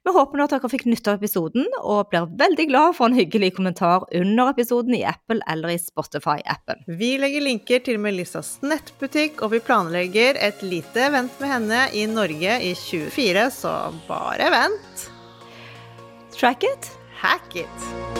Vi 0.00 0.16
håper 0.16 0.40
nå 0.40 0.48
at 0.48 0.56
dere 0.56 0.72
fikk 0.72 0.86
nytte 0.88 1.12
av 1.12 1.20
episoden, 1.20 1.68
og 1.82 2.08
blir 2.14 2.30
veldig 2.40 2.68
glad 2.72 2.96
for 2.96 3.10
en 3.10 3.18
hyggelig 3.20 3.52
kommentar 3.58 4.08
under 4.16 4.54
episoden 4.54 4.96
i 4.96 5.04
Apple 5.12 5.44
eller 5.52 5.76
i 5.76 5.78
Spotify-appen. 5.82 6.88
Vi 6.88 7.14
legger 7.20 7.44
linker 7.44 7.84
til 7.84 8.00
Melissas 8.00 8.56
nettbutikk, 8.64 9.44
og 9.44 9.52
vi 9.52 9.60
planlegger 9.64 10.40
et 10.40 10.64
lite 10.64 11.04
event 11.10 11.36
med 11.44 11.52
henne 11.52 11.86
i 11.92 12.08
Norge 12.08 12.58
i 12.64 12.74
2024, 12.80 13.48
så 13.60 13.78
bare 14.08 14.52
vent. 14.56 15.08
Track 16.32 16.64
it! 16.72 16.94
Hack 17.20 17.56
it! 17.56 18.14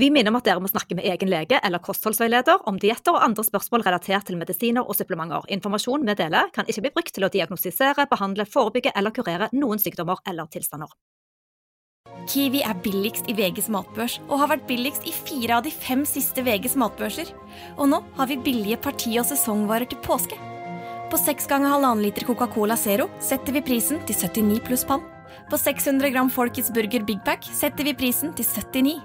Vi 0.00 0.06
minner 0.10 0.32
om 0.32 0.38
at 0.38 0.46
dere 0.46 0.62
må 0.62 0.68
snakke 0.70 0.94
med 0.96 1.04
egen 1.04 1.28
lege 1.28 1.58
eller 1.60 1.82
kostholdsveileder 1.84 2.62
om 2.70 2.78
dietter 2.80 3.12
og 3.12 3.24
andre 3.26 3.44
spørsmål 3.44 3.82
relatert 3.84 4.24
til 4.30 4.38
medisiner 4.40 4.86
og 4.86 4.96
supplementer. 4.96 5.44
Informasjon 5.52 6.06
vi 6.08 6.14
deler, 6.16 6.48
kan 6.54 6.68
ikke 6.70 6.86
bli 6.86 6.92
brukt 6.94 7.12
til 7.16 7.26
å 7.26 7.32
diagnostisere, 7.32 8.06
behandle, 8.08 8.46
forebygge 8.48 8.94
eller 8.96 9.12
kurere 9.12 9.50
noen 9.52 9.82
sykdommer 9.82 10.22
eller 10.30 10.48
tilstander. 10.48 10.94
Kiwi 12.30 12.62
er 12.64 12.80
billigst 12.84 13.28
i 13.28 13.34
VGs 13.36 13.68
matbørs 13.74 14.16
og 14.28 14.38
har 14.40 14.54
vært 14.54 14.64
billigst 14.70 15.04
i 15.04 15.12
fire 15.12 15.58
av 15.58 15.66
de 15.66 15.74
fem 15.74 16.06
siste 16.08 16.44
VGs 16.46 16.78
matbørser. 16.80 17.34
Og 17.76 17.90
nå 17.92 18.00
har 18.16 18.30
vi 18.30 18.40
billige 18.40 18.80
parti- 18.80 19.18
og 19.20 19.28
sesongvarer 19.28 19.90
til 19.90 20.00
påske. 20.06 20.49
På 21.10 21.18
6 21.18 21.46
ganger 21.46 21.68
halvannen 21.68 22.04
liter 22.04 22.22
Coca-Cola 22.26 22.76
Zero 22.76 23.08
setter 23.18 23.56
vi 23.56 23.62
prisen 23.66 23.98
til 24.06 24.14
79 24.14 24.60
pluss 24.62 24.84
pann. 24.86 25.02
På 25.50 25.58
600 25.58 26.12
gram 26.14 26.30
Folkets 26.30 26.70
Burger 26.70 27.02
Big 27.02 27.18
Pack 27.26 27.48
setter 27.50 27.88
vi 27.88 27.96
prisen 27.98 28.30
til 28.38 28.46
79. 28.46 29.00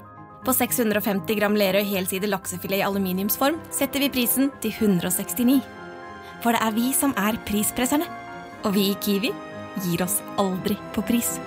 På 0.46 0.54
650 0.54 1.40
gram 1.40 1.58
Lerøy 1.58 1.82
helside 1.90 2.30
laksefilet 2.30 2.84
i 2.84 2.86
aluminiumsform 2.86 3.58
setter 3.74 4.06
vi 4.06 4.12
prisen 4.14 4.54
til 4.62 4.78
169. 4.78 5.58
For 6.46 6.54
det 6.54 6.62
er 6.62 6.78
vi 6.78 6.94
som 6.94 7.18
er 7.18 7.42
prispresserne. 7.50 8.06
Og 8.62 8.78
vi 8.78 8.92
i 8.92 8.98
Kiwi 9.02 9.34
gir 9.82 10.06
oss 10.06 10.22
aldri 10.38 10.78
på 10.94 11.02
pris. 11.10 11.40